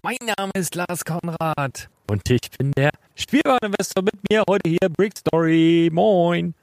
Mein 0.00 0.16
Name 0.38 0.52
ist 0.54 0.74
Lars 0.74 1.04
Konrad 1.04 1.90
und 2.10 2.30
ich 2.30 2.50
bin 2.56 2.72
der 2.72 2.92
Spielwareninvestor 3.14 4.02
mit 4.02 4.14
mir 4.30 4.42
heute 4.48 4.70
hier, 4.70 4.88
Brick 4.88 5.18
Story. 5.18 5.90
Moin. 5.92 6.54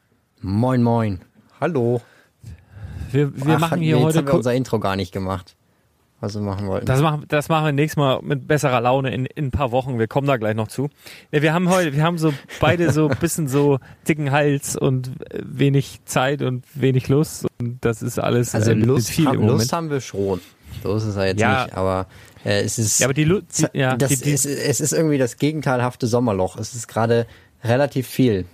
Moin, 0.41 0.81
moin. 0.81 1.19
Hallo. 1.61 2.01
Wir, 3.11 3.31
wir 3.35 3.55
Ach, 3.55 3.59
machen 3.59 3.81
hier 3.81 3.97
nee, 3.97 4.03
heute. 4.03 4.17
Jetzt 4.17 4.17
haben 4.17 4.27
wir 4.29 4.33
unser 4.33 4.53
Intro 4.55 4.79
gar 4.79 4.95
nicht 4.95 5.11
gemacht, 5.11 5.55
was 6.19 6.33
wir 6.33 6.41
machen 6.41 6.67
wollten. 6.67 6.87
Das 6.87 7.01
machen, 7.01 7.25
das 7.27 7.49
machen 7.49 7.65
wir 7.65 7.71
nächstes 7.71 7.97
Mal 7.97 8.19
mit 8.23 8.47
besserer 8.47 8.81
Laune 8.81 9.13
in, 9.13 9.27
in 9.27 9.45
ein 9.45 9.51
paar 9.51 9.71
Wochen. 9.71 9.99
Wir 9.99 10.07
kommen 10.07 10.25
da 10.25 10.37
gleich 10.37 10.55
noch 10.55 10.67
zu. 10.67 10.89
Wir 11.29 11.53
haben 11.53 11.69
heute, 11.69 11.93
wir 11.93 12.01
haben 12.01 12.17
so 12.17 12.33
beide 12.59 12.91
so 12.91 13.09
ein 13.09 13.17
bisschen 13.21 13.47
so 13.47 13.77
dicken 14.07 14.31
Hals 14.31 14.75
und 14.75 15.11
wenig 15.31 15.99
Zeit 16.05 16.41
und 16.41 16.65
wenig 16.73 17.09
Lust. 17.09 17.45
Und 17.59 17.77
das 17.85 18.01
ist 18.01 18.17
alles 18.17 18.55
also 18.55 18.71
äh, 18.71 18.73
Lust, 18.73 19.11
viel 19.11 19.27
haben. 19.27 19.45
Lust 19.45 19.71
haben 19.71 19.91
wir 19.91 20.01
schon. 20.01 20.41
So 20.83 20.95
ist 20.95 21.03
es 21.03 21.15
ja 21.15 21.25
jetzt 21.25 21.39
Ja. 21.39 21.63
nicht, 21.65 21.75
aber 21.75 22.07
äh, 22.45 22.61
es 22.61 22.79
ist 22.79 22.99
Ja, 22.99 23.07
aber 23.07 23.13
die, 23.13 23.23
Lu 23.23 23.41
die, 23.41 23.77
ja, 23.77 23.95
das, 23.97 24.09
die, 24.09 24.17
die, 24.23 24.33
es, 24.33 24.45
es 24.45 24.79
ist 24.81 24.93
irgendwie 24.93 25.17
das 25.17 25.37
gegenteilhafte 25.37 26.07
Sommerloch. 26.07 26.57
Es 26.57 26.73
ist 26.75 26.87
gerade 26.87 27.25
relativ 27.63 28.07
viel. 28.07 28.45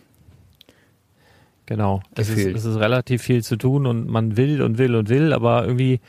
Genau. 1.66 2.02
Es 2.16 2.30
ist, 2.30 2.46
es 2.46 2.66
ist 2.66 2.76
relativ 2.78 3.24
viel 3.24 3.44
zu 3.44 3.56
tun 3.56 3.88
und 3.88 4.08
man 4.08 4.38
will 4.38 4.62
und 4.62 4.78
will 4.78 4.96
und 4.96 5.10
will, 5.10 5.34
aber 5.34 5.66
irgendwie 5.66 6.00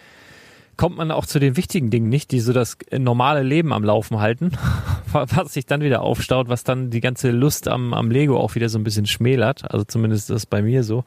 kommt 0.77 0.99
man 0.99 1.10
auch 1.10 1.25
zu 1.25 1.38
den 1.38 1.56
wichtigen 1.56 1.88
Dingen 1.88 2.10
nicht, 2.10 2.31
die 2.31 2.41
so 2.41 2.53
das 2.53 2.77
normale 2.97 3.43
Leben 3.43 3.72
am 3.72 3.83
Laufen 3.83 4.21
halten, 4.21 4.53
was 5.12 5.54
sich 5.54 5.65
dann 5.65 5.81
wieder 5.81 6.03
aufstaut, 6.03 6.48
was 6.50 6.65
dann 6.65 6.91
die 6.91 7.00
ganze 7.00 7.31
Lust 7.31 7.68
am, 7.68 7.95
am 7.95 8.10
Lego 8.10 8.39
auch 8.39 8.54
wieder 8.54 8.68
so 8.68 8.78
ein 8.78 8.84
bisschen 8.84 9.07
schmälert. 9.07 9.71
Also 9.71 9.84
zumindest 9.84 10.28
ist 10.28 10.34
das 10.34 10.47
bei 10.47 10.60
mir 10.60 10.84
so. 10.84 11.04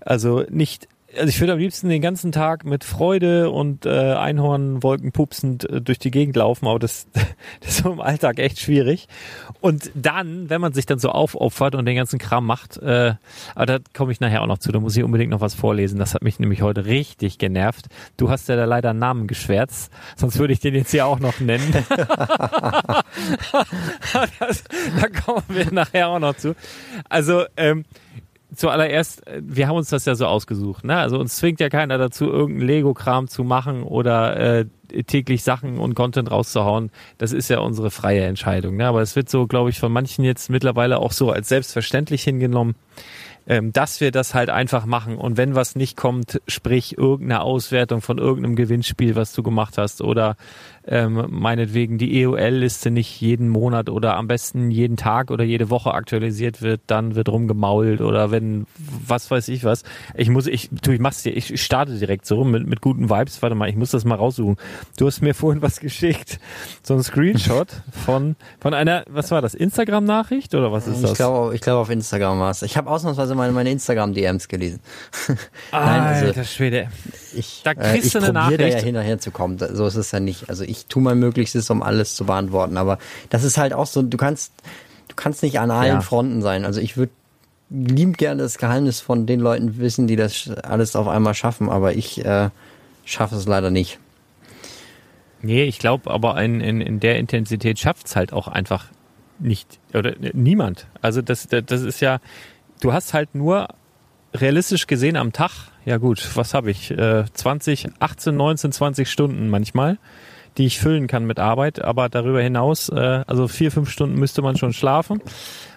Also 0.00 0.44
nicht, 0.50 0.88
also 1.16 1.28
ich 1.28 1.40
würde 1.40 1.54
am 1.54 1.58
liebsten 1.58 1.88
den 1.88 2.02
ganzen 2.02 2.32
Tag 2.32 2.64
mit 2.64 2.84
Freude 2.84 3.50
und 3.50 3.86
äh, 3.86 4.12
Einhornwolken 4.12 5.12
pupsend 5.12 5.68
äh, 5.68 5.80
durch 5.80 5.98
die 5.98 6.10
Gegend 6.10 6.36
laufen, 6.36 6.66
aber 6.66 6.78
das, 6.78 7.06
das 7.60 7.78
ist 7.78 7.86
im 7.86 8.00
Alltag 8.00 8.38
echt 8.38 8.60
schwierig. 8.60 9.08
Und 9.60 9.90
dann, 9.94 10.50
wenn 10.50 10.60
man 10.60 10.74
sich 10.74 10.84
dann 10.86 10.98
so 10.98 11.08
aufopfert 11.10 11.74
und 11.74 11.86
den 11.86 11.96
ganzen 11.96 12.18
Kram 12.18 12.44
macht, 12.44 12.76
äh, 12.78 13.14
aber 13.54 13.66
da 13.66 13.78
komme 13.94 14.12
ich 14.12 14.20
nachher 14.20 14.42
auch 14.42 14.46
noch 14.46 14.58
zu, 14.58 14.70
da 14.70 14.80
muss 14.80 14.96
ich 14.96 15.04
unbedingt 15.04 15.30
noch 15.30 15.40
was 15.40 15.54
vorlesen. 15.54 15.98
Das 15.98 16.14
hat 16.14 16.22
mich 16.22 16.38
nämlich 16.38 16.60
heute 16.62 16.84
richtig 16.84 17.38
genervt. 17.38 17.86
Du 18.16 18.28
hast 18.28 18.48
ja 18.48 18.56
da 18.56 18.66
leider 18.66 18.90
einen 18.90 18.98
Namen 18.98 19.26
geschwärzt, 19.26 19.90
sonst 20.16 20.38
würde 20.38 20.52
ich 20.52 20.60
den 20.60 20.74
jetzt 20.74 20.90
hier 20.90 21.06
auch 21.06 21.20
noch 21.20 21.40
nennen. 21.40 21.72
das, 24.40 24.64
da 25.00 25.08
kommen 25.24 25.44
wir 25.48 25.72
nachher 25.72 26.08
auch 26.08 26.18
noch 26.18 26.36
zu. 26.36 26.54
Also, 27.08 27.44
ähm, 27.56 27.84
zuallererst, 28.54 29.26
äh, 29.26 29.40
wir 29.44 29.68
haben 29.68 29.76
uns 29.76 29.90
das 29.90 30.04
ja 30.04 30.14
so 30.14 30.26
ausgesucht, 30.26 30.84
ne? 30.84 30.96
Also 30.96 31.18
uns 31.18 31.36
zwingt 31.36 31.60
ja 31.60 31.68
keiner 31.68 31.98
dazu, 31.98 32.26
irgendeinen 32.26 32.66
Lego-Kram 32.66 33.28
zu 33.28 33.44
machen 33.44 33.82
oder 33.82 34.36
äh, 34.36 34.66
täglich 35.06 35.42
Sachen 35.42 35.78
und 35.78 35.94
Content 35.94 36.30
rauszuhauen, 36.30 36.90
das 37.18 37.32
ist 37.32 37.48
ja 37.48 37.58
unsere 37.60 37.90
freie 37.90 38.24
Entscheidung. 38.24 38.76
Ne? 38.76 38.86
Aber 38.86 39.02
es 39.02 39.16
wird 39.16 39.28
so, 39.28 39.46
glaube 39.46 39.70
ich, 39.70 39.78
von 39.78 39.92
manchen 39.92 40.24
jetzt 40.24 40.48
mittlerweile 40.48 40.98
auch 40.98 41.12
so 41.12 41.30
als 41.30 41.48
selbstverständlich 41.48 42.22
hingenommen 42.22 42.74
ähm, 43.48 43.72
dass 43.72 44.00
wir 44.00 44.12
das 44.12 44.34
halt 44.34 44.50
einfach 44.50 44.84
machen. 44.84 45.16
Und 45.16 45.38
wenn 45.38 45.54
was 45.54 45.74
nicht 45.74 45.96
kommt, 45.96 46.40
sprich 46.46 46.98
irgendeine 46.98 47.40
Auswertung 47.40 48.02
von 48.02 48.18
irgendeinem 48.18 48.56
Gewinnspiel, 48.56 49.16
was 49.16 49.32
du 49.32 49.42
gemacht 49.42 49.78
hast, 49.78 50.02
oder 50.02 50.36
ähm, 50.86 51.26
meinetwegen 51.30 51.98
die 51.98 52.20
EOL-Liste 52.20 52.90
nicht 52.90 53.20
jeden 53.20 53.48
Monat 53.48 53.90
oder 53.90 54.16
am 54.16 54.26
besten 54.26 54.70
jeden 54.70 54.96
Tag 54.96 55.30
oder 55.30 55.44
jede 55.44 55.70
Woche 55.70 55.92
aktualisiert 55.92 56.62
wird, 56.62 56.82
dann 56.86 57.14
wird 57.14 57.28
rumgemault 57.28 58.00
oder 58.00 58.30
wenn 58.30 58.66
was 59.06 59.30
weiß 59.30 59.48
ich 59.48 59.64
was. 59.64 59.82
Ich 60.14 60.30
muss, 60.30 60.46
ich, 60.46 60.68
du, 60.70 60.92
ich 60.92 61.00
mach's 61.00 61.22
dir, 61.22 61.36
ich 61.36 61.60
starte 61.62 61.98
direkt 61.98 62.26
so 62.26 62.44
mit, 62.44 62.66
mit 62.66 62.80
guten 62.80 63.10
Vibes. 63.10 63.42
Warte 63.42 63.54
mal, 63.54 63.68
ich 63.68 63.76
muss 63.76 63.90
das 63.90 64.04
mal 64.04 64.14
raussuchen. 64.14 64.56
Du 64.98 65.06
hast 65.06 65.22
mir 65.22 65.34
vorhin 65.34 65.62
was 65.62 65.80
geschickt. 65.80 66.38
So 66.82 66.94
ein 66.94 67.02
Screenshot 67.02 67.68
von, 68.04 68.36
von 68.60 68.74
einer, 68.74 69.04
was 69.08 69.30
war 69.30 69.42
das, 69.42 69.54
Instagram-Nachricht 69.54 70.54
oder 70.54 70.72
was 70.72 70.86
ist 70.86 71.02
das? 71.02 71.12
Ich 71.12 71.16
glaube, 71.16 71.54
ich 71.54 71.60
glaube 71.60 71.80
auf 71.80 71.90
Instagram 71.90 72.40
war 72.40 72.50
es. 72.50 72.62
Ich 72.62 72.76
habe 72.76 72.90
ausnahmsweise 72.90 73.34
meine, 73.38 73.52
meine 73.52 73.70
Instagram-DMs 73.70 74.48
gelesen. 74.48 74.80
Nein, 75.72 76.02
also, 76.02 76.26
Alter 76.26 76.44
Schwede. 76.44 76.88
Ich, 77.34 77.62
Da 77.64 77.70
äh, 77.70 77.74
kriegst 77.76 78.06
ich 78.08 78.12
du 78.12 78.18
eine 78.18 78.26
probiere 78.32 78.58
da 78.58 78.64
ja 78.64 78.68
Nachricht. 78.70 78.84
hinterher 78.84 79.18
zu 79.18 79.30
kommen. 79.30 79.58
So 79.58 79.86
ist 79.86 79.94
es 79.96 80.10
ja 80.10 80.20
nicht. 80.20 80.48
Also 80.50 80.64
ich 80.64 80.86
tue 80.86 81.02
mein 81.02 81.18
Möglichstes, 81.18 81.70
um 81.70 81.82
alles 81.82 82.14
zu 82.14 82.26
beantworten. 82.26 82.76
Aber 82.76 82.98
das 83.30 83.44
ist 83.44 83.56
halt 83.56 83.72
auch 83.72 83.86
so, 83.86 84.02
du 84.02 84.16
kannst, 84.18 84.52
du 85.08 85.14
kannst 85.16 85.42
nicht 85.42 85.58
an 85.58 85.70
allen 85.70 85.94
Ja. 85.96 86.00
Fronten 86.02 86.42
sein. 86.42 86.64
Also 86.66 86.80
ich 86.80 86.96
würde 86.96 87.12
lieb 87.70 88.16
gerne 88.18 88.42
das 88.42 88.58
Geheimnis 88.58 89.00
von 89.00 89.26
den 89.26 89.40
Leuten 89.40 89.78
wissen, 89.78 90.06
die 90.06 90.16
das 90.16 90.50
alles 90.62 90.96
auf 90.96 91.06
einmal 91.08 91.34
schaffen, 91.34 91.68
aber 91.68 91.94
ich 91.94 92.24
äh, 92.24 92.50
schaffe 93.04 93.36
es 93.36 93.46
leider 93.46 93.70
nicht. 93.70 93.98
Nee, 95.42 95.64
ich 95.64 95.78
glaube 95.78 96.10
aber 96.10 96.40
in, 96.42 96.60
in, 96.60 96.80
in 96.80 96.98
der 97.00 97.18
Intensität 97.18 97.78
schafft's 97.78 98.16
halt 98.16 98.32
auch 98.32 98.48
einfach 98.48 98.86
nicht 99.38 99.78
oder 99.94 100.16
äh, 100.20 100.30
niemand. 100.34 100.86
Also 101.00 101.22
das, 101.22 101.46
das 101.46 101.62
das 101.66 101.82
ist 101.82 102.00
ja, 102.00 102.18
du 102.80 102.92
hast 102.92 103.14
halt 103.14 103.34
nur 103.34 103.68
realistisch 104.34 104.86
gesehen 104.86 105.16
am 105.16 105.32
Tag, 105.32 105.50
ja 105.84 105.96
gut, 105.96 106.36
was 106.36 106.54
habe 106.54 106.70
ich, 106.70 106.90
äh, 106.90 107.24
20, 107.32 107.88
18, 107.98 108.36
19, 108.36 108.72
20 108.72 109.10
Stunden 109.10 109.48
manchmal, 109.48 109.98
die 110.58 110.66
ich 110.66 110.78
füllen 110.78 111.06
kann 111.06 111.24
mit 111.24 111.38
Arbeit, 111.38 111.82
aber 111.82 112.08
darüber 112.08 112.42
hinaus, 112.42 112.88
äh, 112.88 113.22
also 113.26 113.48
vier, 113.48 113.70
fünf 113.70 113.90
Stunden 113.90 114.18
müsste 114.18 114.42
man 114.42 114.56
schon 114.56 114.72
schlafen, 114.72 115.22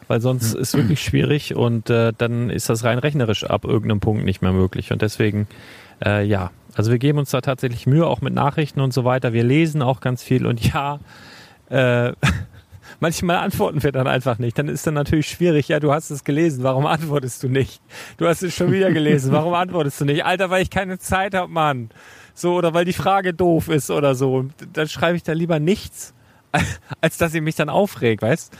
weil 0.08 0.20
sonst 0.22 0.54
ist 0.54 0.76
wirklich 0.76 1.02
schwierig 1.02 1.56
und 1.56 1.90
äh, 1.90 2.14
dann 2.18 2.50
ist 2.50 2.70
das 2.70 2.84
rein 2.84 3.00
rechnerisch 3.00 3.46
ab 3.46 3.64
irgendeinem 3.64 4.00
Punkt 4.00 4.26
nicht 4.26 4.42
mehr 4.42 4.52
möglich 4.52 4.92
und 4.92 5.02
deswegen, 5.02 5.48
äh, 6.04 6.26
ja, 6.26 6.52
also 6.76 6.92
wir 6.92 7.00
geben 7.00 7.20
uns 7.20 7.32
da 7.32 7.42
tatsächlich 7.42 7.86
Mühe, 7.86 8.08
auch 8.08 8.22
mit 8.22 8.34
Nachrichten 8.34 8.80
und 8.82 8.94
so 8.94 9.04
weiter. 9.04 9.34
Wir 9.34 9.44
lesen 9.44 9.82
auch 9.82 10.00
ganz 10.00 10.24
viel 10.24 10.46
und 10.46 10.62
ja, 10.74 11.00
äh, 11.70 12.14
manchmal 13.02 13.38
antworten 13.38 13.84
wir 13.84 13.92
dann 13.92 14.08
einfach 14.08 14.40
nicht. 14.40 14.58
Dann 14.58 14.70
ist 14.70 14.88
dann 14.88 14.94
natürlich 14.94 15.28
schwierig, 15.28 15.68
ja, 15.68 15.82
du 15.82 15.92
hast 15.92 16.10
es 16.12 16.24
gelesen, 16.24 16.64
warum 16.64 16.86
antwortest 16.86 17.44
du 17.44 17.50
nicht? 17.50 17.82
Du 18.16 18.28
hast 18.28 18.44
es 18.44 18.56
schon 18.56 18.72
wieder 18.72 18.92
gelesen, 18.94 19.32
warum 19.34 19.54
antwortest 19.54 20.00
du 20.00 20.06
nicht? 20.06 20.24
Alter, 20.24 20.50
weil 20.50 20.62
ich 20.62 20.70
keine 20.70 20.98
Zeit 21.00 21.34
hab, 21.34 21.50
Mann. 21.50 21.90
So, 22.34 22.56
oder 22.56 22.74
weil 22.74 22.86
die 22.86 22.94
Frage 22.94 23.34
doof 23.34 23.68
ist 23.68 23.92
oder 23.92 24.16
so. 24.16 24.36
Und 24.36 24.54
dann 24.72 24.88
schreibe 24.88 25.18
ich 25.18 25.24
da 25.24 25.34
lieber 25.34 25.60
nichts, 25.60 26.14
als 27.02 27.18
dass 27.18 27.34
ich 27.34 27.42
mich 27.42 27.56
dann 27.56 27.70
aufreg, 27.70 28.22
weißt? 28.22 28.54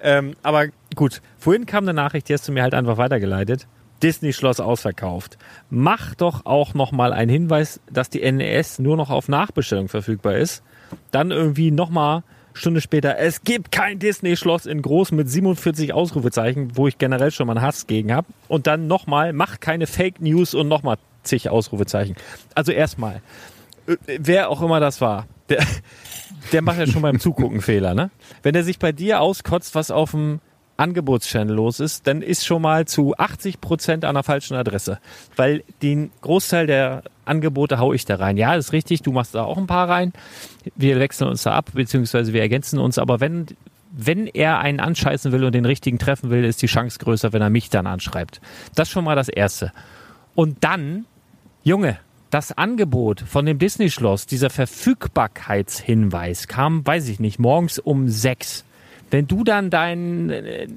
Ähm, 0.00 0.34
aber 0.42 0.68
gut, 0.94 1.20
vorhin 1.36 1.66
kam 1.66 1.84
eine 1.84 1.92
Nachricht, 1.92 2.28
die 2.28 2.34
hast 2.34 2.48
du 2.48 2.52
mir 2.52 2.62
halt 2.62 2.74
einfach 2.74 2.96
weitergeleitet. 2.96 3.66
Disney 4.02 4.32
Schloss 4.32 4.60
ausverkauft. 4.60 5.38
Mach 5.70 6.14
doch 6.14 6.46
auch 6.46 6.72
noch 6.72 6.92
mal 6.92 7.12
einen 7.12 7.30
Hinweis, 7.30 7.80
dass 7.90 8.08
die 8.08 8.30
NES 8.30 8.78
nur 8.78 8.96
noch 8.96 9.10
auf 9.10 9.28
Nachbestellung 9.28 9.88
verfügbar 9.88 10.36
ist. 10.36 10.62
Dann 11.10 11.32
irgendwie 11.32 11.72
noch 11.72 11.90
mal 11.90 12.22
Stunde 12.58 12.80
später, 12.80 13.18
es 13.18 13.42
gibt 13.42 13.72
kein 13.72 13.98
Disney 13.98 14.36
Schloss 14.36 14.66
in 14.66 14.82
groß 14.82 15.12
mit 15.12 15.30
47 15.30 15.92
Ausrufezeichen, 15.92 16.76
wo 16.76 16.88
ich 16.88 16.98
generell 16.98 17.30
schon 17.30 17.46
mal 17.46 17.56
einen 17.56 17.62
Hass 17.62 17.86
gegen 17.86 18.12
habe. 18.12 18.26
Und 18.48 18.66
dann 18.66 18.86
noch 18.86 19.06
mal, 19.06 19.32
mach 19.32 19.60
keine 19.60 19.86
Fake 19.86 20.20
News 20.20 20.54
und 20.54 20.68
noch 20.68 20.82
mal 20.82 20.96
zig 21.22 21.48
Ausrufezeichen. 21.48 22.16
Also 22.54 22.72
erstmal, 22.72 23.22
äh, 23.86 23.96
wer 24.18 24.50
auch 24.50 24.62
immer 24.62 24.80
das 24.80 25.00
war, 25.00 25.26
der, 25.48 25.64
der 26.52 26.62
macht 26.62 26.78
ja 26.78 26.86
schon 26.86 27.02
beim 27.02 27.20
Zugucken 27.20 27.60
Fehler, 27.60 27.94
ne? 27.94 28.10
Wenn 28.42 28.54
er 28.54 28.64
sich 28.64 28.78
bei 28.78 28.92
dir 28.92 29.20
auskotzt, 29.20 29.74
was 29.74 29.90
auf 29.90 30.10
dem 30.10 30.40
Angebotschannel 30.78 31.54
los 31.54 31.80
ist, 31.80 32.06
dann 32.06 32.22
ist 32.22 32.46
schon 32.46 32.62
mal 32.62 32.86
zu 32.86 33.14
80 33.16 33.60
Prozent 33.60 34.04
an 34.04 34.14
der 34.14 34.22
falschen 34.22 34.54
Adresse. 34.54 34.98
Weil 35.36 35.64
den 35.82 36.10
Großteil 36.22 36.66
der 36.66 37.02
Angebote 37.24 37.78
hau 37.78 37.92
ich 37.92 38.04
da 38.04 38.16
rein. 38.16 38.36
Ja, 38.36 38.54
ist 38.54 38.72
richtig, 38.72 39.02
du 39.02 39.12
machst 39.12 39.34
da 39.34 39.42
auch 39.42 39.58
ein 39.58 39.66
paar 39.66 39.88
rein. 39.88 40.12
Wir 40.76 40.98
wechseln 41.00 41.28
uns 41.28 41.42
da 41.42 41.52
ab, 41.52 41.70
beziehungsweise 41.74 42.32
wir 42.32 42.40
ergänzen 42.40 42.78
uns. 42.78 42.98
Aber 42.98 43.20
wenn, 43.20 43.46
wenn 43.90 44.26
er 44.26 44.60
einen 44.60 44.80
anscheißen 44.80 45.32
will 45.32 45.44
und 45.44 45.54
den 45.54 45.64
richtigen 45.64 45.98
treffen 45.98 46.30
will, 46.30 46.44
ist 46.44 46.62
die 46.62 46.66
Chance 46.66 46.98
größer, 47.00 47.32
wenn 47.32 47.42
er 47.42 47.50
mich 47.50 47.70
dann 47.70 47.86
anschreibt. 47.86 48.40
Das 48.74 48.88
ist 48.88 48.92
schon 48.92 49.04
mal 49.04 49.16
das 49.16 49.28
Erste. 49.28 49.72
Und 50.34 50.62
dann, 50.62 51.06
Junge, 51.64 51.98
das 52.30 52.56
Angebot 52.56 53.20
von 53.20 53.46
dem 53.46 53.58
Disney-Schloss, 53.58 54.26
dieser 54.26 54.50
Verfügbarkeitshinweis 54.50 56.46
kam, 56.46 56.86
weiß 56.86 57.08
ich 57.08 57.18
nicht, 57.20 57.38
morgens 57.38 57.78
um 57.78 58.08
sechs. 58.08 58.64
Wenn 59.10 59.26
du 59.26 59.44
dann 59.44 59.70
dein 59.70 60.30
äh, 60.30 60.68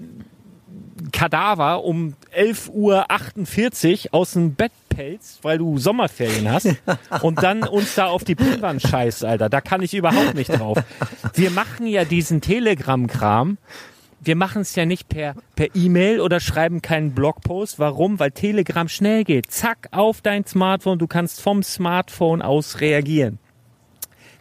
Kadaver 1.12 1.84
um 1.84 2.14
11.48 2.36 4.06
Uhr 4.06 4.14
aus 4.14 4.34
dem 4.34 4.56
Bett 4.56 4.72
pelzt, 4.90 5.44
weil 5.44 5.58
du 5.58 5.78
Sommerferien 5.78 6.50
hast 6.52 6.68
und 7.22 7.42
dann 7.42 7.64
uns 7.64 7.96
da 7.96 8.08
auf 8.08 8.24
die 8.24 8.36
Pinnwand 8.36 8.82
scheißt, 8.82 9.26
Alter, 9.26 9.50
da 9.50 9.62
kann 9.62 9.82
ich 9.82 9.94
überhaupt 9.94 10.36
nicht 10.36 10.50
drauf. 10.50 10.78
Wir 11.34 11.52
machen 11.52 11.88
ja 11.88 12.06
diesen 12.06 12.42
Telegram-Kram, 12.42 13.58
wir 14.24 14.36
machen 14.36 14.62
es 14.62 14.76
ja 14.76 14.86
nicht 14.86 15.10
per 15.10 15.34
per 15.56 15.76
E-Mail 15.76 16.22
oder 16.22 16.40
schreiben 16.40 16.84
keinen 16.84 17.14
Blogpost. 17.14 17.80
Warum? 17.80 18.20
Weil 18.20 18.32
Telegram 18.32 18.88
schnell 18.88 19.24
geht. 19.24 19.50
Zack, 19.50 19.88
auf 19.90 20.22
dein 20.22 20.46
Smartphone. 20.46 21.00
Du 21.00 21.08
kannst 21.08 21.42
vom 21.42 21.64
Smartphone 21.64 22.44
aus 22.44 22.82
reagieren. 22.82 23.40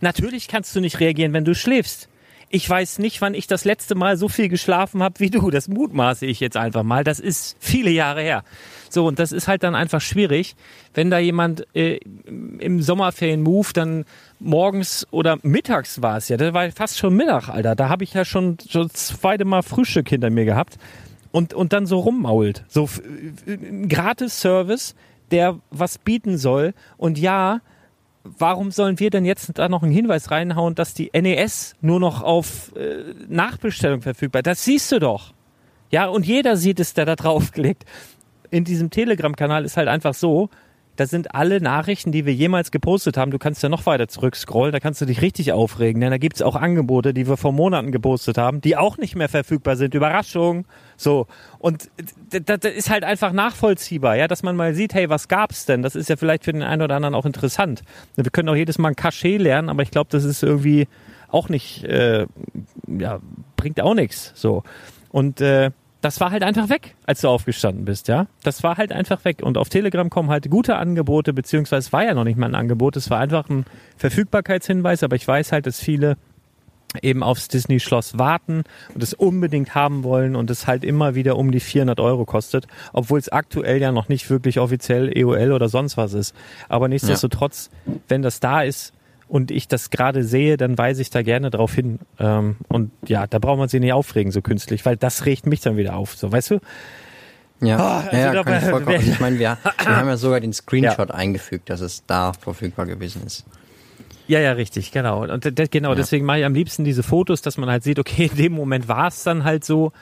Natürlich 0.02 0.48
kannst 0.48 0.76
du 0.76 0.80
nicht 0.80 1.00
reagieren, 1.00 1.32
wenn 1.32 1.46
du 1.46 1.54
schläfst. 1.54 2.10
Ich 2.52 2.68
weiß 2.68 2.98
nicht, 2.98 3.20
wann 3.20 3.34
ich 3.34 3.46
das 3.46 3.64
letzte 3.64 3.94
Mal 3.94 4.16
so 4.16 4.28
viel 4.28 4.48
geschlafen 4.48 5.04
habe 5.04 5.20
wie 5.20 5.30
du. 5.30 5.50
Das 5.50 5.68
mutmaße 5.68 6.26
ich 6.26 6.40
jetzt 6.40 6.56
einfach 6.56 6.82
mal. 6.82 7.04
Das 7.04 7.20
ist 7.20 7.56
viele 7.60 7.90
Jahre 7.90 8.22
her. 8.22 8.42
So, 8.88 9.06
und 9.06 9.20
das 9.20 9.30
ist 9.30 9.46
halt 9.46 9.62
dann 9.62 9.76
einfach 9.76 10.00
schwierig, 10.00 10.56
wenn 10.92 11.10
da 11.10 11.20
jemand 11.20 11.64
äh, 11.76 12.00
im 12.26 12.82
Sommerferien-Move 12.82 13.68
dann 13.72 14.04
morgens 14.40 15.06
oder 15.12 15.38
mittags 15.42 16.02
war 16.02 16.16
es 16.16 16.28
ja, 16.28 16.36
das 16.36 16.52
war 16.52 16.68
fast 16.72 16.98
schon 16.98 17.14
Mittag, 17.14 17.48
Alter. 17.48 17.76
Da 17.76 17.88
habe 17.88 18.02
ich 18.02 18.14
ja 18.14 18.24
schon, 18.24 18.56
das 18.72 18.92
zweite 18.94 19.44
Mal 19.44 19.62
Frühstück 19.62 20.08
hinter 20.08 20.30
mir 20.30 20.44
gehabt 20.44 20.76
und, 21.30 21.54
und 21.54 21.72
dann 21.72 21.86
so 21.86 22.00
rummault. 22.00 22.64
So 22.66 22.84
f- 22.84 23.00
äh, 23.46 23.52
ein 23.54 23.88
Gratis-Service, 23.88 24.96
der 25.30 25.60
was 25.70 25.98
bieten 25.98 26.36
soll. 26.36 26.74
Und 26.96 27.16
ja, 27.16 27.60
warum 28.24 28.70
sollen 28.70 28.98
wir 28.98 29.10
denn 29.10 29.24
jetzt 29.24 29.58
da 29.58 29.68
noch 29.68 29.82
einen 29.82 29.92
Hinweis 29.92 30.30
reinhauen, 30.30 30.74
dass 30.74 30.94
die 30.94 31.10
NES 31.12 31.74
nur 31.80 32.00
noch 32.00 32.22
auf 32.22 32.74
äh, 32.76 33.14
Nachbestellung 33.28 34.02
verfügbar 34.02 34.40
ist? 34.40 34.46
Das 34.46 34.64
siehst 34.64 34.92
du 34.92 34.98
doch. 34.98 35.32
Ja, 35.90 36.06
und 36.06 36.26
jeder 36.26 36.56
sieht 36.56 36.80
es, 36.80 36.94
der 36.94 37.04
da 37.04 37.16
draufklickt. 37.16 37.84
In 38.50 38.64
diesem 38.64 38.90
Telegram-Kanal 38.90 39.64
ist 39.64 39.76
halt 39.76 39.88
einfach 39.88 40.14
so, 40.14 40.50
da 41.00 41.06
sind 41.06 41.34
alle 41.34 41.62
Nachrichten, 41.62 42.12
die 42.12 42.26
wir 42.26 42.34
jemals 42.34 42.70
gepostet 42.70 43.16
haben. 43.16 43.30
Du 43.30 43.38
kannst 43.38 43.62
ja 43.62 43.70
noch 43.70 43.86
weiter 43.86 44.06
zurückscrollen, 44.06 44.70
da 44.70 44.80
kannst 44.80 45.00
du 45.00 45.06
dich 45.06 45.22
richtig 45.22 45.50
aufregen, 45.50 45.98
denn 45.98 46.10
da 46.10 46.18
gibt's 46.18 46.42
auch 46.42 46.56
Angebote, 46.56 47.14
die 47.14 47.26
wir 47.26 47.38
vor 47.38 47.52
Monaten 47.52 47.90
gepostet 47.90 48.36
haben, 48.36 48.60
die 48.60 48.76
auch 48.76 48.98
nicht 48.98 49.16
mehr 49.16 49.30
verfügbar 49.30 49.76
sind. 49.76 49.94
Überraschung. 49.94 50.66
So. 50.98 51.26
Und 51.58 51.90
das 52.28 52.70
ist 52.70 52.90
halt 52.90 53.04
einfach 53.04 53.32
nachvollziehbar, 53.32 54.16
ja, 54.16 54.28
dass 54.28 54.42
man 54.42 54.56
mal 54.56 54.74
sieht, 54.74 54.92
hey, 54.92 55.08
was 55.08 55.28
gab's 55.28 55.64
denn? 55.64 55.80
Das 55.80 55.94
ist 55.94 56.10
ja 56.10 56.16
vielleicht 56.16 56.44
für 56.44 56.52
den 56.52 56.62
einen 56.62 56.82
oder 56.82 56.96
anderen 56.96 57.14
auch 57.14 57.24
interessant. 57.24 57.82
Wir 58.16 58.30
können 58.30 58.50
auch 58.50 58.54
jedes 58.54 58.76
Mal 58.76 58.90
ein 58.90 58.96
Cachet 58.96 59.40
lernen, 59.40 59.70
aber 59.70 59.82
ich 59.82 59.90
glaube, 59.90 60.10
das 60.10 60.24
ist 60.24 60.42
irgendwie 60.42 60.86
auch 61.28 61.48
nicht, 61.48 61.82
äh, 61.84 62.26
ja, 62.86 63.20
bringt 63.56 63.80
auch 63.80 63.94
nichts. 63.94 64.32
So. 64.34 64.64
Und 65.08 65.40
äh, 65.40 65.70
das 66.00 66.20
war 66.20 66.30
halt 66.30 66.42
einfach 66.42 66.68
weg, 66.68 66.96
als 67.04 67.20
du 67.20 67.28
aufgestanden 67.28 67.84
bist, 67.84 68.08
ja. 68.08 68.26
Das 68.42 68.62
war 68.62 68.76
halt 68.76 68.92
einfach 68.92 69.24
weg. 69.24 69.42
Und 69.42 69.58
auf 69.58 69.68
Telegram 69.68 70.08
kommen 70.08 70.30
halt 70.30 70.50
gute 70.50 70.76
Angebote, 70.76 71.32
beziehungsweise 71.32 71.88
es 71.88 71.92
war 71.92 72.04
ja 72.04 72.14
noch 72.14 72.24
nicht 72.24 72.38
mal 72.38 72.46
ein 72.46 72.54
Angebot, 72.54 72.96
es 72.96 73.10
war 73.10 73.18
einfach 73.18 73.48
ein 73.48 73.66
Verfügbarkeitshinweis, 73.96 75.02
aber 75.02 75.16
ich 75.16 75.26
weiß 75.26 75.52
halt, 75.52 75.66
dass 75.66 75.78
viele 75.78 76.16
eben 77.02 77.22
aufs 77.22 77.48
Disney-Schloss 77.48 78.18
warten 78.18 78.64
und 78.94 79.02
es 79.02 79.14
unbedingt 79.14 79.74
haben 79.74 80.02
wollen 80.02 80.34
und 80.34 80.50
es 80.50 80.66
halt 80.66 80.84
immer 80.84 81.14
wieder 81.14 81.36
um 81.36 81.52
die 81.52 81.60
400 81.60 82.00
Euro 82.00 82.24
kostet, 82.24 82.66
obwohl 82.92 83.18
es 83.18 83.28
aktuell 83.28 83.80
ja 83.80 83.92
noch 83.92 84.08
nicht 84.08 84.28
wirklich 84.28 84.58
offiziell 84.58 85.16
EOL 85.16 85.52
oder 85.52 85.68
sonst 85.68 85.96
was 85.96 86.14
ist. 86.14 86.34
Aber 86.68 86.88
nichtsdestotrotz, 86.88 87.70
wenn 88.08 88.22
das 88.22 88.40
da 88.40 88.62
ist 88.62 88.92
und 89.30 89.50
ich 89.50 89.68
das 89.68 89.90
gerade 89.90 90.24
sehe, 90.24 90.56
dann 90.56 90.76
weise 90.76 91.00
ich 91.02 91.08
da 91.10 91.22
gerne 91.22 91.50
drauf 91.50 91.72
hin. 91.74 92.00
Ähm, 92.18 92.56
und 92.68 92.90
ja, 93.06 93.26
da 93.26 93.38
braucht 93.38 93.58
man 93.58 93.68
sich 93.68 93.80
nicht 93.80 93.92
aufregen 93.92 94.32
so 94.32 94.42
künstlich, 94.42 94.84
weil 94.84 94.96
das 94.96 95.24
regt 95.24 95.46
mich 95.46 95.60
dann 95.60 95.76
wieder 95.76 95.96
auf. 95.96 96.14
So, 96.16 96.30
weißt 96.32 96.50
du? 96.50 96.58
Ja, 97.62 97.76
Ah, 97.78 98.00
also 98.10 98.16
ja, 98.16 98.42
kann 98.44 98.58
ich 98.62 98.68
vollkommen. 98.70 99.00
Ich 99.00 99.20
meine, 99.20 99.38
wir, 99.38 99.56
wir 99.84 99.96
haben 99.96 100.08
ja 100.08 100.16
sogar 100.16 100.40
den 100.40 100.52
Screenshot 100.52 101.10
Ja. 101.10 101.14
eingefügt, 101.14 101.68
dass 101.70 101.80
es 101.80 102.04
da 102.06 102.32
verfügbar 102.32 102.86
gewesen 102.86 103.22
ist. 103.26 103.44
Ja, 104.26 104.38
ja, 104.40 104.52
richtig, 104.52 104.92
genau. 104.92 105.24
Und 105.24 105.44
de- 105.44 105.68
genau, 105.68 105.94
deswegen 105.94 106.24
mache 106.24 106.38
ich 106.38 106.44
am 106.44 106.54
liebsten 106.54 106.84
diese 106.84 107.02
Fotos, 107.02 107.42
dass 107.42 107.56
man 107.58 107.68
halt 107.68 107.82
sieht, 107.82 107.98
okay, 107.98 108.26
in 108.32 108.36
dem 108.36 108.52
Moment 108.52 108.88
war 108.88 109.08
es 109.08 109.22
dann 109.24 109.44
halt 109.44 109.64
so. 109.64 109.92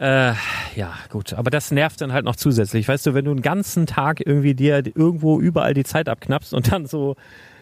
Äh, 0.00 0.32
ja, 0.76 0.94
gut, 1.10 1.32
aber 1.34 1.50
das 1.50 1.72
nervt 1.72 2.00
dann 2.00 2.12
halt 2.12 2.24
noch 2.24 2.36
zusätzlich. 2.36 2.86
Weißt 2.88 3.04
du, 3.06 3.14
wenn 3.14 3.24
du 3.24 3.32
einen 3.32 3.42
ganzen 3.42 3.86
Tag 3.86 4.24
irgendwie 4.24 4.54
dir 4.54 4.76
irgendwo 4.86 5.40
überall 5.40 5.74
die 5.74 5.82
Zeit 5.84 6.08
abknappst 6.08 6.54
und 6.54 6.70
dann 6.72 6.86
so 6.86 7.16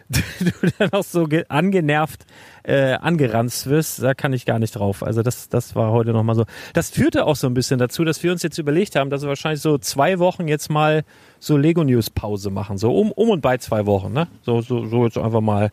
du 0.39 0.51
dann 0.79 0.91
auch 0.93 1.03
so 1.03 1.25
ge- 1.25 1.45
angenervt 1.49 2.25
äh, 2.63 2.93
angeranzt 2.93 3.67
wirst, 3.67 4.01
da 4.01 4.13
kann 4.13 4.33
ich 4.33 4.45
gar 4.45 4.59
nicht 4.59 4.71
drauf. 4.75 5.03
Also 5.03 5.21
das, 5.21 5.49
das 5.49 5.75
war 5.75 5.91
heute 5.91 6.11
nochmal 6.13 6.35
so. 6.35 6.45
Das 6.73 6.89
führte 6.89 7.25
auch 7.25 7.35
so 7.35 7.47
ein 7.47 7.53
bisschen 7.53 7.77
dazu, 7.79 8.03
dass 8.05 8.21
wir 8.23 8.31
uns 8.31 8.43
jetzt 8.43 8.57
überlegt 8.57 8.95
haben, 8.95 9.09
dass 9.09 9.21
wir 9.21 9.29
wahrscheinlich 9.29 9.61
so 9.61 9.77
zwei 9.77 10.19
Wochen 10.19 10.47
jetzt 10.47 10.69
mal 10.69 11.03
so 11.39 11.57
Lego 11.57 11.83
News 11.83 12.09
Pause 12.09 12.49
machen, 12.49 12.77
so 12.77 12.95
um, 12.97 13.11
um 13.11 13.29
und 13.29 13.41
bei 13.41 13.57
zwei 13.57 13.85
Wochen, 13.85 14.13
ne? 14.13 14.27
So, 14.43 14.61
so, 14.61 14.85
so 14.87 15.05
jetzt 15.05 15.17
einfach 15.17 15.41
mal 15.41 15.71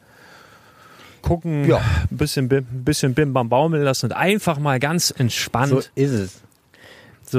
gucken, 1.23 1.67
Ja. 1.69 1.79
ein 2.11 2.17
bisschen, 2.17 2.49
bisschen 2.49 3.15
Bim 3.15 3.33
Bam 3.33 3.49
baumeln 3.49 3.83
lassen 3.83 4.07
und 4.07 4.13
einfach 4.13 4.59
mal 4.59 4.79
ganz 4.79 5.11
entspannt. 5.17 5.69
So, 5.71 5.79
ist 5.95 6.11
es. 6.13 6.43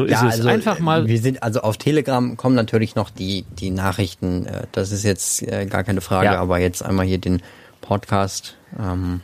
Ist 0.03 0.11
ja, 0.11 0.27
es. 0.27 0.35
also 0.35 0.49
einfach 0.49 0.79
mal. 0.79 1.07
Wir 1.07 1.19
sind 1.19 1.41
also 1.41 1.61
auf 1.61 1.77
Telegram 1.77 2.35
kommen 2.35 2.55
natürlich 2.55 2.95
noch 2.95 3.09
die 3.09 3.45
die 3.59 3.69
Nachrichten. 3.71 4.45
äh, 4.45 4.63
Das 4.73 4.91
ist 4.91 5.03
jetzt 5.03 5.41
äh, 5.43 5.65
gar 5.65 5.83
keine 5.83 6.01
Frage, 6.01 6.25
Ja. 6.25 6.39
aber 6.41 6.59
jetzt 6.59 6.83
einmal 6.83 7.05
hier 7.05 7.17
den 7.19 7.41
Podcast. 7.81 8.55
Ähm, 8.77 9.21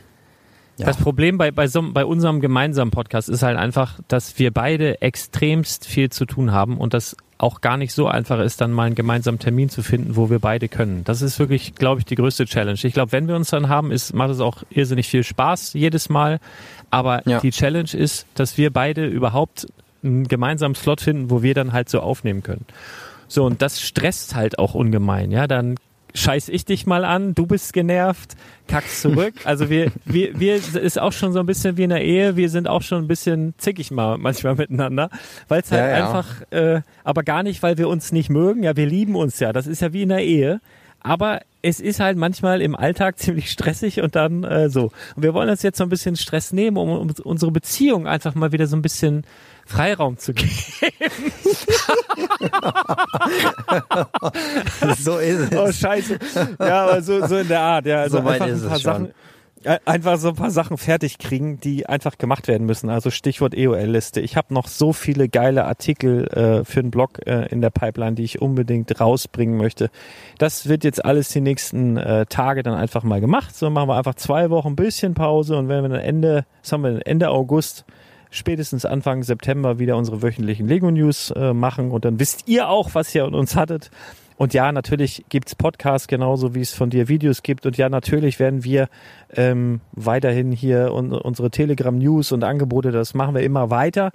ja. 0.78 0.86
Das 0.86 0.96
Problem 0.96 1.36
bei, 1.36 1.50
bei, 1.50 1.66
so, 1.68 1.82
bei 1.92 2.04
unserem 2.04 2.40
gemeinsamen 2.40 2.90
Podcast 2.90 3.28
ist 3.28 3.42
halt 3.42 3.58
einfach, 3.58 3.98
dass 4.08 4.38
wir 4.38 4.50
beide 4.52 5.02
extremst 5.02 5.86
viel 5.86 6.10
zu 6.10 6.24
tun 6.24 6.52
haben 6.52 6.78
und 6.78 6.94
das 6.94 7.14
auch 7.38 7.60
gar 7.60 7.76
nicht 7.76 7.92
so 7.92 8.06
einfach 8.06 8.38
ist, 8.38 8.60
dann 8.60 8.70
mal 8.70 8.84
einen 8.84 8.94
gemeinsamen 8.94 9.38
Termin 9.40 9.68
zu 9.68 9.82
finden, 9.82 10.14
wo 10.14 10.30
wir 10.30 10.38
beide 10.38 10.68
können. 10.68 11.02
Das 11.04 11.22
ist 11.22 11.40
wirklich, 11.40 11.74
glaube 11.74 11.98
ich, 11.98 12.04
die 12.06 12.14
größte 12.14 12.46
Challenge. 12.46 12.78
Ich 12.80 12.92
glaube, 12.94 13.10
wenn 13.12 13.26
wir 13.26 13.34
uns 13.34 13.50
dann 13.50 13.68
haben, 13.68 13.90
ist, 13.90 14.14
macht 14.14 14.30
es 14.30 14.38
auch 14.40 14.62
irrsinnig 14.70 15.08
viel 15.08 15.24
Spaß 15.24 15.72
jedes 15.74 16.08
Mal. 16.08 16.38
Aber 16.90 17.26
Ja. 17.28 17.40
die 17.40 17.50
Challenge 17.50 17.92
ist, 17.92 18.26
dass 18.36 18.56
wir 18.58 18.72
beide 18.72 19.06
überhaupt 19.06 19.66
einen 20.02 20.28
gemeinsamen 20.28 20.74
Slot 20.74 21.00
finden, 21.00 21.30
wo 21.30 21.42
wir 21.42 21.54
dann 21.54 21.72
halt 21.72 21.88
so 21.88 22.00
aufnehmen 22.00 22.42
können. 22.42 22.66
So, 23.28 23.44
und 23.44 23.62
das 23.62 23.80
stresst 23.80 24.34
halt 24.34 24.58
auch 24.58 24.74
ungemein, 24.74 25.30
ja. 25.30 25.46
Dann 25.46 25.76
scheiß 26.14 26.50
ich 26.50 26.64
dich 26.64 26.86
mal 26.86 27.04
an, 27.04 27.34
du 27.34 27.46
bist 27.46 27.72
genervt, 27.72 28.36
kackst 28.68 29.00
zurück. 29.00 29.34
Also 29.44 29.70
wir, 29.70 29.90
wir, 30.04 30.38
wir 30.38 30.56
ist 30.56 31.00
auch 31.00 31.12
schon 31.12 31.32
so 31.32 31.40
ein 31.40 31.46
bisschen 31.46 31.76
wie 31.78 31.84
in 31.84 31.90
der 31.90 32.02
Ehe, 32.04 32.36
wir 32.36 32.50
sind 32.50 32.68
auch 32.68 32.82
schon 32.82 33.04
ein 33.04 33.08
bisschen 33.08 33.54
zickig 33.56 33.90
mal 33.90 34.18
manchmal 34.18 34.54
miteinander, 34.54 35.08
weil 35.48 35.62
es 35.62 35.72
halt 35.72 35.80
Ja, 35.82 35.88
ja. 35.98 36.06
einfach, 36.06 36.42
äh, 36.50 36.82
aber 37.04 37.22
gar 37.22 37.42
nicht, 37.42 37.62
weil 37.62 37.78
wir 37.78 37.88
uns 37.88 38.12
nicht 38.12 38.28
mögen, 38.28 38.62
ja, 38.62 38.76
wir 38.76 38.86
lieben 38.86 39.16
uns 39.16 39.40
ja, 39.40 39.52
das 39.52 39.66
ist 39.66 39.80
ja 39.80 39.92
wie 39.92 40.02
in 40.02 40.10
der 40.10 40.22
Ehe. 40.24 40.60
Aber 41.00 41.40
es 41.62 41.80
ist 41.80 42.00
halt 42.00 42.18
manchmal 42.18 42.60
im 42.60 42.76
Alltag 42.76 43.18
ziemlich 43.18 43.50
stressig 43.50 44.00
und 44.00 44.14
dann 44.16 44.44
äh, 44.44 44.68
so. 44.68 44.90
Und 45.16 45.22
wir 45.22 45.32
wollen 45.34 45.48
uns 45.48 45.62
jetzt 45.62 45.78
so 45.78 45.84
ein 45.84 45.90
bisschen 45.90 46.16
Stress 46.16 46.52
nehmen, 46.52 46.76
um, 46.76 46.90
um 46.90 47.10
unsere 47.24 47.50
Beziehung 47.52 48.06
einfach 48.06 48.34
mal 48.34 48.52
wieder 48.52 48.66
so 48.66 48.76
ein 48.76 48.82
bisschen 48.82 49.24
Freiraum 49.64 50.18
zu 50.18 50.34
geben. 50.34 50.50
so 54.98 55.18
ist 55.18 55.38
es. 55.38 55.52
Oh 55.56 55.72
scheiße. 55.72 56.18
Ja, 56.58 56.84
aber 56.84 57.02
so, 57.02 57.26
so 57.26 57.38
in 57.38 57.48
der 57.48 57.60
Art, 57.60 57.86
ja. 57.86 58.02
Also 58.02 58.18
So 58.18 58.24
weit 58.24 58.46
ist 58.46 58.62
es 58.62 58.82
schon. 58.82 58.90
Sachen, 58.92 59.12
einfach 59.84 60.18
so 60.18 60.28
ein 60.28 60.34
paar 60.34 60.50
Sachen 60.50 60.76
fertig 60.78 61.18
kriegen, 61.18 61.58
die 61.60 61.86
einfach 61.86 62.18
gemacht 62.18 62.48
werden 62.48 62.66
müssen. 62.66 62.90
Also 62.90 63.10
Stichwort 63.10 63.54
EOL-Liste. 63.54 64.20
Ich 64.20 64.36
habe 64.36 64.52
noch 64.54 64.68
so 64.68 64.92
viele 64.92 65.28
geile 65.28 65.64
Artikel 65.64 66.26
äh, 66.28 66.64
für 66.64 66.82
den 66.82 66.90
Blog 66.90 67.26
äh, 67.26 67.46
in 67.48 67.60
der 67.60 67.70
Pipeline, 67.70 68.14
die 68.14 68.24
ich 68.24 68.40
unbedingt 68.40 69.00
rausbringen 69.00 69.56
möchte. 69.56 69.90
Das 70.38 70.68
wird 70.68 70.84
jetzt 70.84 71.04
alles 71.04 71.28
die 71.28 71.40
nächsten 71.40 71.96
äh, 71.96 72.26
Tage 72.26 72.62
dann 72.62 72.74
einfach 72.74 73.02
mal 73.02 73.20
gemacht. 73.20 73.56
So 73.56 73.70
machen 73.70 73.88
wir 73.88 73.96
einfach 73.96 74.14
zwei 74.14 74.50
Wochen 74.50 74.68
ein 74.68 74.76
bisschen 74.76 75.14
Pause 75.14 75.56
und 75.56 75.68
wenn 75.68 75.82
wir 75.82 75.88
dann 75.88 76.00
Ende, 76.00 76.44
was 76.62 76.72
haben 76.72 76.84
wir 76.84 77.06
Ende 77.06 77.30
August 77.30 77.84
spätestens 78.30 78.84
Anfang 78.84 79.22
September 79.22 79.78
wieder 79.78 79.96
unsere 79.96 80.22
wöchentlichen 80.22 80.66
Lego 80.66 80.90
News 80.90 81.30
äh, 81.30 81.52
machen 81.52 81.90
und 81.90 82.04
dann 82.04 82.18
wisst 82.18 82.48
ihr 82.48 82.68
auch, 82.68 82.94
was 82.94 83.14
ihr 83.14 83.24
an 83.24 83.34
uns 83.34 83.54
hattet. 83.56 83.90
Und 84.42 84.54
ja, 84.54 84.72
natürlich 84.72 85.24
gibt's 85.28 85.54
Podcasts 85.54 86.08
genauso, 86.08 86.52
wie 86.52 86.62
es 86.62 86.72
von 86.72 86.90
dir 86.90 87.06
Videos 87.06 87.44
gibt. 87.44 87.64
Und 87.64 87.76
ja, 87.76 87.88
natürlich 87.88 88.40
werden 88.40 88.64
wir 88.64 88.88
ähm, 89.36 89.80
weiterhin 89.92 90.50
hier 90.50 90.92
un 90.92 91.12
unsere 91.12 91.48
Telegram-News 91.48 92.32
und 92.32 92.42
Angebote, 92.42 92.90
das 92.90 93.14
machen 93.14 93.36
wir 93.36 93.42
immer 93.42 93.70
weiter. 93.70 94.10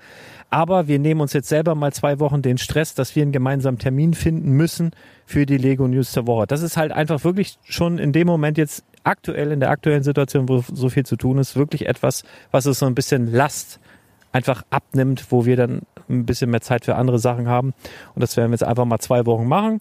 Aber 0.50 0.90
wir 0.90 1.00
nehmen 1.00 1.22
uns 1.22 1.32
jetzt 1.32 1.48
selber 1.48 1.76
mal 1.76 1.94
zwei 1.94 2.20
Wochen 2.20 2.42
den 2.42 2.58
Stress, 2.58 2.94
dass 2.94 3.16
wir 3.16 3.24
einen 3.24 3.32
gemeinsamen 3.32 3.78
Termin 3.78 4.14
finden 4.14 4.52
müssen 4.52 4.92
für 5.26 5.46
die 5.46 5.56
Lego 5.56 5.88
News 5.88 6.12
der 6.12 6.28
Woche. 6.28 6.46
Das 6.46 6.62
ist 6.62 6.76
halt 6.76 6.92
einfach 6.92 7.24
wirklich 7.24 7.58
schon 7.64 7.98
in 7.98 8.12
dem 8.12 8.28
Moment 8.28 8.58
jetzt 8.58 8.84
aktuell, 9.06 9.54
in 9.54 9.62
der 9.62 9.70
aktuellen 9.70 10.04
Situation, 10.04 10.50
wo 10.50 10.62
so 10.74 10.90
viel 10.90 11.06
zu 11.06 11.16
tun 11.16 11.38
ist, 11.38 11.56
wirklich 11.56 11.88
etwas, 11.88 12.26
was 12.52 12.66
es 12.66 12.80
so 12.80 12.86
ein 12.86 12.96
bisschen 12.96 13.32
Last 13.32 13.80
einfach 14.34 14.64
abnimmt, 14.72 15.28
wo 15.30 15.46
wir 15.46 15.56
dann 15.56 15.84
ein 16.10 16.26
bisschen 16.26 16.52
mehr 16.52 16.60
Zeit 16.60 16.84
für 16.84 16.96
andere 16.96 17.18
Sachen 17.18 17.48
haben. 17.48 17.74
Und 18.14 18.22
das 18.22 18.36
werden 18.36 18.50
wir 18.52 18.56
jetzt 18.56 18.66
einfach 18.66 18.84
mal 18.84 19.00
zwei 19.00 19.26
Wochen 19.26 19.48
machen. 19.48 19.80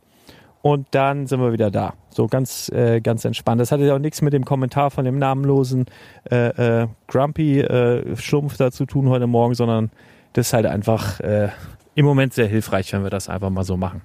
Und 0.66 0.88
dann 0.90 1.28
sind 1.28 1.40
wir 1.40 1.52
wieder 1.52 1.70
da. 1.70 1.94
So 2.10 2.26
ganz, 2.26 2.68
äh, 2.70 3.00
ganz 3.00 3.24
entspannt. 3.24 3.60
Das 3.60 3.70
hatte 3.70 3.84
ja 3.84 3.94
auch 3.94 4.00
nichts 4.00 4.20
mit 4.20 4.32
dem 4.32 4.44
Kommentar 4.44 4.90
von 4.90 5.04
dem 5.04 5.16
namenlosen 5.16 5.86
äh, 6.28 6.80
äh, 6.80 6.88
Grumpy 7.06 7.60
äh, 7.60 8.16
Schlumpf 8.16 8.56
da 8.56 8.72
zu 8.72 8.84
tun 8.84 9.08
heute 9.08 9.28
Morgen, 9.28 9.54
sondern 9.54 9.92
das 10.32 10.48
ist 10.48 10.52
halt 10.54 10.66
einfach 10.66 11.20
äh, 11.20 11.50
im 11.94 12.04
Moment 12.04 12.34
sehr 12.34 12.48
hilfreich, 12.48 12.92
wenn 12.92 13.04
wir 13.04 13.10
das 13.10 13.28
einfach 13.28 13.48
mal 13.48 13.62
so 13.62 13.76
machen. 13.76 14.02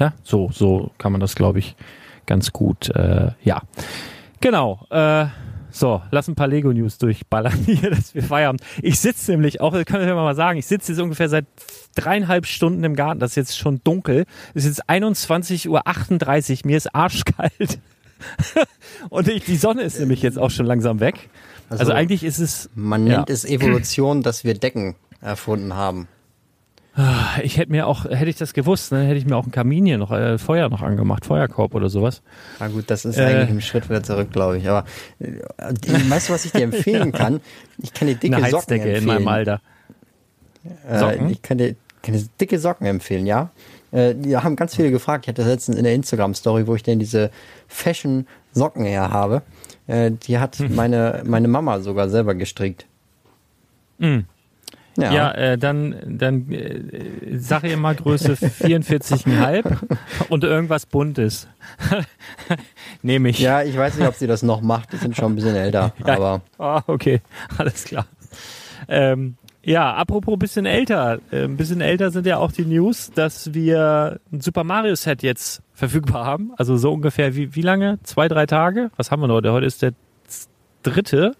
Ja, 0.00 0.14
so, 0.22 0.48
so 0.50 0.92
kann 0.96 1.12
man 1.12 1.20
das, 1.20 1.34
glaube 1.34 1.58
ich, 1.58 1.76
ganz 2.24 2.54
gut, 2.54 2.88
äh, 2.96 3.32
ja. 3.42 3.60
Genau, 4.40 4.80
äh, 4.88 5.26
so, 5.78 6.02
lass 6.10 6.26
ein 6.28 6.34
paar 6.34 6.48
Lego-News 6.48 6.98
durchballern 6.98 7.52
hier, 7.66 7.90
dass 7.90 8.14
wir 8.14 8.22
Feierabend. 8.22 8.62
Ich 8.82 8.98
sitze 9.00 9.30
nämlich 9.32 9.60
auch, 9.60 9.72
das 9.72 9.84
kann 9.84 10.00
ich 10.00 10.06
ja 10.06 10.14
mal 10.14 10.34
sagen, 10.34 10.58
ich 10.58 10.66
sitze 10.66 10.92
jetzt 10.92 11.00
ungefähr 11.00 11.28
seit 11.28 11.46
dreieinhalb 11.94 12.46
Stunden 12.46 12.82
im 12.84 12.96
Garten, 12.96 13.20
das 13.20 13.32
ist 13.32 13.36
jetzt 13.36 13.58
schon 13.58 13.80
dunkel. 13.84 14.24
Es 14.54 14.64
ist 14.64 14.78
jetzt 14.78 14.88
21.38 14.90 15.68
Uhr, 15.68 16.66
mir 16.66 16.76
ist 16.76 16.94
arschkalt. 16.94 17.78
Und 19.10 19.28
ich, 19.28 19.44
die 19.44 19.56
Sonne 19.56 19.82
ist 19.82 19.98
nämlich 20.00 20.22
jetzt 20.22 20.38
auch 20.38 20.50
schon 20.50 20.66
langsam 20.66 21.00
weg. 21.00 21.28
Also, 21.68 21.80
Also, 21.80 21.92
eigentlich 21.92 22.22
ist 22.24 22.38
es, 22.38 22.70
Man 22.74 23.06
Ja. 23.06 23.16
nennt 23.16 23.30
es 23.30 23.44
Evolution, 23.44 24.22
dass 24.22 24.44
wir 24.44 24.54
Decken 24.54 24.94
erfunden 25.20 25.74
haben. 25.74 26.08
Ich 27.42 27.58
hätte 27.58 27.70
mir 27.72 27.86
auch, 27.86 28.04
hätte 28.06 28.30
ich 28.30 28.36
das 28.36 28.54
gewusst, 28.54 28.90
ne, 28.92 29.02
hätte 29.04 29.16
ich 29.18 29.26
mir 29.26 29.36
auch 29.36 29.44
ein 29.44 29.50
Kamin 29.50 29.84
hier 29.84 29.98
noch, 29.98 30.10
äh, 30.12 30.38
Feuer 30.38 30.68
noch 30.70 30.80
angemacht, 30.82 31.26
Feuerkorb 31.26 31.74
oder 31.74 31.90
sowas. 31.90 32.22
Na 32.58 32.68
gut, 32.68 32.84
das 32.90 33.04
ist 33.04 33.18
Äh. 33.18 33.24
eigentlich 33.24 33.50
ein 33.50 33.60
Schritt 33.60 33.88
wieder 33.90 34.02
zurück, 34.02 34.32
glaube 34.32 34.56
ich. 34.58 34.68
Aber 34.68 34.86
äh, 35.18 35.32
weißt 35.58 36.28
du, 36.30 36.32
was 36.32 36.44
ich 36.46 36.52
dir 36.52 36.62
empfehlen 36.64 37.12
kann? 37.12 37.40
Ich 37.82 37.92
kann 37.92 38.08
dir 38.08 38.14
dicke 38.14 38.36
Eine 38.36 38.48
Socken 38.50 38.76
empfehlen. 38.76 38.96
in 38.96 39.04
meinem 39.04 39.28
Alter. 39.28 39.60
Äh, 40.88 40.98
Socken? 40.98 41.28
ich 41.30 41.42
kann 41.42 41.58
dir, 41.58 41.76
kann 42.02 42.14
dir 42.14 42.24
dicke 42.40 42.58
Socken 42.58 42.86
empfehlen, 42.86 43.26
ja. 43.26 43.50
Äh, 43.92 44.14
die 44.14 44.36
haben 44.36 44.56
ganz 44.56 44.74
viele 44.74 44.90
gefragt. 44.90 45.26
Ich 45.26 45.28
hatte 45.28 45.42
das 45.42 45.50
letztens 45.50 45.76
in 45.76 45.84
der 45.84 45.94
Instagram-Story, 45.94 46.66
wo 46.66 46.74
ich 46.74 46.82
denn 46.82 46.98
diese 46.98 47.30
Fashion-Socken 47.68 48.84
her 48.84 49.10
habe. 49.10 49.42
Äh, 49.86 50.12
die 50.12 50.38
hat 50.38 50.56
Hm. 50.58 50.74
meine, 50.74 51.22
meine 51.26 51.48
Mama 51.48 51.78
sogar 51.80 52.08
selber 52.08 52.34
gestrickt. 52.34 52.86
Mm. 53.98 54.20
Ja. 54.96 55.12
Ja, 55.12 55.30
äh, 55.32 55.58
dann, 55.58 55.94
dann 56.06 56.50
äh, 56.50 57.38
sag 57.38 57.64
ihr 57.64 57.76
mal 57.76 57.94
Größe 57.94 58.32
44,5 58.34 59.76
und 60.28 60.44
irgendwas 60.44 60.86
Buntes. 60.86 61.48
Nehme 63.02 63.28
ich. 63.30 63.38
Ja, 63.38 63.62
ich 63.62 63.76
weiß 63.76 63.96
nicht, 63.96 64.08
ob 64.08 64.14
sie 64.14 64.26
das 64.26 64.42
noch 64.42 64.60
macht. 64.60 64.92
Die 64.92 64.96
sind 64.96 65.16
schon 65.16 65.32
ein 65.32 65.34
bisschen 65.36 65.56
älter. 65.56 65.92
Ja. 66.06 66.14
Aber 66.16 66.40
Ah, 66.58 66.82
okay, 66.86 67.20
alles 67.58 67.84
klar. 67.84 68.06
Ähm, 68.88 69.36
ja, 69.62 69.92
apropos 69.94 70.38
bisschen 70.38 70.64
älter. 70.66 71.18
Ein 71.32 71.56
bisschen 71.56 71.80
älter 71.80 72.10
sind 72.12 72.26
ja 72.26 72.36
auch 72.38 72.52
die 72.52 72.64
News, 72.64 73.10
dass 73.12 73.52
wir 73.52 74.20
ein 74.32 74.40
Super 74.40 74.62
Mario 74.62 74.94
Set 74.94 75.22
jetzt 75.24 75.60
verfügbar 75.74 76.24
haben. 76.24 76.52
Also 76.56 76.76
so 76.76 76.92
ungefähr 76.92 77.34
wie, 77.34 77.54
wie 77.56 77.62
lange? 77.62 77.98
Zwei, 78.04 78.28
drei 78.28 78.46
Tage? 78.46 78.90
Was 78.96 79.10
haben 79.10 79.22
wir 79.22 79.28
heute? 79.28 79.52
Heute 79.52 79.66
ist 79.66 79.82
der 79.82 79.92
dritte. 80.84 81.32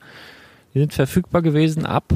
Die 0.75 0.81
sind 0.81 0.93
verfügbar 0.93 1.43
gewesen 1.43 1.87
ab 1.87 2.13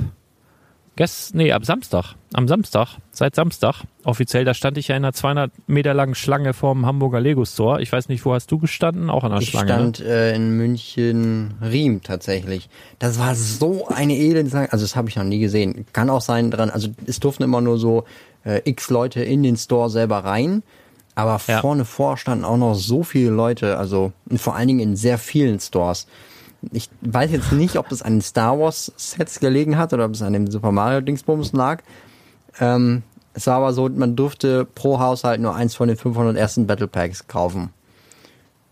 Gest, 0.96 1.34
nee, 1.34 1.52
ab 1.52 1.64
Samstag. 1.64 2.14
Am 2.34 2.46
Samstag, 2.46 2.98
seit 3.12 3.34
Samstag 3.34 3.84
offiziell. 4.04 4.44
Da 4.44 4.52
stand 4.54 4.76
ich 4.76 4.88
ja 4.88 4.96
in 4.96 5.04
einer 5.04 5.12
200 5.14 5.50
Meter 5.66 5.94
langen 5.94 6.14
Schlange 6.14 6.52
vorm 6.52 6.84
Hamburger 6.84 7.20
Lego 7.20 7.44
Store. 7.44 7.80
Ich 7.80 7.90
weiß 7.90 8.08
nicht, 8.08 8.24
wo 8.24 8.34
hast 8.34 8.50
du 8.50 8.58
gestanden? 8.58 9.08
Auch 9.08 9.24
an 9.24 9.30
der 9.30 9.40
ich 9.40 9.50
Schlange. 9.50 9.66
ne? 9.66 9.72
stand 9.94 10.00
äh, 10.00 10.34
in 10.34 10.56
München 10.56 11.54
Riem 11.62 12.02
tatsächlich. 12.02 12.68
Das 12.98 13.18
war 13.18 13.34
so 13.34 13.88
eine 13.88 14.14
elende. 14.16 14.54
Also 14.70 14.84
das 14.84 14.94
habe 14.94 15.08
ich 15.08 15.16
noch 15.16 15.24
nie 15.24 15.38
gesehen. 15.38 15.86
Kann 15.92 16.10
auch 16.10 16.20
sein 16.20 16.50
dran. 16.50 16.70
Also 16.70 16.88
es 17.06 17.18
durften 17.18 17.44
immer 17.44 17.60
nur 17.62 17.78
so 17.78 18.04
äh, 18.44 18.60
x 18.68 18.90
Leute 18.90 19.22
in 19.22 19.42
den 19.42 19.56
Store 19.56 19.88
selber 19.88 20.18
rein. 20.18 20.62
Aber 21.14 21.40
Ja. 21.46 21.60
vorne 21.60 21.84
vor 21.84 22.16
standen 22.18 22.44
auch 22.44 22.56
noch 22.58 22.74
so 22.74 23.02
viele 23.02 23.30
Leute. 23.30 23.78
Also 23.78 24.12
vor 24.36 24.54
allen 24.54 24.68
Dingen 24.68 24.80
in 24.80 24.96
sehr 24.96 25.18
vielen 25.18 25.60
Stores. 25.60 26.06
Ich 26.72 26.90
weiß 27.00 27.30
jetzt 27.30 27.52
nicht, 27.52 27.76
ob 27.76 27.88
das 27.88 28.02
an 28.02 28.14
den 28.14 28.22
Star 28.22 28.58
Wars 28.58 28.92
Sets 28.96 29.40
gelegen 29.40 29.78
hat 29.78 29.92
oder 29.92 30.04
ob 30.04 30.12
es 30.12 30.22
an 30.22 30.32
dem 30.32 30.50
Super 30.50 30.72
Mario 30.72 31.00
Dingsbums 31.00 31.52
lag. 31.52 31.82
Ähm, 32.60 33.02
es 33.32 33.46
war 33.46 33.56
aber 33.56 33.72
so, 33.72 33.88
man 33.88 34.16
durfte 34.16 34.64
pro 34.64 34.98
Haushalt 34.98 35.40
nur 35.40 35.54
eins 35.54 35.74
von 35.74 35.88
den 35.88 35.96
500 35.96 36.36
ersten 36.36 36.66
Battle 36.66 36.88
Packs 36.88 37.26
kaufen. 37.28 37.70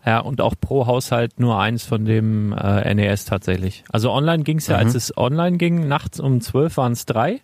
Ja, 0.05 0.19
und 0.19 0.41
auch 0.41 0.55
pro 0.59 0.87
Haushalt 0.87 1.39
nur 1.39 1.59
eins 1.59 1.83
von 1.83 2.05
dem 2.05 2.53
äh, 2.53 2.93
NES 2.93 3.25
tatsächlich. 3.25 3.83
Also 3.91 4.11
online 4.11 4.43
ging 4.43 4.57
es 4.57 4.67
ja, 4.67 4.77
als 4.77 4.95
es 4.95 5.15
online 5.17 5.57
ging, 5.57 5.87
nachts 5.87 6.19
um 6.19 6.39
12 6.39 6.77
waren 6.77 6.91
es 6.93 7.05
drei. 7.05 7.41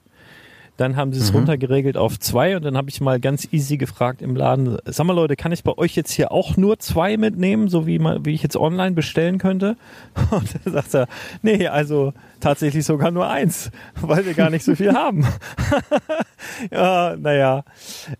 Dann 0.77 0.97
haben 0.97 1.13
sie 1.13 1.21
es 1.21 1.33
runtergeregelt 1.33 1.95
auf 1.95 2.19
zwei 2.19 2.57
und 2.57 2.65
dann 2.65 2.75
habe 2.75 2.89
ich 2.89 2.99
mal 2.99 3.19
ganz 3.19 3.47
easy 3.51 3.77
gefragt 3.77 4.21
im 4.21 4.35
Laden, 4.35 4.77
sag 4.85 5.05
mal 5.05 5.13
Leute, 5.13 5.37
kann 5.37 5.53
ich 5.53 5.63
bei 5.63 5.77
euch 5.77 5.95
jetzt 5.95 6.11
hier 6.11 6.33
auch 6.33 6.57
nur 6.57 6.79
zwei 6.79 7.15
mitnehmen, 7.15 7.69
so 7.69 7.87
wie, 7.87 7.97
mal, 7.97 8.25
wie 8.25 8.33
ich 8.33 8.43
jetzt 8.43 8.57
online 8.57 8.93
bestellen 8.93 9.37
könnte? 9.37 9.77
Und 10.31 10.49
dann 10.63 10.73
sagt 10.73 10.93
er, 10.93 11.07
nee, 11.41 11.67
also 11.67 12.13
tatsächlich 12.41 12.85
sogar 12.85 13.11
nur 13.11 13.29
eins, 13.29 13.71
weil 14.01 14.25
wir 14.25 14.33
gar 14.33 14.49
nicht 14.49 14.65
so 14.65 14.75
viel 14.75 14.93
haben. 14.93 15.25
ja, 16.71 17.15
naja, 17.17 17.63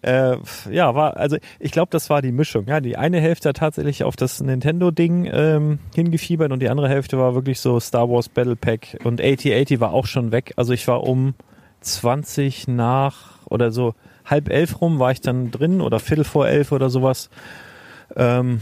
äh, 0.02 0.38
ja, 0.72 0.96
war, 0.96 1.18
also 1.18 1.38
ich 1.60 1.72
glaube, 1.72 1.90
das 1.92 2.10
war 2.10 2.22
die 2.22 2.32
Mischung. 2.32 2.68
Ja, 2.68 2.80
die 2.80 2.96
eine 2.96 3.20
Hälfte 3.20 3.50
hat 3.50 3.58
tatsächlich 3.58 4.06
auf 4.06 4.16
das 4.16 4.40
Nintendo-Ding 4.40 5.30
ähm, 5.32 5.80
hingefiebert 5.94 6.54
und 6.54 6.62
die 6.62 6.70
andere 6.70 6.88
Hälfte 6.88 7.18
war 7.18 7.36
wirklich 7.36 7.60
so 7.60 7.80
Star 7.82 8.10
Wars 8.10 8.30
Battle 8.30 8.56
Pack 8.56 8.98
und 9.04 9.22
8080 9.22 9.80
war 9.82 9.92
auch 9.92 10.06
schon 10.06 10.32
weg. 10.32 10.54
Also 10.56 10.72
ich 10.72 10.88
war 10.88 11.04
um 11.04 11.34
20 11.86 12.68
nach 12.68 13.46
oder 13.46 13.72
so 13.72 13.94
halb 14.26 14.50
elf 14.50 14.82
rum 14.82 15.00
war 15.00 15.12
ich 15.12 15.22
dann 15.22 15.52
drin 15.52 15.82
oder 15.82 16.00
viertel 16.00 16.24
vor 16.24 16.48
elf 16.48 16.72
oder 16.72 16.90
sowas. 16.90 17.30
Ähm, 18.16 18.60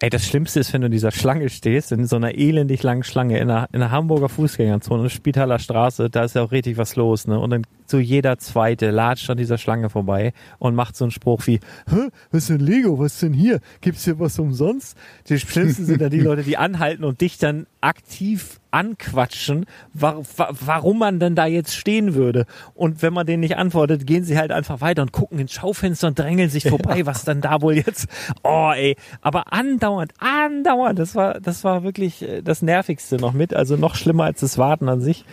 ey, 0.00 0.10
das 0.10 0.26
Schlimmste 0.26 0.60
ist, 0.60 0.72
wenn 0.72 0.82
du 0.82 0.86
in 0.86 0.92
dieser 0.92 1.10
Schlange 1.10 1.48
stehst, 1.48 1.92
in 1.92 2.06
so 2.06 2.16
einer 2.16 2.34
elendig 2.34 2.82
langen 2.82 3.02
Schlange 3.02 3.38
in 3.38 3.50
einer, 3.50 3.68
in 3.72 3.80
einer 3.80 3.90
Hamburger 3.90 4.28
Fußgängerzone, 4.28 5.10
Spitaler 5.10 5.58
Straße, 5.58 6.10
da 6.10 6.24
ist 6.24 6.34
ja 6.34 6.42
auch 6.42 6.52
richtig 6.52 6.76
was 6.76 6.96
los, 6.96 7.26
ne? 7.26 7.38
Und 7.38 7.50
dann 7.50 7.62
so 7.86 7.98
jeder 7.98 8.38
Zweite 8.38 8.90
latscht 8.90 9.30
an 9.30 9.36
dieser 9.36 9.58
Schlange 9.58 9.90
vorbei 9.90 10.32
und 10.58 10.74
macht 10.74 10.96
so 10.96 11.04
einen 11.04 11.12
Spruch 11.12 11.46
wie, 11.46 11.60
Hä, 11.88 12.08
was 12.30 12.42
ist 12.42 12.50
denn 12.50 12.60
Lego, 12.60 12.98
was 12.98 13.14
ist 13.14 13.22
denn 13.22 13.32
hier? 13.32 13.60
Gibt's 13.80 14.04
hier 14.04 14.18
was 14.18 14.38
umsonst? 14.38 14.96
Die 15.28 15.38
Schlimmsten 15.38 15.86
sind 15.86 16.00
dann 16.00 16.10
die 16.10 16.20
Leute, 16.20 16.42
die 16.42 16.56
anhalten 16.56 17.04
und 17.04 17.20
dich 17.20 17.38
dann 17.38 17.66
aktiv 17.80 18.60
anquatschen, 18.76 19.64
wa 19.94 20.20
wa 20.36 20.50
warum 20.60 20.98
man 20.98 21.18
denn 21.18 21.34
da 21.34 21.46
jetzt 21.46 21.74
stehen 21.74 22.14
würde. 22.14 22.44
Und 22.74 23.00
wenn 23.00 23.14
man 23.14 23.26
denen 23.26 23.40
nicht 23.40 23.56
antwortet, 23.56 24.06
gehen 24.06 24.24
sie 24.24 24.36
halt 24.36 24.52
einfach 24.52 24.82
weiter 24.82 25.00
und 25.02 25.12
gucken 25.12 25.38
ins 25.38 25.52
Schaufenster 25.52 26.08
und 26.08 26.18
drängeln 26.18 26.50
sich 26.50 26.64
vorbei, 26.68 27.06
was 27.06 27.24
dann 27.24 27.40
da 27.40 27.62
wohl 27.62 27.74
jetzt, 27.74 28.06
oh 28.42 28.72
ey, 28.74 28.96
aber 29.22 29.52
andauernd, 29.52 30.12
andauernd, 30.18 30.98
das 30.98 31.14
war, 31.14 31.40
das 31.40 31.64
war 31.64 31.84
wirklich 31.84 32.22
äh, 32.22 32.42
das 32.42 32.60
Nervigste 32.60 33.16
noch 33.16 33.32
mit, 33.32 33.54
also 33.54 33.76
noch 33.76 33.94
schlimmer 33.94 34.24
als 34.24 34.40
das 34.40 34.58
Warten 34.58 34.88
an 34.88 35.00
sich. 35.00 35.24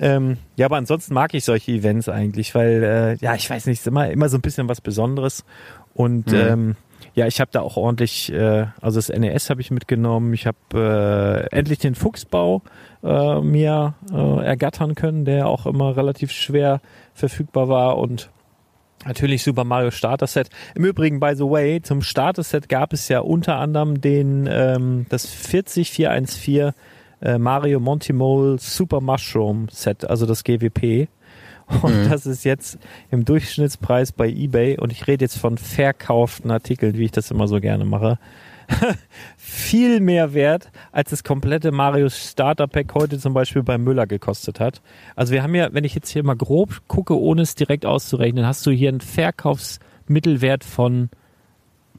Ähm, 0.00 0.38
ja, 0.56 0.66
aber 0.66 0.76
ansonsten 0.76 1.14
mag 1.14 1.32
ich 1.34 1.44
solche 1.44 1.72
Events 1.72 2.08
eigentlich, 2.08 2.54
weil, 2.54 2.82
äh, 2.82 3.24
ja, 3.24 3.34
ich 3.34 3.48
weiß 3.48 3.66
nicht, 3.66 3.80
ist 3.80 3.86
immer, 3.86 4.10
immer 4.10 4.28
so 4.28 4.38
ein 4.38 4.40
bisschen 4.40 4.68
was 4.68 4.80
Besonderes. 4.80 5.44
Und 5.94 6.32
ähm, 6.32 6.76
ja, 7.14 7.26
ich 7.26 7.40
habe 7.40 7.50
da 7.52 7.60
auch 7.60 7.76
ordentlich, 7.76 8.32
äh, 8.32 8.66
also 8.80 8.98
das 8.98 9.08
NES 9.08 9.50
habe 9.50 9.60
ich 9.60 9.70
mitgenommen. 9.70 10.32
Ich 10.32 10.46
habe 10.46 11.48
äh, 11.50 11.56
endlich 11.56 11.78
den 11.78 11.94
Fuchsbau 11.94 12.62
äh, 13.02 13.40
mir 13.40 13.94
äh, 14.12 14.44
ergattern 14.44 14.94
können, 14.94 15.24
der 15.24 15.46
auch 15.46 15.66
immer 15.66 15.96
relativ 15.96 16.32
schwer 16.32 16.80
verfügbar 17.14 17.68
war 17.68 17.98
und 17.98 18.30
Natürlich 19.04 19.42
Super 19.42 19.64
Mario 19.64 19.90
Starter 19.90 20.28
Set. 20.28 20.48
Im 20.76 20.84
Übrigen, 20.84 21.18
by 21.18 21.34
the 21.34 21.42
way, 21.42 21.82
zum 21.82 22.02
Starter 22.02 22.44
Set 22.44 22.68
gab 22.68 22.92
es 22.92 23.08
ja 23.08 23.18
unter 23.18 23.56
anderem 23.56 24.00
den 24.00 24.48
ähm, 24.48 25.06
das 25.08 25.26
40414 25.26 26.70
äh, 27.20 27.38
Mario 27.38 27.80
Monty 27.80 28.12
Mole 28.12 28.58
Super 28.58 29.00
Mushroom 29.00 29.68
Set, 29.70 30.08
also 30.08 30.24
das 30.24 30.44
GWP. 30.44 31.08
Und 31.82 32.10
das 32.10 32.26
ist 32.26 32.44
jetzt 32.44 32.78
im 33.10 33.24
Durchschnittspreis 33.24 34.12
bei 34.12 34.28
eBay, 34.28 34.78
und 34.78 34.92
ich 34.92 35.06
rede 35.06 35.24
jetzt 35.24 35.38
von 35.38 35.56
verkauften 35.58 36.50
Artikeln, 36.50 36.94
wie 36.98 37.04
ich 37.04 37.12
das 37.12 37.30
immer 37.30 37.48
so 37.48 37.60
gerne 37.60 37.84
mache, 37.84 38.18
viel 39.36 40.00
mehr 40.00 40.34
wert, 40.34 40.70
als 40.92 41.10
das 41.10 41.24
komplette 41.24 41.72
Mario 41.72 42.08
Starter 42.08 42.66
Pack 42.68 42.94
heute 42.94 43.18
zum 43.18 43.34
Beispiel 43.34 43.62
bei 43.62 43.78
Müller 43.78 44.06
gekostet 44.06 44.60
hat. 44.60 44.80
Also 45.16 45.32
wir 45.32 45.42
haben 45.42 45.54
ja, 45.54 45.72
wenn 45.72 45.84
ich 45.84 45.94
jetzt 45.94 46.08
hier 46.10 46.24
mal 46.24 46.36
grob 46.36 46.82
gucke, 46.88 47.18
ohne 47.18 47.42
es 47.42 47.54
direkt 47.54 47.84
auszurechnen, 47.86 48.46
hast 48.46 48.64
du 48.66 48.70
hier 48.70 48.88
einen 48.88 49.00
Verkaufsmittelwert 49.00 50.64
von 50.64 51.10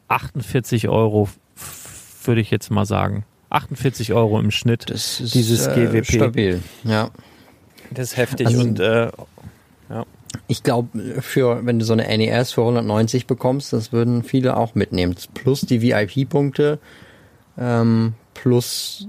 48 0.08 0.88
Euro, 0.90 1.30
würde 2.24 2.42
ich 2.42 2.52
jetzt 2.52 2.72
mal 2.72 2.86
sagen. 2.86 3.26
48 3.50 4.14
Euro 4.14 4.40
im 4.40 4.50
Schnitt. 4.52 4.90
Das 4.90 5.20
ist 5.20 5.36
Dieses 5.36 5.68
äh, 5.68 5.76
GWP. 5.88 6.06
stabil. 6.06 6.64
Ja. 6.84 7.12
Das 7.92 8.12
ist 8.12 8.18
heftig 8.18 8.48
Also- 8.48 8.62
und 8.62 8.80
äh, 8.80 9.12
Ich 10.48 10.64
glaube, 10.64 11.22
für 11.22 11.66
wenn 11.66 11.80
du 11.80 11.86
so 11.86 11.94
eine 11.94 12.06
NES 12.18 12.52
für 12.52 12.62
190 12.62 13.28
bekommst, 13.28 13.72
das 13.72 13.92
würden 13.92 14.24
viele 14.24 14.58
auch 14.58 14.76
mitnehmen. 14.76 15.16
Plus 15.34 15.62
die 15.62 15.82
VIP-Punkte, 15.82 16.80
ähm, 17.58 18.14
plus 18.34 19.08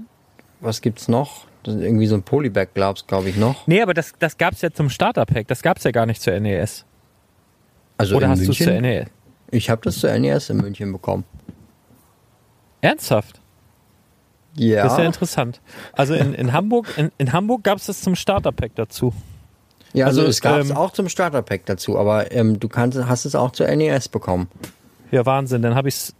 was 0.59 0.81
gibt's 0.81 1.07
noch? 1.07 1.45
Irgendwie 1.65 2.05
so 2.05 2.15
ein 2.15 2.21
Polybag, 2.21 2.67
glaubst 2.75 3.07
glaube 3.07 3.29
ich 3.29 3.37
noch. 3.37 3.65
nee, 3.67 3.81
aber 3.81 3.95
das, 3.95 4.13
das 4.19 4.37
gab's 4.37 4.61
ja 4.61 4.71
zum 4.71 4.89
Starter 4.89 5.25
Pack. 5.25 5.47
Das 5.47 5.63
gab's 5.63 5.83
ja 5.83 5.91
gar 5.91 6.05
nicht 6.05 6.21
zur 6.21 6.39
NES. 6.39 6.85
Also 7.97 8.17
Oder 8.17 8.29
hast 8.29 8.45
du 8.45 8.51
es 8.51 8.57
zur? 8.57 8.79
NES? 8.79 9.07
Ich 9.51 9.69
habe 9.69 9.81
das 9.83 9.99
zur 9.99 10.17
NES 10.17 10.49
in 10.49 10.57
München 10.57 10.91
bekommen. 10.91 11.23
Ernsthaft? 12.81 13.41
Ja. 14.55 14.83
Das 14.83 14.93
ist 14.93 14.99
ja 14.99 15.05
interessant. 15.05 15.61
Also 15.93 16.13
in, 16.13 16.33
in 16.33 16.53
Hamburg, 16.53 16.87
in, 16.97 17.11
in 17.17 17.33
Hamburg 17.33 17.63
gab's 17.63 17.87
das 17.87 18.01
zum 18.01 18.15
Starter 18.15 18.51
Pack 18.51 18.73
dazu. 18.75 19.13
Ja, 19.95 20.07
also, 20.07 20.21
Also, 20.21 20.29
es 20.29 20.41
gab 20.41 20.59
es 20.59 20.69
ähm, 20.69 20.77
auch 20.77 20.91
zum 20.91 21.09
Starterpack 21.09 21.65
dazu, 21.65 21.97
aber 21.97 22.31
ähm, 22.31 22.59
du 22.59 22.67
kannst, 22.67 22.97
hast 23.05 23.25
es 23.25 23.35
auch 23.35 23.51
zur 23.51 23.67
NES 23.67 24.09
bekommen. 24.09 24.47
Ja, 25.11 25.25
Wahnsinn. 25.25 25.61
Dann 25.61 25.75
habe 25.75 25.87
ich 25.89 25.95
es 25.95 26.15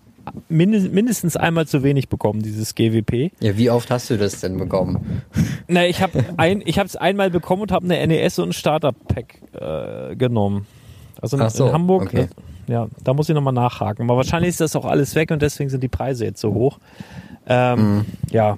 mindest, 0.49 0.91
mindestens 0.91 1.35
einmal 1.38 1.67
zu 1.67 1.83
wenig 1.83 2.09
bekommen, 2.09 2.41
dieses 2.41 2.75
GWP. 2.75 3.31
Ja, 3.41 3.57
wie 3.57 3.69
oft 3.69 3.91
hast 3.91 4.09
du 4.09 4.17
das 4.17 4.39
denn 4.41 4.57
bekommen? 4.57 5.21
Na, 5.67 5.85
ich 5.85 6.01
habe 6.01 6.23
ein, 6.38 6.61
ich 6.65 6.79
habe 6.79 6.88
es 6.88 6.95
einmal 6.95 7.29
bekommen 7.29 7.63
und 7.63 7.71
habe 7.71 7.85
eine 7.85 8.05
NES 8.07 8.39
und 8.39 8.49
ein 8.49 8.53
Starter 8.53 8.91
Pack 8.91 9.35
äh, 9.53 10.15
genommen. 10.15 10.65
Also 11.21 11.38
in, 11.38 11.49
so, 11.49 11.67
in 11.67 11.73
Hamburg. 11.73 12.03
okay. 12.03 12.27
äh, 12.67 12.71
ja, 12.71 12.88
da 13.03 13.13
muss 13.13 13.29
ich 13.29 13.35
nochmal 13.35 13.53
nachhaken. 13.53 14.05
Aber 14.09 14.17
wahrscheinlich 14.17 14.49
ist 14.49 14.61
das 14.61 14.75
auch 14.75 14.85
alles 14.85 15.13
weg 15.15 15.29
und 15.31 15.41
deswegen 15.41 15.69
sind 15.69 15.83
die 15.83 15.88
Preise 15.88 16.25
jetzt 16.25 16.41
so 16.41 16.53
hoch. 16.53 16.79
Ähm, 17.47 17.97
Mhm. 17.97 18.05
Ja, 18.31 18.57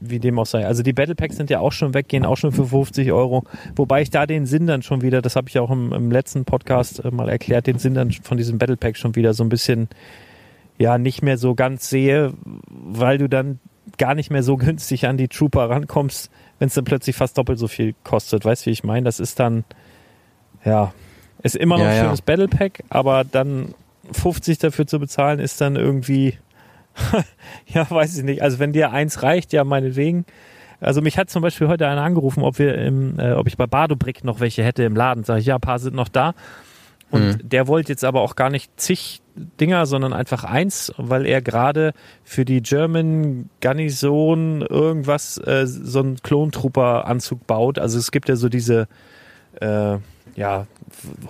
wie, 0.00 0.18
dem 0.18 0.38
auch 0.38 0.46
sei. 0.46 0.66
Also 0.66 0.82
die 0.82 0.92
Battle 0.92 1.14
Packs 1.14 1.36
sind 1.36 1.50
ja 1.50 1.60
auch 1.60 1.72
schon 1.72 1.94
weg, 1.94 2.08
gehen 2.08 2.24
auch 2.24 2.36
schon 2.36 2.52
für 2.52 2.66
50 2.66 3.12
Euro. 3.12 3.44
Wobei 3.74 4.02
ich 4.02 4.10
da 4.10 4.26
den 4.26 4.46
Sinn 4.46 4.66
dann 4.66 4.82
schon 4.82 5.02
wieder, 5.02 5.22
das 5.22 5.36
habe 5.36 5.48
ich 5.48 5.58
auch 5.58 5.70
im, 5.70 5.92
im 5.92 6.10
letzten 6.10 6.44
Podcast 6.44 7.04
äh, 7.04 7.10
mal 7.10 7.28
erklärt, 7.28 7.66
den 7.66 7.78
Sinn 7.78 7.94
dann 7.94 8.10
von 8.12 8.36
diesem 8.36 8.58
Battle 8.58 8.76
Pack 8.76 8.96
schon 8.96 9.14
wieder 9.16 9.34
so 9.34 9.44
ein 9.44 9.48
bisschen 9.48 9.88
ja 10.78 10.98
nicht 10.98 11.22
mehr 11.22 11.38
so 11.38 11.54
ganz 11.54 11.88
sehe, 11.88 12.34
weil 12.68 13.18
du 13.18 13.28
dann 13.28 13.60
gar 13.98 14.14
nicht 14.14 14.30
mehr 14.30 14.42
so 14.42 14.56
günstig 14.58 15.06
an 15.06 15.16
die 15.16 15.28
Trooper 15.28 15.70
rankommst, 15.70 16.30
wenn 16.58 16.68
es 16.68 16.74
dann 16.74 16.84
plötzlich 16.84 17.16
fast 17.16 17.38
doppelt 17.38 17.58
so 17.58 17.68
viel 17.68 17.94
kostet. 18.04 18.44
Weißt 18.44 18.64
du, 18.64 18.66
wie 18.66 18.72
ich 18.72 18.84
meine? 18.84 19.04
Das 19.04 19.20
ist 19.20 19.40
dann, 19.40 19.64
ja, 20.64 20.92
ist 21.42 21.56
immer 21.56 21.76
noch 21.76 21.84
Ja, 21.84 21.90
ein 21.90 21.96
ja. 21.96 22.04
schönes 22.04 22.22
Battle 22.22 22.48
Pack, 22.48 22.82
aber 22.88 23.24
dann 23.24 23.74
50 24.12 24.58
dafür 24.58 24.86
zu 24.86 24.98
bezahlen, 24.98 25.38
ist 25.38 25.60
dann 25.60 25.76
irgendwie, 25.76 26.38
ja, 27.66 27.88
weiß 27.88 28.18
ich 28.18 28.24
nicht. 28.24 28.42
Also 28.42 28.58
wenn 28.58 28.72
dir 28.72 28.92
eins 28.92 29.22
reicht, 29.22 29.52
ja, 29.52 29.64
meinetwegen. 29.64 30.24
Also 30.80 31.00
mich 31.00 31.16
hat 31.18 31.30
zum 31.30 31.42
Beispiel 31.42 31.68
heute 31.68 31.88
einer 31.88 32.02
angerufen, 32.02 32.42
ob 32.42 32.58
wir 32.58 32.76
im, 32.76 33.18
äh, 33.18 33.32
ob 33.32 33.46
ich 33.46 33.56
bei 33.56 33.66
Badobrick 33.66 34.24
noch 34.24 34.40
welche 34.40 34.62
hätte 34.62 34.82
im 34.84 34.94
Laden. 34.94 35.24
Sag 35.24 35.38
ich, 35.38 35.46
ja, 35.46 35.56
ein 35.56 35.60
paar 35.60 35.78
sind 35.78 35.94
noch 35.94 36.08
da. 36.08 36.34
Und 37.10 37.38
der 37.40 37.68
wollte 37.68 37.92
jetzt 37.92 38.04
aber 38.04 38.20
auch 38.20 38.34
gar 38.34 38.50
nicht 38.50 38.80
zig 38.80 39.22
Dinger, 39.36 39.86
sondern 39.86 40.12
einfach 40.12 40.44
eins, 40.44 40.92
weil 40.96 41.26
er 41.26 41.40
gerade 41.40 41.92
für 42.24 42.44
die 42.44 42.62
German 42.62 43.50
Garnison 43.60 44.62
irgendwas, 44.62 45.38
äh, 45.38 45.66
so 45.66 46.00
einen 46.00 46.16
Klontrooper-Anzug 46.22 47.46
baut. 47.46 47.78
Also 47.78 47.98
es 47.98 48.10
gibt 48.10 48.28
ja 48.28 48.36
so 48.36 48.48
diese, 48.48 48.88
äh, 49.60 49.98
ja, 50.34 50.66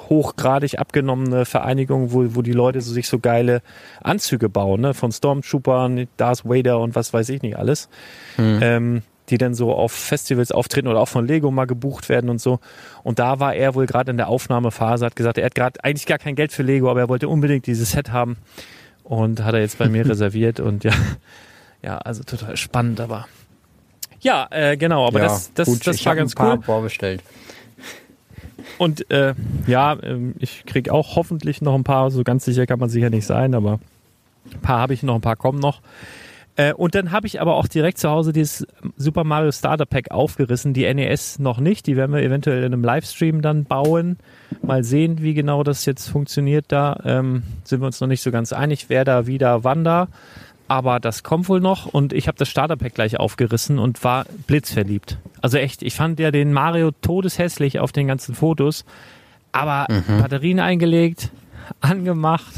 hochgradig 0.09 0.79
abgenommene 0.79 1.45
Vereinigung, 1.45 2.13
wo, 2.13 2.35
wo 2.35 2.43
die 2.43 2.53
Leute 2.53 2.81
so 2.81 2.93
sich 2.93 3.09
so 3.09 3.19
geile 3.19 3.63
Anzüge 4.03 4.49
bauen, 4.49 4.81
ne? 4.81 4.95
Von 4.95 5.13
Stormtroopern, 5.13 6.07
Darth 6.17 6.45
Vader 6.45 6.81
und 6.81 6.95
was 6.95 7.13
weiß 7.13 7.29
ich 7.31 7.43
nicht 7.43 7.57
alles. 7.57 7.89
Ähm, 8.61 9.03
die 9.29 9.39
dann 9.39 9.55
so 9.55 9.73
auf 9.73 9.93
Festivals 9.93 10.53
auftreten 10.53 10.89
oder 10.89 11.01
auch 11.01 11.09
von 11.09 11.27
Lego 11.27 11.51
mal 11.51 11.67
gebucht 11.67 12.09
werden 12.09 12.31
und 12.31 12.41
so. 12.41 12.61
Und 13.03 13.19
da 13.19 13.41
war 13.41 13.55
er 13.55 13.75
wohl 13.75 13.87
gerade 13.87 14.11
in 14.11 14.17
der 14.17 14.29
Aufnahmephase, 14.29 15.05
hat 15.05 15.17
gesagt, 15.17 15.39
er 15.39 15.47
hat 15.47 15.55
gerade 15.55 15.83
eigentlich 15.83 16.07
gar 16.07 16.19
kein 16.19 16.37
Geld 16.37 16.53
für 16.53 16.63
Lego, 16.63 16.91
aber 16.91 17.01
er 17.01 17.09
wollte 17.09 17.29
unbedingt 17.29 17.67
dieses 17.67 17.93
Set 17.93 18.13
haben 18.13 18.37
und 19.03 19.43
hat 19.43 19.55
er 19.55 19.61
jetzt 19.61 19.79
bei 19.79 19.89
mir 19.89 20.07
reserviert 20.09 20.61
und 20.61 20.85
ja, 20.85 20.93
ja, 21.83 21.99
also 21.99 22.23
total 22.23 22.57
spannend, 22.57 23.01
aber 23.01 23.27
ja, 24.21 24.49
äh, 24.51 24.77
genau, 24.77 25.07
aber 25.07 25.21
ja, 25.21 25.27
das, 25.27 25.53
das, 25.55 25.69
gut, 25.69 25.87
das 25.87 26.05
war 26.05 26.17
ganz 26.17 26.35
cool. 26.39 26.61
vorbestellt. 26.63 27.23
Und 28.79 29.11
äh, 29.11 29.35
ja, 29.67 29.97
ähm, 30.03 30.35
ich 30.39 30.65
krieg 30.67 30.91
auch 30.91 31.17
hoffentlich 31.17 31.63
noch 31.63 31.75
ein 31.75 31.85
paar, 31.85 32.11
so 32.11 32.23
ganz 32.25 32.45
sicher 32.45 32.67
kann 32.67 32.79
man 32.79 32.89
sicher 32.89 33.11
nicht 33.11 33.27
sein, 33.27 33.55
aber 33.55 33.81
ein 34.53 34.61
paar 34.61 34.81
habe 34.81 34.95
ich 34.95 35.03
noch, 35.03 35.15
ein 35.15 35.21
paar 35.21 35.37
kommen 35.37 35.59
noch. 35.59 35.81
Äh, 36.57 36.73
und 36.73 36.95
dann 36.95 37.13
habe 37.13 37.27
ich 37.27 37.41
aber 37.41 37.55
auch 37.55 37.69
direkt 37.69 37.99
zu 37.99 38.09
Hause 38.09 38.33
dieses 38.33 38.67
Super 38.97 39.25
Mario 39.25 39.53
Starter 39.53 39.87
Pack 39.87 40.11
aufgerissen, 40.11 40.73
die 40.73 40.93
NES 40.93 41.39
noch 41.39 41.61
nicht, 41.61 41.87
die 41.87 41.97
werden 41.97 42.15
wir 42.15 42.23
eventuell 42.23 42.65
in 42.65 42.73
einem 42.73 42.83
Livestream 42.83 43.43
dann 43.43 43.65
bauen. 43.65 44.17
Mal 44.63 44.83
sehen, 44.83 45.23
wie 45.23 45.35
genau 45.35 45.63
das 45.63 45.85
jetzt 45.85 46.09
funktioniert 46.09 46.67
da. 46.69 47.01
Ähm, 47.05 47.43
sind 47.65 47.81
wir 47.81 47.87
uns 47.87 48.01
noch 48.01 48.09
nicht 48.09 48.23
so 48.23 48.31
ganz 48.31 48.53
einig, 48.53 48.87
wer 48.89 49.05
da 49.05 49.27
wieder 49.27 49.65
wann 49.65 49.85
da. 49.85 50.09
Aber 50.69 51.01
das 51.01 51.23
kommt 51.23 51.49
wohl 51.49 51.61
noch 51.61 51.87
und 51.87 52.13
ich 52.13 52.29
habe 52.29 52.39
das 52.39 52.49
Starterpack 52.49 52.95
gleich 52.95 53.19
aufgerissen 53.19 53.79
und 53.79 54.03
war 54.05 54.25
blitzverliebt. 54.47 55.19
Also 55.41 55.59
echt, 55.59 55.83
ich 55.83 55.95
fand 55.95 56.19
ja 56.19 56.31
den 56.31 56.53
Mario 56.53 56.91
todeshässlich 56.91 57.79
auf 57.79 57.93
den 57.93 58.07
ganzen 58.09 58.35
Fotos, 58.35 58.85
aber 59.53 59.87
Mhm. 59.89 60.19
Batterien 60.21 60.61
eingelegt, 60.61 61.31
angemacht, 61.81 62.53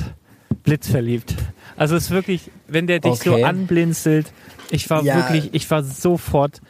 blitzverliebt. 0.64 1.34
Also 1.76 1.96
es 1.96 2.04
ist 2.04 2.10
wirklich, 2.10 2.50
wenn 2.66 2.86
der 2.86 3.00
dich 3.00 3.16
so 3.20 3.32
Okay. 3.34 3.44
anblinzelt, 3.44 4.32
ich 4.70 4.88
war 4.90 5.02
Ja. 5.02 5.14
wirklich, 5.16 5.54
ich 5.54 5.70
war 5.70 5.82
sofort 5.82 6.60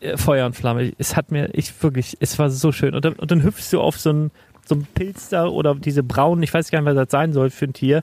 äh, 0.00 0.16
Feuer 0.16 0.46
und 0.46 0.54
Flamme. 0.54 0.92
Es 0.98 1.16
hat 1.16 1.30
mir, 1.32 1.48
ich 1.54 1.72
wirklich, 1.82 2.16
es 2.20 2.38
war 2.38 2.50
so 2.50 2.70
schön. 2.70 2.94
Und 2.94 3.04
dann, 3.04 3.14
und 3.14 3.30
dann 3.30 3.42
hüpfst 3.42 3.72
du 3.72 3.80
auf 3.80 3.98
so 3.98 4.10
einen, 4.10 4.30
so 4.66 4.74
einen 4.74 4.86
Pilz 4.94 5.30
da 5.30 5.46
oder 5.46 5.74
diese 5.74 6.02
braunen, 6.02 6.42
ich 6.42 6.52
weiß 6.52 6.70
gar 6.70 6.80
nicht, 6.80 6.86
was 6.86 6.94
das 6.96 7.10
sein 7.10 7.32
soll 7.32 7.50
für 7.50 7.64
ein 7.66 7.72
Tier. 7.72 8.02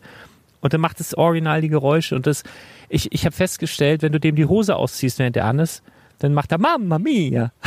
Und 0.63 0.73
dann 0.73 0.79
macht 0.79 1.01
es 1.01 1.15
original 1.15 1.59
die 1.59 1.67
Geräusche. 1.67 2.15
Und 2.15 2.25
das, 2.25 2.43
ich, 2.87 3.11
ich 3.11 3.25
habe 3.25 3.35
festgestellt, 3.35 4.01
wenn 4.01 4.13
du 4.13 4.19
dem 4.19 4.37
die 4.37 4.45
Hose 4.45 4.77
ausziehst, 4.77 5.19
während 5.19 5.35
der 5.35 5.43
an 5.43 5.59
ist, 5.59 5.83
dann 6.19 6.33
macht 6.33 6.53
er 6.53 6.57
Mamma 6.57 6.97
Mia. 6.99 7.51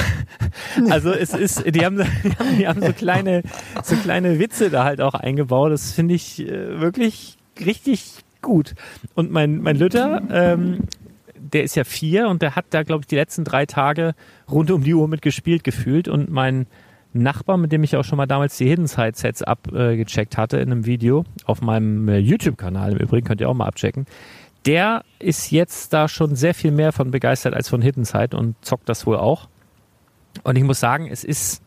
Also 0.90 1.12
es 1.12 1.34
ist, 1.34 1.64
die 1.74 1.84
haben, 1.84 1.98
die 2.24 2.30
haben, 2.30 2.58
die 2.58 2.66
haben 2.66 2.80
so 2.80 2.92
kleine, 2.92 3.42
so 3.82 3.96
kleine 3.96 4.38
Witze 4.38 4.70
da 4.70 4.84
halt 4.84 5.00
auch 5.00 5.14
eingebaut. 5.14 5.72
Das 5.72 5.92
finde 5.92 6.14
ich 6.14 6.40
äh, 6.40 6.80
wirklich 6.80 7.36
richtig 7.64 8.24
gut. 8.40 8.74
Und 9.14 9.30
mein, 9.30 9.58
mein 9.58 9.76
Lütter, 9.76 10.22
ähm, 10.30 10.84
der 11.38 11.64
ist 11.64 11.76
ja 11.76 11.84
vier 11.84 12.28
und 12.28 12.42
der 12.42 12.56
hat 12.56 12.66
da, 12.70 12.82
glaube 12.82 13.02
ich, 13.02 13.06
die 13.06 13.16
letzten 13.16 13.44
drei 13.44 13.66
Tage 13.66 14.14
rund 14.50 14.70
um 14.70 14.82
die 14.82 14.94
Uhr 14.94 15.06
mitgespielt 15.06 15.64
gefühlt. 15.64 16.08
Und 16.08 16.30
mein 16.30 16.66
Nachbar, 17.12 17.56
mit 17.56 17.72
dem 17.72 17.82
ich 17.82 17.96
auch 17.96 18.04
schon 18.04 18.18
mal 18.18 18.26
damals 18.26 18.58
die 18.58 18.68
Hidden 18.68 18.86
Side 18.86 19.12
Sets 19.14 19.42
abgecheckt 19.42 20.36
hatte 20.36 20.58
in 20.58 20.70
einem 20.70 20.86
Video, 20.86 21.24
auf 21.44 21.62
meinem 21.62 22.08
äh, 22.08 22.18
YouTube-Kanal 22.18 22.92
im 22.92 22.98
Übrigen, 22.98 23.26
könnt 23.26 23.40
ihr 23.40 23.48
auch 23.48 23.54
mal 23.54 23.66
abchecken, 23.66 24.06
der 24.66 25.04
ist 25.18 25.50
jetzt 25.50 25.92
da 25.92 26.08
schon 26.08 26.34
sehr 26.34 26.52
viel 26.52 26.72
mehr 26.72 26.92
von 26.92 27.10
begeistert 27.10 27.54
als 27.54 27.68
von 27.68 27.80
Hidden 27.80 28.04
Side 28.04 28.36
und 28.36 28.56
zockt 28.62 28.88
das 28.88 29.06
wohl 29.06 29.16
auch. 29.16 29.48
Und 30.42 30.56
ich 30.56 30.64
muss 30.64 30.80
sagen, 30.80 31.08
es 31.10 31.24
ist, 31.24 31.62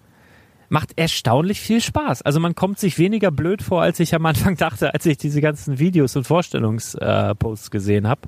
macht 0.68 0.98
erstaunlich 0.98 1.62
viel 1.62 1.82
Spaß. 1.82 2.22
Also 2.22 2.40
man 2.40 2.56
kommt 2.56 2.78
sich 2.78 3.00
weniger 3.00 3.32
blöd 3.32 3.62
vor, 3.62 3.82
als 3.82 4.00
ich 4.00 4.14
am 4.14 4.26
Anfang 4.26 4.56
dachte, 4.58 4.94
als 4.94 5.06
ich 5.06 5.18
diese 5.18 5.42
ganzen 5.42 5.80
Videos 5.80 6.16
und 6.16 6.26
Vorstellungsposts 6.28 7.72
gesehen 7.72 8.08
habe. 8.08 8.22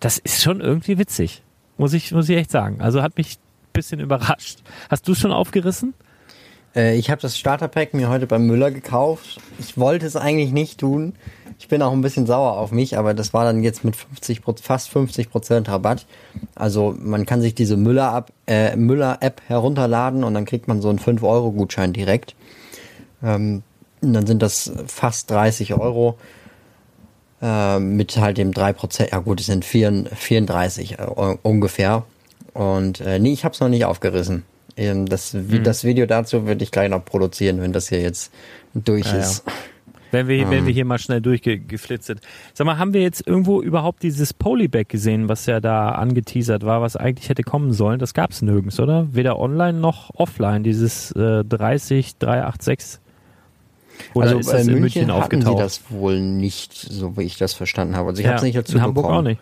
Das 0.00 0.18
ist 0.18 0.42
schon 0.42 0.60
irgendwie 0.60 0.98
witzig. 0.98 1.42
Muss 1.78 1.92
ich, 1.92 2.12
muss 2.12 2.28
ich 2.28 2.36
echt 2.36 2.50
sagen. 2.50 2.80
Also 2.80 3.02
hat 3.02 3.18
mich 3.18 3.36
ein 3.36 3.72
bisschen 3.74 4.00
überrascht. 4.00 4.60
Hast 4.88 5.06
du 5.08 5.14
schon 5.14 5.30
aufgerissen? 5.32 5.94
Äh, 6.76 6.96
ich 6.96 7.10
habe 7.10 7.20
das 7.20 7.36
Starterpack 7.38 7.94
mir 7.94 8.08
heute 8.08 8.26
beim 8.26 8.46
Müller 8.46 8.70
gekauft. 8.70 9.40
Ich 9.58 9.78
wollte 9.78 10.06
es 10.06 10.14
eigentlich 10.14 10.52
nicht 10.52 10.78
tun. 10.78 11.14
Ich 11.58 11.68
bin 11.68 11.80
auch 11.80 11.92
ein 11.92 12.02
bisschen 12.02 12.26
sauer 12.26 12.58
auf 12.58 12.70
mich, 12.70 12.98
aber 12.98 13.14
das 13.14 13.32
war 13.32 13.44
dann 13.44 13.62
jetzt 13.62 13.82
mit 13.82 13.96
50, 13.96 14.42
Pro- 14.42 14.54
fast 14.60 14.90
50 14.90 15.30
Prozent 15.30 15.68
Rabatt. 15.68 16.06
Also 16.54 16.94
man 16.98 17.24
kann 17.24 17.40
sich 17.40 17.54
diese 17.54 17.78
Müller-App 17.78 18.30
äh, 18.46 18.76
Müller 18.76 19.20
-App 19.22 19.40
herunterladen 19.46 20.22
und 20.22 20.34
dann 20.34 20.44
kriegt 20.44 20.68
man 20.68 20.82
so 20.82 20.90
einen 20.90 20.98
5-Euro-Gutschein 20.98 21.94
direkt. 21.94 22.34
Ähm, 23.22 23.62
dann 24.02 24.26
sind 24.26 24.42
das 24.42 24.70
fast 24.86 25.30
30 25.30 25.72
Euro 25.74 26.18
äh, 27.40 27.78
mit 27.78 28.18
halt 28.18 28.36
dem 28.36 28.52
3%. 28.52 29.10
Ja 29.10 29.18
gut, 29.20 29.40
es 29.40 29.46
sind 29.46 29.64
4, 29.64 30.04
34 30.14 30.98
äh, 30.98 31.06
ungefähr. 31.42 32.04
Und 32.52 33.00
äh, 33.00 33.18
nee, 33.18 33.32
ich 33.32 33.44
habe 33.44 33.54
es 33.54 33.60
noch 33.60 33.70
nicht 33.70 33.86
aufgerissen. 33.86 34.44
Ähm, 34.76 35.06
das, 35.06 35.34
Vi- 35.34 35.60
das 35.62 35.84
Video 35.84 36.06
dazu 36.06 36.46
würde 36.46 36.62
ich 36.62 36.70
gleich 36.70 36.90
noch 36.90 37.04
produzieren, 37.04 37.60
wenn 37.62 37.72
das 37.72 37.88
hier 37.88 38.00
jetzt 38.02 38.32
durch 38.74 39.06
Ja, 39.06 39.18
ist. 39.18 39.42
Wenn 40.12 40.28
wir, 40.28 40.48
wenn 40.50 40.58
Ähm. 40.60 40.66
wir 40.66 40.72
hier 40.72 40.84
mal 40.84 40.98
schnell 40.98 41.20
durchgeflitzt 41.20 42.06
sind. 42.06 42.20
Sag 42.54 42.64
mal, 42.66 42.78
haben 42.78 42.94
wir 42.94 43.02
jetzt 43.02 43.26
irgendwo 43.26 43.60
überhaupt 43.60 44.02
dieses 44.04 44.32
Polybag 44.32 44.84
gesehen, 44.88 45.28
was 45.28 45.46
ja 45.46 45.60
da 45.60 45.90
angeteasert 45.90 46.64
war, 46.64 46.80
was 46.80 46.94
eigentlich 46.96 47.28
hätte 47.28 47.42
kommen 47.42 47.72
sollen? 47.72 47.98
Das 47.98 48.14
gab 48.14 48.30
es 48.30 48.40
nirgends, 48.40 48.78
oder? 48.78 49.08
Weder 49.12 49.38
online 49.38 49.78
noch 49.78 50.10
offline, 50.14 50.62
dieses 50.62 51.10
äh, 51.12 51.42
30 51.44 52.18
386. 52.18 53.00
Oder 54.14 54.26
also 54.28 54.38
ist 54.38 54.52
das 54.52 54.62
in 54.66 54.74
in 54.74 54.80
München, 54.80 55.00
München 55.06 55.20
hatten 55.22 55.40
sie 55.40 55.46
aufgetaucht? 55.46 55.64
das 55.64 55.80
wohl 55.90 56.20
nicht, 56.20 56.72
so 56.74 57.16
wie 57.16 57.22
ich 57.22 57.36
das 57.38 57.54
verstanden 57.54 57.96
habe. 57.96 58.10
Also 58.10 58.20
ich 58.20 58.24
Ja, 58.26 58.32
habe 58.32 58.36
es 58.38 58.42
nicht 58.44 58.56
dazu 58.56 58.76
in 58.76 58.82
Hamburg 58.82 59.06
bekommen. 59.06 59.18
auch 59.18 59.22
nicht. 59.30 59.40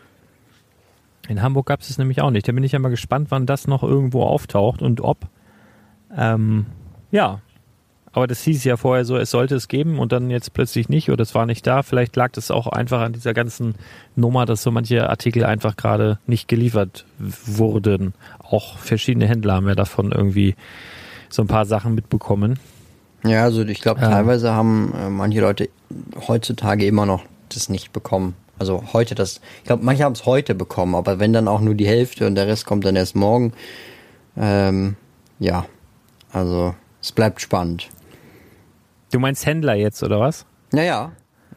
In 1.29 1.43
Hamburg 1.43 1.67
gab 1.67 1.81
es 1.81 1.91
es 1.91 1.99
nämlich 1.99 2.21
auch 2.21 2.31
nicht. 2.31 2.47
Da 2.47 2.53
bin 2.53 2.65
ich 2.65 2.73
ja 2.73 2.79
mal 2.79 2.91
gespannt, 2.91 3.29
wann 3.31 3.47
das 3.47 3.67
noch 3.67 3.83
irgendwo 3.83 4.23
auftaucht 4.25 4.83
und 4.83 5.01
ob. 5.01 5.27
Ähm, 6.17 6.67
ja. 7.11 7.41
Aber 8.13 8.29
das 8.29 8.43
hieß 8.43 8.63
ja 8.63 8.77
vorher 8.77 9.05
so, 9.05 9.17
es 9.17 9.31
sollte 9.31 9.57
es 9.57 9.67
geben 9.67 9.99
und 9.99 10.13
dann 10.13 10.31
jetzt 10.31 10.53
plötzlich 10.53 10.89
nicht 10.89 11.11
oder 11.11 11.23
es 11.23 11.35
war 11.35 11.47
nicht 11.47 11.67
da. 11.67 11.83
Vielleicht 11.83 12.15
lag 12.15 12.31
das 12.31 12.53
auch 12.53 12.69
einfach 12.69 13.01
an 13.01 13.13
dieser 13.13 13.35
ganzen 13.35 13.75
Nummer, 14.15 14.47
dass 14.47 14.63
so 14.63 14.71
manche 14.71 15.09
Artikel 15.11 15.45
einfach 15.45 15.75
gerade 15.77 16.21
nicht 16.29 16.47
geliefert 16.47 17.07
wurden. 17.19 18.15
Auch 18.39 18.79
verschiedene 18.79 19.27
Händler 19.27 19.55
haben 19.55 19.67
ja 19.67 19.75
davon 19.75 20.13
irgendwie 20.13 20.55
so 21.29 21.43
ein 21.43 21.49
paar 21.49 21.65
Sachen 21.65 21.97
mitbekommen. 21.97 22.61
Ja, 23.25 23.43
also 23.43 23.63
ich 23.65 23.81
glaube, 23.81 24.01
Ja. 24.01 24.11
teilweise 24.11 24.53
haben 24.53 24.93
äh, 24.95 25.11
manche 25.11 25.41
Leute 25.41 25.69
heutzutage 26.29 26.87
immer 26.87 27.07
noch 27.07 27.25
das 27.49 27.69
nicht 27.69 27.93
bekommen. 27.93 28.37
Also 28.59 28.85
heute 28.93 29.15
das, 29.15 29.41
ich 29.59 29.65
glaube, 29.65 29.85
manche 29.85 30.05
haben 30.05 30.13
es 30.13 30.27
heute 30.27 30.55
bekommen, 30.55 30.95
aber 30.95 31.19
wenn 31.19 31.33
dann 31.33 31.49
auch 31.49 31.61
nur 31.61 31.75
die 31.75 31.87
Hälfte 31.87 32.27
und 32.27 32.35
der 32.35 32.47
Rest 32.47 32.67
kommt 32.67 32.85
dann 32.85 32.97
erst 32.97 33.17
morgen. 33.17 33.53
Ähm, 34.37 34.97
ja, 35.39 35.67
also 36.33 36.75
es 37.03 37.13
bleibt 37.13 37.41
spannend. 37.41 37.89
Du 39.13 39.19
meinst 39.19 39.47
Händler 39.47 39.75
jetzt, 39.75 40.03
oder 40.03 40.21
was? 40.21 40.47
Naja, 40.73 41.13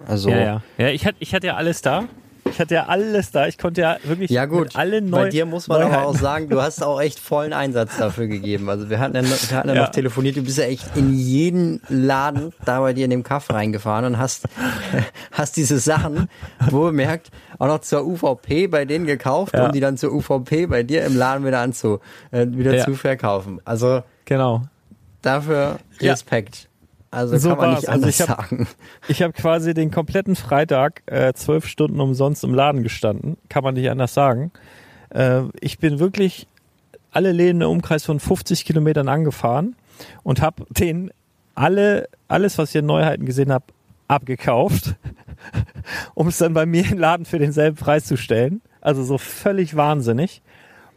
also 0.06 0.30
Ja, 0.30 0.38
ja. 0.40 0.62
Ja, 0.78 0.88
ich 0.90 1.06
hatte, 1.06 1.18
ich 1.20 1.34
hatte 1.34 1.48
ja 1.48 1.56
alles 1.56 1.82
da. 1.82 2.06
Ich 2.52 2.60
hatte 2.60 2.74
ja 2.76 2.86
alles 2.88 3.32
da. 3.32 3.48
Ich 3.48 3.58
konnte 3.58 3.82
ja 3.82 3.98
wirklich 4.04 4.30
Ja 4.32 4.46
gut, 4.46 4.66
mit 4.66 4.76
allen 4.76 5.10
neu 5.10 5.24
bei 5.24 5.30
dir 5.30 5.46
muss 5.46 5.68
man 5.68 5.82
aber 5.82 6.06
auch 6.06 6.16
sagen, 6.16 6.50
du 6.50 6.62
hast 6.62 6.84
auch 6.84 7.00
echt 7.02 7.20
vollen 7.20 7.54
Einsatz 7.54 7.98
dafür 7.98 8.28
gegeben. 8.28 8.70
Also 8.70 8.90
wir 8.90 9.00
hatten 9.00 9.16
ja, 9.16 9.22
noch- 9.22 9.50
wir 9.50 9.58
hatten 9.58 9.70
ja, 9.70 9.76
Ja. 9.76 9.82
noch 9.84 9.90
telefoniert, 9.92 10.36
du 10.38 10.42
bist 10.44 10.58
ja 10.58 10.64
echt 10.66 10.96
in 10.96 11.14
jeden 11.14 11.82
Laden 11.90 12.54
da 12.66 12.80
bei 12.80 12.94
dir 12.94 13.06
in 13.06 13.12
dem 13.12 13.24
Kaff 13.24 13.50
reingefahren 13.52 14.06
und 14.06 14.18
hast, 14.18 14.46
hast 15.32 15.58
diese 15.58 15.80
Sachen, 15.80 16.30
wo 16.70 16.84
bemerkt, 16.86 17.30
auch 17.60 17.68
noch 17.68 17.80
zur 17.80 18.06
UVP 18.06 18.68
bei 18.68 18.86
denen 18.86 19.06
gekauft, 19.06 19.54
Ja. 19.56 19.66
um 19.68 19.72
die 19.72 19.80
dann 19.80 19.98
zur 19.98 20.14
UVP 20.14 20.66
bei 20.68 20.84
dir 20.84 21.06
im 21.06 21.16
Laden 21.18 21.46
wieder 21.46 21.60
anzu, 21.60 22.00
äh, 22.32 22.46
wieder 22.50 22.78
zu 22.84 22.96
verkaufen. 22.96 23.62
Also 23.66 24.04
Genau. 24.26 24.64
dafür. 25.22 25.78
Respekt. 26.00 26.68
Also 27.12 27.38
So 27.38 27.50
kann 27.50 27.58
man 27.58 27.67
war's. 27.72 27.80
nicht 27.82 27.89
Also 27.89 28.04
anders 28.06 28.20
ich 28.20 28.30
hab- 28.30 28.41
sagen. 28.50 28.67
Ich 29.08 29.22
habe 29.22 29.34
quasi 29.34 29.74
den 29.74 29.91
kompletten 29.91 30.36
Freitag 30.36 31.02
äh, 31.06 31.34
zwölf 31.34 31.65
Stunden 31.67 32.00
umsonst 32.02 32.43
im 32.43 32.54
Laden 32.54 32.84
gestanden. 32.84 33.38
Kann 33.50 33.63
man 33.63 33.76
nicht 33.76 33.89
anders 33.89 34.13
sagen. 34.13 34.52
Äh, 35.10 35.43
ich 35.62 35.80
bin 35.80 36.00
wirklich 36.00 36.48
alle 37.12 37.32
Läden 37.32 37.62
im 37.62 37.70
Umkreis 37.70 38.04
von 38.06 38.20
50 38.20 38.65
Kilometern 38.65 39.08
angefahren 39.08 39.76
und 40.24 40.41
habe 40.41 40.65
den 40.70 41.12
alle, 41.56 42.08
alles, 42.28 42.58
was 42.58 42.70
ich 42.70 42.76
in 42.76 42.86
Neuheiten 42.86 43.26
gesehen 43.26 43.52
habe, 43.52 43.65
abgekauft, 44.10 44.96
um 46.13 46.28
es 46.28 46.38
dann 46.38 46.54
bei 46.54 46.65
mir 46.65 46.86
im 46.91 46.98
Laden 46.98 47.26
für 47.26 47.39
denselben 47.39 47.78
Preis 47.78 48.06
zu 48.06 48.17
stellen. 48.17 48.62
Also 48.82 49.04
so 49.04 49.17
völlig 49.17 49.76
wahnsinnig. 49.76 50.41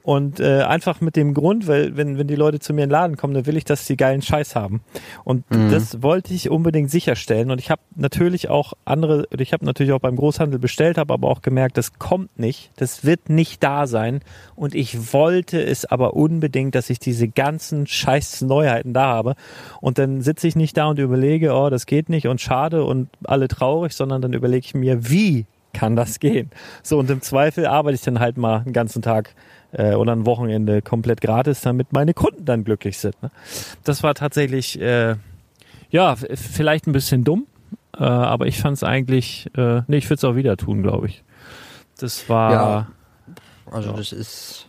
Und 0.03 0.41
äh, 0.41 0.63
einfach 0.63 1.01
mit 1.01 1.17
dem 1.17 1.35
Grund, 1.35 1.67
weil 1.69 1.97
wenn, 1.97 2.19
wenn 2.19 2.27
die 2.27 2.35
Leute 2.35 2.59
zu 2.59 2.73
mir 2.73 2.85
in 2.85 2.89
den 2.89 2.93
Laden 2.93 3.17
kommen, 3.17 3.35
dann 3.35 3.47
will 3.47 3.57
ich, 3.57 3.65
dass 3.65 3.87
sie 3.87 3.97
geilen 3.97 4.23
Scheiß 4.23 4.57
haben. 4.57 4.81
Und 5.25 5.45
das 5.51 6.03
wollte 6.03 6.33
ich 6.33 6.49
unbedingt 6.51 6.91
sicherstellen. 6.91 7.51
Und 7.51 7.59
ich 7.59 7.71
habe 7.71 7.83
natürlich 7.97 8.49
auch 8.49 8.73
andere, 8.85 9.27
ich 9.37 9.53
habe 9.53 9.65
natürlich 9.65 9.93
auch 9.93 10.01
beim 10.01 10.17
Großhandel 10.17 10.59
bestellt, 10.59 10.97
habe 10.97 11.13
aber 11.13 11.29
auch 11.29 11.43
gemerkt, 11.43 11.77
das 11.77 11.99
kommt 11.99 12.39
nicht, 12.39 12.73
das 12.77 13.05
wird 13.05 13.29
nicht 13.29 13.63
da 13.63 13.87
sein. 13.87 14.21
Und 14.57 14.75
ich 14.75 15.13
wollte 15.13 15.63
es 15.63 15.85
aber 15.85 16.15
unbedingt, 16.15 16.75
dass 16.75 16.91
ich 16.91 16.99
diese 16.99 17.29
ganzen 17.29 17.87
scheiß 17.87 18.43
Neuheiten 18.43 18.95
da 18.95 19.07
habe. 19.07 19.35
Und 19.81 19.99
dann 19.99 20.23
sitze 20.23 20.49
ich 20.49 20.57
nicht 20.57 20.77
da 20.77 20.87
und 20.87 20.99
überlege, 20.99 21.53
oh, 21.53 21.69
das 21.69 21.87
geht 21.87 22.09
nicht 22.09 22.27
und 22.27 22.41
schade 22.41 22.85
und 22.85 23.09
alle 23.25 23.49
traurig, 23.49 23.93
sondern 23.93 24.23
dann 24.23 24.33
überlege 24.33 24.65
ich 24.65 24.75
mir, 24.75 25.11
wie 25.11 25.47
kann 25.73 25.97
das 25.97 26.21
gehen? 26.21 26.51
So, 26.83 26.99
und 26.99 27.11
im 27.11 27.23
Zweifel 27.23 27.67
arbeite 27.67 27.95
ich 27.95 28.03
dann 28.03 28.21
halt 28.21 28.37
mal 28.37 28.61
einen 28.61 28.73
ganzen 28.73 29.03
Tag 29.03 29.35
äh, 29.73 29.95
oder 29.95 30.13
ein 30.13 30.27
Wochenende 30.27 30.83
komplett 30.83 31.21
gratis, 31.21 31.61
damit 31.61 31.93
meine 31.93 32.15
Kunden 32.15 32.45
dann 32.45 32.65
glücklich 32.65 32.99
sind. 32.99 33.21
Ne? 33.23 33.31
Das 33.85 34.03
war 34.03 34.15
tatsächlich, 34.15 34.81
äh, 34.81 35.17
ja, 35.91 36.17
vielleicht 36.17 36.87
ein 36.87 36.93
bisschen 36.93 37.25
dumm, 37.25 37.47
äh, 37.97 38.03
aber 38.03 38.47
ich 38.47 38.59
fand 38.59 38.77
es 38.77 38.85
eigentlich, 38.85 39.49
äh, 39.57 39.83
nee, 39.87 39.99
ich 39.99 40.07
würde 40.07 40.17
es 40.17 40.25
auch 40.25 40.37
wieder 40.37 40.57
tun, 40.57 40.83
glaube 40.83 41.09
ich. 41.09 41.23
Das 41.99 42.29
war, 42.29 42.53
Ja. 42.53 42.87
Also 43.71 43.93
das 43.93 44.13
ist 44.13 44.67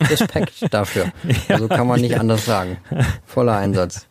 Respekt 0.00 0.52
dafür. 0.72 1.10
Also 1.48 1.68
kann 1.68 1.86
man 1.86 2.00
nicht 2.00 2.18
anders 2.18 2.44
sagen. 2.44 2.78
Voller 3.26 3.56
Einsatz. 3.56 4.06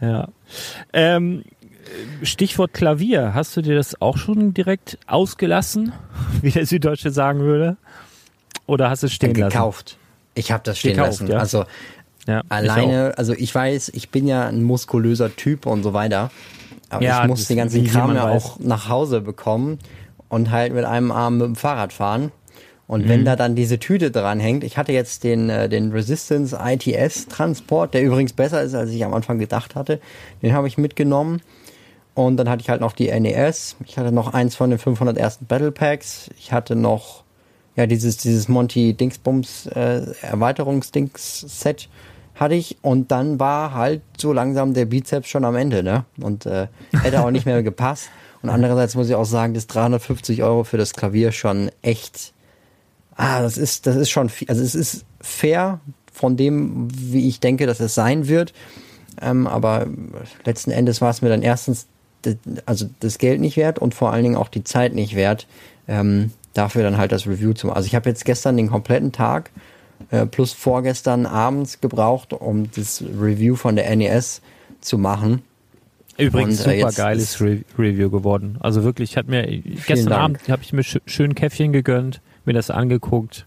ja. 0.00 0.28
Ähm, 0.92 1.44
Stichwort 2.22 2.72
Klavier, 2.72 3.34
hast 3.34 3.56
du 3.56 3.62
dir 3.62 3.74
das 3.74 4.00
auch 4.00 4.16
schon 4.16 4.54
direkt 4.54 4.98
ausgelassen, 5.06 5.92
wie 6.42 6.50
der 6.50 6.66
Süddeutsche 6.66 7.10
sagen 7.10 7.40
würde? 7.40 7.76
Oder 8.66 8.90
hast 8.90 9.02
du 9.02 9.06
es 9.06 9.12
stehen 9.12 9.34
lassen? 9.34 9.50
gekauft. 9.50 9.98
Ich 10.34 10.50
habe 10.52 10.62
das 10.64 10.78
stehen 10.78 10.96
Gekauft, 10.96 11.20
lassen. 11.20 11.28
ja. 11.28 11.38
Also 11.38 11.64
Ja, 12.26 12.40
ich 12.44 12.50
alleine, 12.52 13.12
also 13.18 13.32
ich 13.34 13.54
weiß, 13.54 13.90
ich 13.94 14.10
bin 14.10 14.26
ja 14.26 14.46
ein 14.48 14.62
muskulöser 14.62 15.34
Typ 15.36 15.66
und 15.66 15.82
so 15.82 15.92
weiter. 15.92 16.30
Aber 16.90 17.02
Ja, 17.04 17.22
ich 17.22 17.28
muss 17.28 17.46
den 17.46 17.56
ganzen 17.58 17.84
Kram 17.86 18.14
ja 18.14 18.24
weiß. 18.24 18.44
auch 18.44 18.58
nach 18.60 18.88
Hause 18.88 19.20
bekommen. 19.20 19.78
und 20.28 20.50
halt 20.50 20.72
mit 20.74 20.84
einem 20.84 21.12
Arm 21.12 21.38
mit 21.38 21.46
dem 21.46 21.54
Fahrrad 21.56 21.92
fahren. 21.92 22.32
Und 22.86 23.08
wenn 23.08 23.24
da 23.24 23.34
dann 23.36 23.54
diese 23.54 23.78
Tüte 23.78 24.10
dran 24.10 24.40
hängt, 24.40 24.62
ich 24.64 24.76
hatte 24.76 24.92
jetzt 24.92 25.24
den, 25.24 25.48
äh, 25.48 25.68
den 25.70 25.92
Resistance 25.92 26.58
ITS 26.62 27.28
Transport, 27.28 27.94
der 27.94 28.02
übrigens 28.02 28.32
besser 28.34 28.60
ist, 28.62 28.74
als 28.74 28.90
ich 28.90 29.04
am 29.04 29.14
Anfang 29.14 29.38
gedacht 29.38 29.74
hatte, 29.74 30.00
den 30.42 30.52
habe 30.52 30.66
ich 30.68 30.76
mitgenommen. 30.76 31.40
Und 32.14 32.36
dann 32.36 32.48
hatte 32.50 32.60
ich 32.62 32.68
halt 32.68 32.80
noch 32.80 32.92
die 32.92 33.08
NES. 33.08 33.76
Ich 33.86 33.96
hatte 33.98 34.12
noch 34.12 34.34
eins 34.34 34.54
von 34.54 34.70
den 34.70 34.78
500 34.78 35.16
ersten 35.16 35.46
Battle 35.46 35.72
Packs. 35.72 36.28
Ich 36.38 36.52
hatte 36.52 36.76
noch, 36.76 37.23
ja, 37.76 37.86
dieses, 37.86 38.16
dieses 38.16 38.48
Monty 38.48 38.94
Dingsbums 38.94 39.66
äh, 39.66 40.02
Erweiterungsdings-Set 40.22 41.88
hatte 42.34 42.54
ich. 42.54 42.78
Und 42.82 43.10
dann 43.10 43.40
war 43.40 43.74
halt 43.74 44.02
so 44.18 44.32
langsam 44.32 44.74
der 44.74 44.86
Bizeps 44.86 45.28
schon 45.28 45.44
am 45.44 45.56
Ende, 45.56 45.82
ne? 45.82 46.04
Und 46.20 46.46
äh, 46.46 46.68
hätte 47.02 47.24
auch 47.24 47.30
nicht 47.30 47.46
mehr 47.46 47.62
gepasst. 47.64 48.08
Und 48.42 48.50
andererseits 48.50 48.94
muss 48.94 49.08
ich 49.08 49.14
auch 49.14 49.24
sagen, 49.24 49.54
dass 49.54 49.66
350 49.66 50.42
Euro 50.42 50.64
für 50.64 50.76
das 50.76 50.92
Klavier 50.92 51.32
schon 51.32 51.70
echt 51.82 52.34
Ah, 53.16 53.42
das 53.42 53.58
ist, 53.58 53.86
das 53.86 53.96
ist 53.96 54.10
schon, 54.10 54.28
viel, 54.28 54.48
also 54.48 54.62
es 54.62 54.74
ist 54.74 55.04
fair 55.20 55.80
von 56.12 56.36
dem, 56.36 56.88
wie 56.90 57.28
ich 57.28 57.40
denke, 57.40 57.66
dass 57.66 57.80
es 57.80 57.94
sein 57.94 58.28
wird. 58.28 58.52
Ähm, 59.20 59.46
aber 59.46 59.86
letzten 60.44 60.72
Endes 60.72 61.00
war 61.00 61.10
es 61.10 61.22
mir 61.22 61.28
dann 61.28 61.42
erstens, 61.42 61.86
also 62.66 62.86
das 63.00 63.18
Geld 63.18 63.40
nicht 63.40 63.56
wert 63.56 63.78
und 63.78 63.94
vor 63.94 64.12
allen 64.12 64.24
Dingen 64.24 64.36
auch 64.36 64.48
die 64.48 64.64
Zeit 64.64 64.94
nicht 64.94 65.14
wert, 65.14 65.46
ähm, 65.86 66.32
dafür 66.54 66.82
dann 66.82 66.96
halt 66.96 67.12
das 67.12 67.26
Review 67.26 67.52
zu 67.52 67.66
machen. 67.66 67.76
Also 67.76 67.86
ich 67.86 67.94
habe 67.94 68.08
jetzt 68.08 68.24
gestern 68.24 68.56
den 68.56 68.68
kompletten 68.68 69.12
Tag 69.12 69.50
äh, 70.10 70.26
plus 70.26 70.52
vorgestern 70.52 71.26
abends 71.26 71.80
gebraucht, 71.80 72.32
um 72.32 72.70
das 72.72 73.02
Review 73.02 73.56
von 73.56 73.76
der 73.76 73.94
NES 73.94 74.40
zu 74.80 74.98
machen. 74.98 75.42
Übrigens 76.16 76.64
Und, 76.64 76.72
äh, 76.72 76.80
super 76.80 76.92
geiles 76.92 77.40
Re 77.40 77.60
Review 77.78 78.10
geworden. 78.10 78.56
Also 78.60 78.84
wirklich, 78.84 79.16
hat 79.16 79.28
mir 79.28 79.46
gestern 79.86 80.10
Dank. 80.10 80.36
Abend 80.36 80.48
habe 80.48 80.62
ich 80.62 80.72
mir 80.72 80.84
sch 80.84 80.98
schön 81.06 81.34
Käffchen 81.34 81.72
gegönnt, 81.72 82.20
mir 82.44 82.52
das 82.52 82.70
angeguckt. 82.70 83.46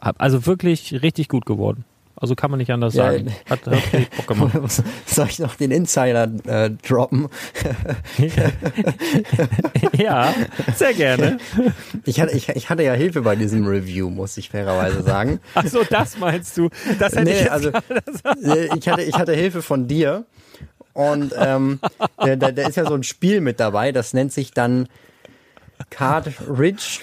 Hab, 0.00 0.20
also 0.20 0.46
wirklich 0.46 1.02
richtig 1.02 1.28
gut 1.28 1.46
geworden. 1.46 1.84
Also 2.24 2.36
kann 2.36 2.50
man 2.50 2.56
nicht 2.56 2.70
anders 2.70 2.94
Ja, 2.94 3.12
sagen. 3.12 3.30
Hat, 3.50 3.66
hat 3.66 3.82
Bock 4.16 4.26
gemacht. 4.26 4.82
Soll 5.06 5.26
ich 5.28 5.40
noch 5.40 5.56
den 5.56 5.70
Insider 5.70 6.26
äh, 6.46 6.70
droppen? 6.70 7.28
ja, 9.98 10.32
sehr 10.74 10.94
gerne. 10.94 11.36
Ich 12.06 12.22
hatte, 12.22 12.34
ich, 12.34 12.48
ich 12.48 12.70
hatte 12.70 12.82
ja 12.82 12.94
Hilfe 12.94 13.20
bei 13.20 13.36
diesem 13.36 13.66
Review, 13.66 14.08
muss 14.08 14.38
ich 14.38 14.48
fairerweise 14.48 15.02
sagen. 15.02 15.38
Ach 15.54 15.66
so, 15.66 15.84
das 15.84 16.16
meinst 16.16 16.56
du? 16.56 16.70
Das 16.98 17.14
hätte 17.14 17.30
ich 17.30 17.36
Nee, 17.36 17.42
jetzt 17.42 17.50
also 17.50 17.68
äh, 18.42 18.74
ich 18.74 18.88
hatte, 18.88 19.02
ich 19.02 19.18
hatte 19.18 19.34
Hilfe 19.34 19.60
von 19.60 19.86
dir 19.86 20.24
und 20.94 21.34
ähm, 21.38 21.78
da, 22.16 22.36
da, 22.36 22.52
da 22.52 22.66
ist 22.66 22.76
ja 22.76 22.86
so 22.86 22.94
ein 22.94 23.02
Spiel 23.02 23.42
mit 23.42 23.60
dabei, 23.60 23.92
das 23.92 24.14
nennt 24.14 24.32
sich 24.32 24.52
dann 24.52 24.88
Card 25.90 26.30
Ridge. 26.48 27.00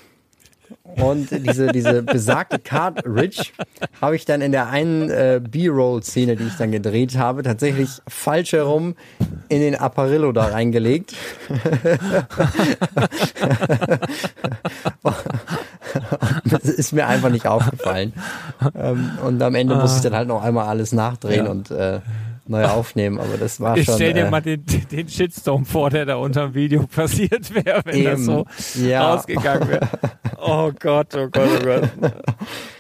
Und 0.98 1.30
diese, 1.32 1.68
diese 1.68 2.04
besagte 2.04 2.60
Card 2.60 3.06
Ridge 3.06 3.44
habe 4.02 4.16
ich 4.16 4.26
dann 4.26 4.42
in 4.42 4.52
der 4.52 4.70
einen 4.70 5.10
äh, 5.10 5.40
B-Roll-Szene, 5.42 6.36
die 6.36 6.46
ich 6.46 6.58
dann 6.58 6.72
gedreht 6.72 7.18
habe, 7.18 7.44
tatsächlich 7.44 7.90
falsch 8.08 8.54
herum 8.54 8.96
in 9.48 9.62
den 9.62 9.76
Apparillo 9.76 10.32
da 10.32 10.46
reingelegt. 10.48 11.14
das 16.46 16.64
ist 16.64 16.94
mir 16.94 17.08
einfach 17.08 17.30
nicht 17.30 17.48
aufgefallen. 17.48 18.14
Ähm, 18.76 19.12
und 19.26 19.42
am 19.42 19.56
Ende 19.56 19.76
muss 19.76 19.98
ich 19.98 20.02
dann 20.02 20.16
halt 20.16 20.28
noch 20.28 20.44
einmal 20.44 20.68
alles 20.68 20.92
nachdrehen 20.92 21.46
Ja. 21.46 21.52
und 21.52 21.72
äh, 21.72 22.00
neu 22.52 22.66
aufnehmen. 22.66 23.20
Aber 23.20 23.38
das 23.38 23.60
war 23.60 23.76
Ich 23.78 23.86
schon. 23.86 23.96
stell 23.96 24.14
dir 24.14 24.26
äh, 24.28 24.30
mal 24.30 24.42
den, 24.42 24.64
den 24.92 25.10
Shitstorm 25.10 25.66
vor, 25.66 25.90
der 25.90 26.06
da 26.06 26.16
unter 26.18 26.48
dem 26.48 26.54
Video 26.54 26.86
passiert 26.88 27.54
wäre, 27.56 27.82
wenn 27.86 28.04
das 28.04 28.20
Eben. 28.20 28.24
so 28.24 28.46
Ja. 28.86 29.14
rausgegangen 29.14 29.68
wäre. 29.70 29.90
Oh 30.40 30.72
Gott, 30.80 31.16
oh 31.16 31.28
Gott, 31.32 31.50
oh 31.62 31.66
Gott. 31.66 31.90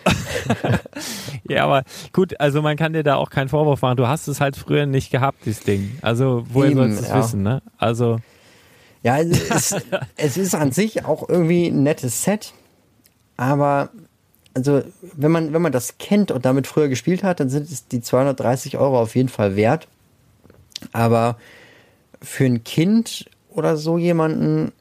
ja, 1.49 1.63
aber 1.63 1.83
gut, 2.13 2.39
also 2.39 2.61
man 2.61 2.77
kann 2.77 2.93
dir 2.93 3.03
da 3.03 3.15
auch 3.15 3.29
keinen 3.29 3.49
Vorwurf 3.49 3.81
machen. 3.81 3.97
Du 3.97 4.07
hast 4.07 4.27
es 4.27 4.41
halt 4.41 4.55
früher 4.55 4.85
nicht 4.85 5.11
gehabt, 5.11 5.45
dieses 5.45 5.63
Ding. 5.63 5.97
Also 6.01 6.43
woher 6.49 6.73
sollst 6.73 6.99
du 6.99 7.03
es 7.03 7.09
ja. 7.09 7.17
wissen, 7.19 7.43
ne? 7.43 7.61
Also 7.77 8.17
Ja, 9.03 9.17
es, 9.19 9.29
ist- 9.71 9.85
es 10.17 10.37
ist 10.37 10.55
an 10.55 10.71
sich 10.71 11.05
auch 11.05 11.27
irgendwie 11.27 11.67
ein 11.67 11.83
nettes 11.83 12.23
Set, 12.23 12.53
aber 13.37 13.89
also 14.53 14.83
wenn 15.15 15.31
man 15.31 15.53
wenn 15.53 15.61
man 15.61 15.71
das 15.71 15.97
kennt 15.97 16.31
und 16.31 16.45
damit 16.45 16.67
früher 16.67 16.89
gespielt 16.89 17.23
hat, 17.23 17.39
dann 17.39 17.49
sind 17.49 17.69
es 17.71 17.87
die 17.87 18.01
230 18.01 18.77
Euro 18.77 18.99
auf 18.99 19.15
jeden 19.15 19.29
Fall 19.29 19.55
wert. 19.55 19.87
Aber 20.91 21.37
für 22.21 22.45
ein 22.45 22.63
Kind 22.63 23.29
oder 23.49 23.77
so 23.77 23.97
jemanden 23.97 24.71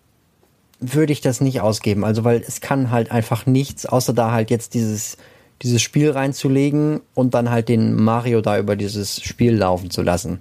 würde 0.81 1.13
ich 1.13 1.21
das 1.21 1.41
nicht 1.41 1.61
ausgeben. 1.61 2.05
Also 2.05 2.25
weil 2.25 2.43
es 2.47 2.61
kann 2.61 2.91
halt 2.91 3.11
einfach 3.11 3.47
nichts, 3.47 3.87
außer 3.87 4.13
da 4.13 4.33
halt 4.33 4.51
jetzt 4.51 4.75
dieses 4.75 5.17
dieses 5.63 5.83
Spiel 5.83 6.11
reinzulegen 6.11 7.01
und 7.15 7.35
dann 7.35 7.51
halt 7.51 7.69
den 7.69 7.95
Mario 7.95 8.41
da 8.41 8.59
über 8.59 8.77
dieses 8.77 9.23
Spiel 9.23 9.55
laufen 9.55 9.91
zu 9.91 10.03
lassen. 10.03 10.41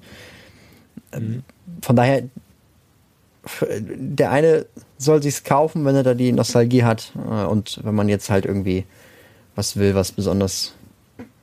Ähm, 1.11 1.43
Von 1.81 1.95
daher 1.95 2.23
der 3.71 4.31
eine 4.31 4.65
soll 4.97 5.23
sich's 5.23 5.43
kaufen, 5.43 5.85
wenn 5.85 5.95
er 5.95 6.03
da 6.03 6.13
die 6.13 6.31
Nostalgie 6.31 6.83
hat. 6.83 7.13
Äh, 7.15 7.45
Und 7.45 7.79
wenn 7.83 7.95
man 7.95 8.09
jetzt 8.09 8.29
halt 8.29 8.45
irgendwie 8.45 8.85
was 9.59 9.75
will, 9.77 9.93
was 9.93 10.13
besonders 10.13 10.73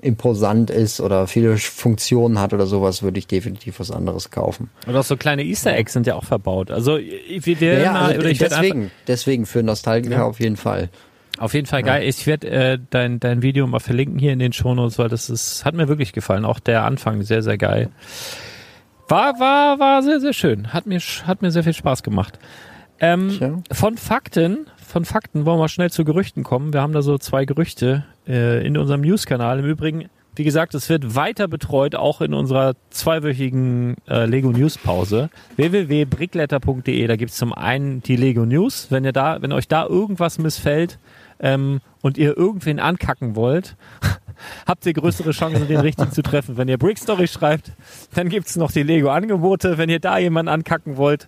imposant 0.01 0.71
ist 0.71 1.01
oder 1.01 1.27
viele 1.27 1.57
Funktionen 1.59 2.41
hat 2.41 2.53
oder 2.55 2.67
sowas, 2.67 3.03
würde 3.03 3.19
ich 3.19 3.27
definitiv 3.27 3.79
was 3.81 3.91
anderes 3.91 4.31
kaufen. 4.31 4.71
und 4.87 4.97
auch 4.97 5.05
so 5.05 5.17
kleine 5.17 5.43
Easter 5.45 5.75
Eggs 5.75 5.93
sind 5.93 6.07
ja 6.07 6.15
auch 6.15 6.25
verbaut. 6.25 6.71
Also 6.71 6.97
ich, 6.97 7.45
wir 7.47 7.61
werden 7.61 7.85
Ja, 7.85 7.93
ja, 7.93 8.01
also 8.07 8.21
oder 8.21 8.31
ich 8.31 8.43
einfach 8.43 8.61
deswegen, 8.61 8.91
deswegen 9.07 9.47
für 9.47 9.63
Nostalgiker 9.63 10.17
Ja. 10.17 10.25
auf 10.25 10.41
jeden 10.41 10.57
Fall. 10.57 10.89
Auf 11.39 11.53
jeden 11.53 11.67
Fall 11.67 11.83
geil. 11.83 12.09
Ich 12.09 12.27
werde 12.27 12.49
äh, 12.49 12.79
dein, 12.89 13.21
dein 13.21 13.43
Video 13.43 13.67
mal 13.67 13.81
verlinken 13.81 14.19
hier 14.19 14.33
in 14.33 14.39
den 14.39 14.55
Shownotes, 14.55 14.99
weil 14.99 15.11
das 15.11 15.29
ist, 15.29 15.67
hat 15.67 15.75
mir 15.75 15.87
wirklich 15.87 16.15
gefallen. 16.15 16.47
Auch 16.47 16.61
der 16.61 16.85
Anfang 16.85 17.21
sehr, 17.23 17.43
sehr 17.43 17.59
geil. 17.59 17.91
War, 19.09 19.39
war, 19.39 19.79
war 19.79 20.03
sehr, 20.03 20.21
sehr 20.21 20.33
schön. 20.33 20.73
Hat 20.73 20.87
mir, 20.87 20.99
hat 20.99 21.43
mir 21.43 21.51
sehr 21.51 21.63
viel 21.63 21.75
Spaß 21.75 22.03
gemacht. 22.03 22.39
Ähm, 23.01 23.63
von 23.71 23.99
Fakten, 23.99 24.67
von 24.87 25.05
Fakten 25.05 25.45
wollen 25.45 25.59
wir 25.59 25.69
schnell 25.69 25.91
zu 25.91 26.05
Gerüchten 26.05 26.45
kommen. 26.45 26.73
Wir 26.73 26.81
haben 26.81 26.93
da 26.93 27.03
so 27.03 27.19
zwei 27.19 27.45
Gerüchte 27.45 28.05
äh, 28.27 28.65
in 28.67 28.79
unserem 28.79 29.01
News-Kanal. 29.01 29.59
Im 29.59 29.67
Übrigen, 29.67 30.09
wie 30.37 30.45
gesagt, 30.45 30.75
es 30.75 30.89
wird 30.89 31.17
weiter 31.17 31.49
betreut, 31.49 31.95
auch 31.97 32.21
in 32.21 32.33
unserer 32.33 32.75
zweiwöchigen 32.91 33.97
äh, 34.09 34.27
Lego 34.27 34.53
News 34.53 34.79
Pause. 34.79 35.29
www.brickletter.de, 35.57 37.07
da 37.07 37.17
gibt's 37.17 37.37
zum 37.37 37.53
einen 37.53 38.03
die 38.03 38.17
Lego 38.17 38.47
News. 38.47 38.87
Wenn 38.91 39.05
ihr 39.05 39.13
da, 39.13 39.43
wenn 39.43 39.53
euch 39.53 39.67
da 39.67 39.87
irgendwas 39.87 40.39
missfällt 40.39 40.99
ähm, 41.41 41.81
und 42.01 42.17
ihr 42.17 42.37
irgendwen 42.37 42.79
ankacken 42.79 43.35
wollt, 43.35 43.77
habt 44.67 44.87
ihr 44.87 44.93
größere 44.93 45.33
Chancen, 45.33 45.67
den 45.67 45.81
richtigen 45.81 46.13
zu 46.13 46.23
treffen. 46.23 46.57
Wenn 46.57 46.69
ihr 46.69 46.79
Brick 46.79 46.99
Story 46.99 47.27
schreibt, 47.27 47.73
dann 48.15 48.29
gibt's 48.29 48.57
noch 48.57 48.71
die 48.71 48.85
Lego 48.85 49.11
Angebote. 49.11 49.79
Wenn 49.79 49.91
ihr 49.91 50.01
da 50.01 50.19
jemanden 50.19 50.51
ankacken 50.51 50.97
wollt 50.97 51.27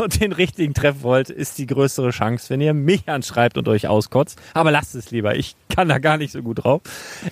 und 0.00 0.20
den 0.20 0.32
richtigen 0.32 0.74
treffen 0.74 1.02
wollt, 1.02 1.30
ist 1.30 1.58
die 1.58 1.66
größere 1.66 2.10
Chance, 2.10 2.50
wenn 2.50 2.60
ihr 2.60 2.74
mich 2.74 3.08
anschreibt 3.08 3.56
und 3.56 3.68
euch 3.68 3.86
auskotzt. 3.86 4.40
Aber 4.54 4.70
lasst 4.70 4.94
es 4.94 5.10
lieber, 5.10 5.36
ich 5.36 5.56
kann 5.68 5.88
da 5.88 5.98
gar 5.98 6.18
nicht 6.18 6.32
so 6.32 6.42
gut 6.42 6.64
drauf. 6.64 6.82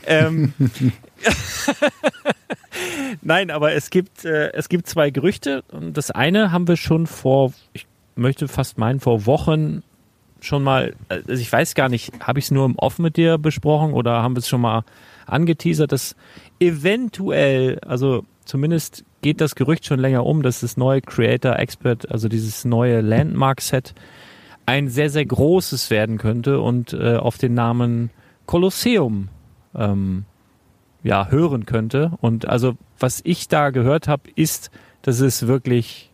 Ähm, 0.07 0.55
Nein, 3.23 3.51
aber 3.51 3.73
es 3.73 3.91
gibt, 3.91 4.25
äh, 4.25 4.53
es 4.53 4.69
gibt 4.69 4.87
zwei 4.87 5.11
Gerüchte. 5.11 5.63
Und 5.69 5.97
das 5.97 6.11
eine 6.11 6.53
haben 6.53 6.67
wir 6.67 6.77
schon 6.77 7.07
vor, 7.07 7.53
ich 7.73 7.87
möchte 8.17 8.49
fast 8.49 8.79
meinen, 8.79 9.01
vor 9.01 9.27
Wochen 9.27 9.83
schon 10.41 10.63
mal, 10.63 10.95
also 11.09 11.33
ich 11.33 11.53
weiß 11.53 11.75
gar 11.75 11.91
nicht, 11.91 12.13
habe 12.21 12.39
ich 12.39 12.47
es 12.47 12.51
nur 12.51 12.65
im 12.65 12.79
Off 12.79 12.99
mit 12.99 13.19
dir 13.19 13.37
besprochen 13.37 13.93
oder 13.93 14.23
haben 14.23 14.35
wir 14.35 14.39
es 14.39 14.49
schon 14.49 14.63
mal 14.63 14.85
angeteasert, 15.27 15.93
dass 15.93 16.17
eventuell, 16.59 17.79
also 17.81 18.25
zumindest 18.47 19.05
geht 19.23 19.41
das 19.41 19.55
Gerücht 19.55 19.87
schon 19.87 20.01
länger 20.01 20.25
um, 20.25 20.43
dass 20.43 20.61
das 20.61 20.77
neue 20.77 21.01
Creator 21.01 21.59
Expert, 21.59 22.11
also 22.11 22.29
dieses 22.29 22.65
neue 22.65 23.01
Landmark-Set, 23.01 23.95
ein 24.67 24.89
sehr, 24.89 25.11
sehr 25.11 25.27
großes 25.27 25.91
werden 25.91 26.19
könnte 26.19 26.61
und 26.61 26.93
äh, 26.93 27.17
auf 27.17 27.39
den 27.39 27.55
Namen 27.55 28.11
Kolosseum 28.47 29.29
ähm, 29.75 30.25
ja, 31.03 31.29
hören 31.29 31.67
könnte. 31.67 32.13
Und 32.21 32.49
also, 32.49 32.77
was 32.99 33.21
ich 33.25 33.49
da 33.49 33.71
gehört 33.71 34.09
habe, 34.09 34.31
ist, 34.35 34.71
dass 35.03 35.21
es 35.21 35.47
wirklich 35.47 36.11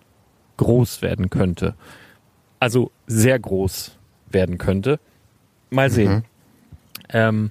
groß 0.57 1.03
werden 1.03 1.29
könnte. 1.31 1.75
Also 2.61 2.91
sehr 3.07 3.39
groß 3.39 3.97
werden 4.31 4.59
könnte. 4.59 4.99
Mal 5.71 5.91
sehen. 5.91 6.25
Ähm, 7.11 7.51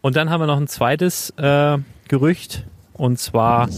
und 0.00 0.16
dann 0.16 0.30
haben 0.30 0.40
wir 0.40 0.46
noch 0.46 0.56
ein 0.56 0.68
zweites 0.68 1.30
äh, 1.36 1.78
Gerücht, 2.08 2.64
und 2.94 3.18
zwar 3.18 3.68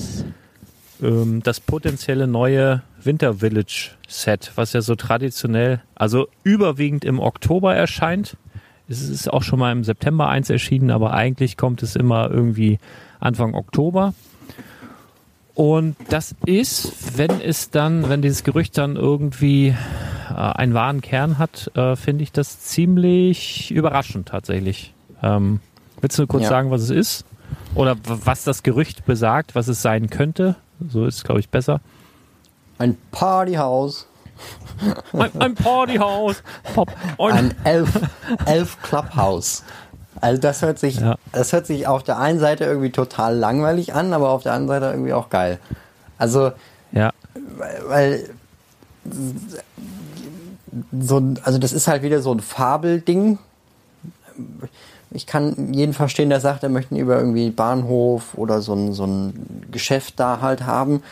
ähm, 1.03 1.43
das 1.43 1.61
potenzielle 1.61 2.27
neue 2.27 2.83
Winter 3.03 3.35
Village 3.35 3.91
Set, 4.09 4.53
was 4.55 4.73
ja 4.73 4.81
so 4.81 4.95
traditionell, 4.95 5.81
also 5.95 6.29
überwiegend 6.45 7.05
im 7.05 7.19
Oktober 7.19 7.75
erscheint. 7.75 8.37
Es 8.89 9.03
ist 9.09 9.33
auch 9.33 9.43
schon 9.43 9.59
mal 9.59 9.73
im 9.73 9.85
September 9.85 10.29
eins 10.29 10.51
erschienen, 10.51 10.91
aber 10.91 11.13
eigentlich 11.13 11.57
kommt 11.57 11.83
es 11.83 11.97
immer 11.97 12.31
irgendwie 12.31 12.79
Anfang 13.21 13.55
Oktober. 13.55 14.15
Und 15.55 15.97
das 16.09 16.35
ist, 16.47 17.19
wenn 17.19 17.41
es 17.41 17.71
dann, 17.71 18.09
wenn 18.09 18.23
dieses 18.23 18.43
Gerücht 18.43 18.79
dann 18.79 18.97
irgendwie 18.97 19.69
äh, 20.31 20.35
einen 20.35 20.73
wahren 20.73 21.03
Kern 21.03 21.39
hat, 21.39 21.71
äh, 21.77 21.95
finde 21.97 22.23
ich 22.25 22.33
das 22.33 22.61
ziemlich 22.61 23.71
überraschend 23.71 24.29
tatsächlich. 24.29 24.95
Ähm, 25.23 25.61
willst 26.01 26.19
du 26.19 26.27
kurz 26.27 26.45
Ja. 26.45 26.49
sagen, 26.49 26.71
was 26.71 26.83
es 26.83 26.91
ist? 26.91 27.25
Oder 27.75 27.97
was 28.05 28.45
das 28.45 28.63
Gerücht 28.63 29.05
besagt, 29.05 29.55
was 29.55 29.69
es 29.69 29.83
sein 29.83 30.09
könnte? 30.09 30.57
So 30.91 31.07
ist 31.07 31.17
es, 31.17 31.25
glaube 31.25 31.41
ich, 31.41 31.49
besser. 31.49 31.81
Ein 32.79 32.97
Partyhaus. 33.11 34.07
Ein, 35.13 35.31
ein 35.41 35.55
Partyhaus. 35.55 36.43
Ein 37.19 37.55
Elf, 37.65 38.01
Elf 38.47 38.83
Clubhouse. 38.83 39.63
Also 40.21 40.41
das 40.41 40.63
hört 40.63 40.79
sich, 40.79 40.97
Ja. 41.01 41.17
das 41.33 41.53
hört 41.53 41.67
sich 41.67 41.87
auf 41.87 42.03
der 42.03 42.19
einen 42.19 42.39
Seite 42.39 42.65
irgendwie 42.65 42.91
total 42.91 43.37
langweilig 43.37 43.95
an, 43.95 44.13
aber 44.13 44.31
auf 44.31 44.43
der 44.43 44.53
anderen 44.53 44.81
Seite 44.81 44.93
irgendwie 44.95 45.13
auch 45.13 45.31
geil. 45.31 45.59
Also, 46.19 46.53
ja, 46.93 47.11
weil 47.87 48.29
so, 51.01 51.19
ein- 51.19 51.41
also 51.43 51.59
das 51.59 51.73
ist 51.73 51.89
halt 51.89 52.03
wieder 52.03 52.21
so 52.23 52.33
ein 52.33 52.41
Fabelding. 52.41 53.39
Ich 55.15 55.27
kann 55.27 55.73
jeden 55.73 55.93
verstehen, 55.93 56.31
der 56.31 56.41
sagt, 56.41 56.63
er 56.63 56.69
möchte 56.69 56.95
über 56.95 57.19
irgendwie 57.19 57.51
Bahnhof 57.51 58.35
oder 58.35 58.63
so 58.63 58.75
ein, 58.75 58.93
so 58.93 59.05
ein 59.05 59.67
Geschäft 59.71 60.19
da 60.19 60.41
halt 60.41 60.65
haben. 60.65 61.03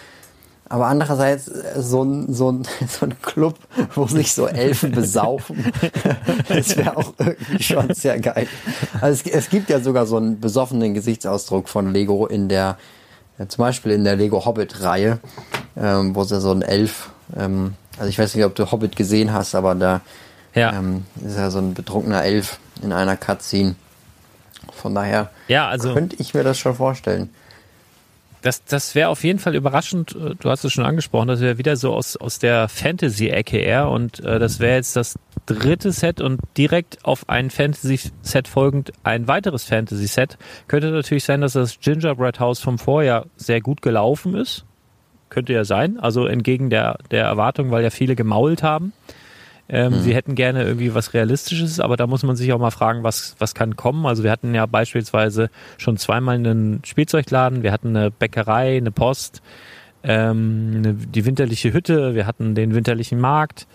Aber 0.71 0.87
andererseits 0.87 1.47
so 1.77 2.05
ein, 2.05 2.33
so 2.33 2.53
ein, 2.53 2.63
so 2.89 3.05
ein 3.05 3.21
Club, 3.21 3.57
wo 3.95 4.07
sich 4.07 4.33
so 4.33 4.47
Elfen 4.47 4.93
besaufen, 4.93 5.73
das 6.49 6.77
wäre 6.77 6.97
auch 6.97 7.13
irgendwie 7.19 7.63
schon 7.63 7.93
sehr 7.93 8.21
geil. 8.21 8.47
Also 9.01 9.23
es, 9.25 9.33
es 9.33 9.51
gibt 9.51 9.69
ja 9.69 9.81
sogar 9.81 10.07
so 10.07 10.17
einen 10.17 10.39
besoffenen 10.39 10.95
Gesichtsausdruck 10.95 11.69
von 11.69 11.93
Lego 11.93 12.27
in 12.27 12.49
der, 12.49 12.79
ja, 13.39 13.49
zum 13.49 13.63
Beispiel 13.63 13.93
in 13.93 14.05
der 14.05 14.15
Lego 14.15 14.45
Hobbit-Reihe, 14.45 15.19
ähm, 15.77 16.15
wo 16.15 16.23
sie 16.23 16.41
so 16.41 16.53
ein 16.53 16.63
Elf, 16.63 17.11
ähm, 17.37 17.75
also 17.99 18.09
ich 18.09 18.19
weiß 18.19 18.37
nicht, 18.37 18.45
ob 18.45 18.55
du 18.55 18.71
Hobbit 18.71 18.95
gesehen 18.95 19.33
hast, 19.33 19.57
aber 19.57 19.75
da 19.75 20.03
ja. 20.55 20.73
ähm, 20.73 21.05
ist 21.27 21.37
ja 21.37 21.51
so 21.51 21.59
ein 21.59 21.75
betrunkener 21.75 22.23
Elf 22.23 22.61
in 22.81 22.93
einer 22.93 23.17
Cutscene. 23.17 23.75
Von 24.81 24.95
daher 24.95 25.31
ja, 25.49 25.69
also 25.69 25.93
könnte 25.95 26.17
ich 26.19 26.35
mir 26.35 26.43
das 26.45 26.59
schon 26.59 26.75
vorstellen. 26.75 27.31
das, 28.43 28.65
das 28.65 28.95
wäre 28.95 29.11
auf 29.11 29.23
jeden 29.23 29.39
Fall 29.39 29.55
überraschend. 29.55 30.17
Äh, 30.17 30.35
Du 30.39 30.49
hast 30.51 30.65
es 30.65 30.73
schon 30.73 30.85
angesprochen, 30.85 31.29
das 31.29 31.41
wäre 31.41 31.59
wieder 31.59 31.77
so 31.77 31.93
aus, 31.95 32.17
aus 32.17 32.39
der 32.39 32.69
Fantasy-Ecke 32.69 33.59
eher 33.59 33.89
und 33.91 34.21
äh, 34.21 34.39
das 34.39 34.59
wäre 34.61 34.77
jetzt 34.77 34.97
das 34.97 35.19
dritte 35.47 35.93
Set 35.93 36.21
und 36.21 36.41
direkt 36.57 37.05
auf 37.05 37.29
ein 37.29 37.51
Fantasy-Set 37.51 38.49
folgend 38.49 38.93
ein 39.03 39.27
weiteres 39.29 39.65
Fantasy-Set. 39.65 40.39
Könnte 40.69 40.91
natürlich 40.91 41.25
sein, 41.25 41.41
dass 41.41 41.53
das 41.55 41.81
Gingerbread 41.81 42.41
House 42.41 42.61
vom 42.61 42.79
Vorjahr 42.79 43.27
sehr 43.37 43.61
gut 43.61 43.83
gelaufen 43.83 44.35
ist. 44.35 44.65
Könnte 45.29 45.53
ja 45.53 45.65
sein, 45.65 45.99
also 46.01 46.27
entgegen 46.27 46.71
der, 46.71 46.99
der 47.11 47.25
Erwartung, 47.25 47.71
weil 47.71 47.83
ja 47.83 47.91
viele 47.91 48.17
gemault 48.17 48.63
haben. 48.63 48.93
Ähm, 49.73 50.01
Sie 50.01 50.15
hätten 50.15 50.35
gerne 50.35 50.65
irgendwie 50.65 50.95
was 50.95 51.15
Realistisches, 51.15 51.79
aber 51.79 51.97
da 51.97 52.09
muss 52.09 52.25
man 52.25 52.35
sich 52.35 52.53
auch 52.53 52.59
mal 52.59 52.73
fragen, 52.73 53.05
was, 53.05 53.37
was 53.39 53.55
kann 53.55 53.77
kommen. 53.77 54.05
Also 54.05 54.25
wir 54.25 54.33
hatten 54.33 54.53
ja 54.53 54.67
beispielsweise 54.67 55.49
schon 55.79 55.97
zweimal 55.97 56.35
einen 56.35 56.83
Spielzeugladen, 56.85 57.63
wir 57.63 57.71
hatten 57.71 57.97
eine 57.97 58.11
Bäckerei, 58.11 58.77
eine 58.77 58.91
Post, 58.91 59.43
ähm, 60.03 60.73
eine, 60.77 60.95
die 60.95 61.25
winterliche 61.25 61.73
Hütte, 61.73 62.17
wir 62.17 62.27
hatten 62.27 62.57
den 62.57 62.75
winterlichen 62.75 63.21
Markt. 63.21 63.69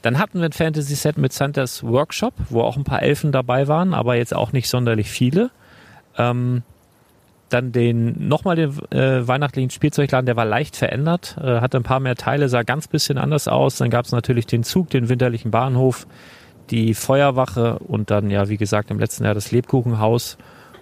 Dann 0.00 0.18
hatten 0.18 0.38
wir 0.38 0.46
ein 0.46 0.52
Fantasy-Set 0.52 1.18
mit 1.18 1.34
Santas 1.34 1.82
Workshop, 1.82 2.32
wo 2.48 2.62
auch 2.62 2.78
ein 2.78 2.84
paar 2.84 3.02
Elfen 3.02 3.30
dabei 3.30 3.68
waren, 3.68 3.92
aber 3.92 4.16
jetzt 4.16 4.34
auch 4.34 4.52
nicht 4.52 4.70
sonderlich 4.70 5.10
viele. 5.10 5.50
Ähm, 6.16 6.62
dann 7.48 7.72
den 7.72 8.28
nochmal 8.28 8.56
den 8.56 8.70
äh, 8.90 9.26
weihnachtlichen 9.26 9.70
Spielzeugladen, 9.70 10.26
der 10.26 10.36
war 10.36 10.44
leicht 10.44 10.76
verändert, 10.76 11.36
äh, 11.40 11.60
hatte 11.60 11.76
ein 11.76 11.84
paar 11.84 12.00
mehr 12.00 12.16
Teile, 12.16 12.48
sah 12.48 12.62
ganz 12.62 12.88
bisschen 12.88 13.18
anders 13.18 13.46
aus. 13.46 13.76
Dann 13.76 13.90
gab 13.90 14.04
es 14.04 14.12
natürlich 14.12 14.46
den 14.46 14.64
Zug, 14.64 14.90
den 14.90 15.08
winterlichen 15.08 15.50
Bahnhof, 15.50 16.06
die 16.70 16.94
Feuerwache 16.94 17.78
und 17.78 18.10
dann 18.10 18.30
ja, 18.30 18.48
wie 18.48 18.56
gesagt, 18.56 18.90
im 18.90 18.98
letzten 18.98 19.24
Jahr 19.24 19.34
das 19.34 19.52
Lebkuchenhaus. 19.52 20.38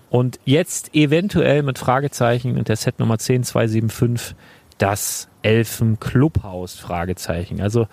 Und 0.09 0.39
jetzt 0.45 0.95
eventuell 0.95 1.63
mit 1.63 1.79
Fragezeichen 1.79 2.57
und 2.57 2.69
der 2.69 2.77
Set 2.77 2.99
Nummer 2.99 3.19
10275 3.19 4.37
das 4.79 5.29
Elfen-Clubhaus, 5.43 6.79
Fragezeichen. 6.79 7.61
Also 7.61 7.87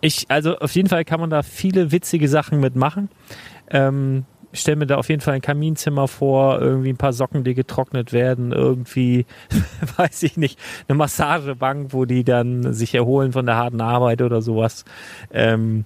ich, 0.00 0.26
also 0.28 0.58
auf 0.58 0.72
jeden 0.72 0.88
Fall 0.88 1.04
kann 1.04 1.20
man 1.20 1.30
da 1.30 1.42
viele 1.42 1.92
witzige 1.92 2.28
Sachen 2.28 2.60
mitmachen. 2.60 3.08
Ähm, 3.70 4.24
ich 4.52 4.60
stelle 4.60 4.76
mir 4.76 4.86
da 4.86 4.96
auf 4.96 5.08
jeden 5.08 5.20
Fall 5.20 5.34
ein 5.34 5.40
Kaminzimmer 5.42 6.08
vor, 6.08 6.60
irgendwie 6.60 6.90
ein 6.90 6.96
paar 6.96 7.12
Socken, 7.12 7.44
die 7.44 7.54
getrocknet 7.54 8.12
werden, 8.12 8.52
irgendwie, 8.52 9.26
weiß 9.96 10.22
ich 10.22 10.36
nicht, 10.36 10.58
eine 10.88 10.96
Massagebank, 10.96 11.92
wo 11.92 12.04
die 12.04 12.24
dann 12.24 12.72
sich 12.72 12.94
erholen 12.94 13.32
von 13.32 13.46
der 13.46 13.56
harten 13.56 13.80
Arbeit 13.80 14.22
oder 14.22 14.40
sowas. 14.42 14.84
Ähm, 15.32 15.84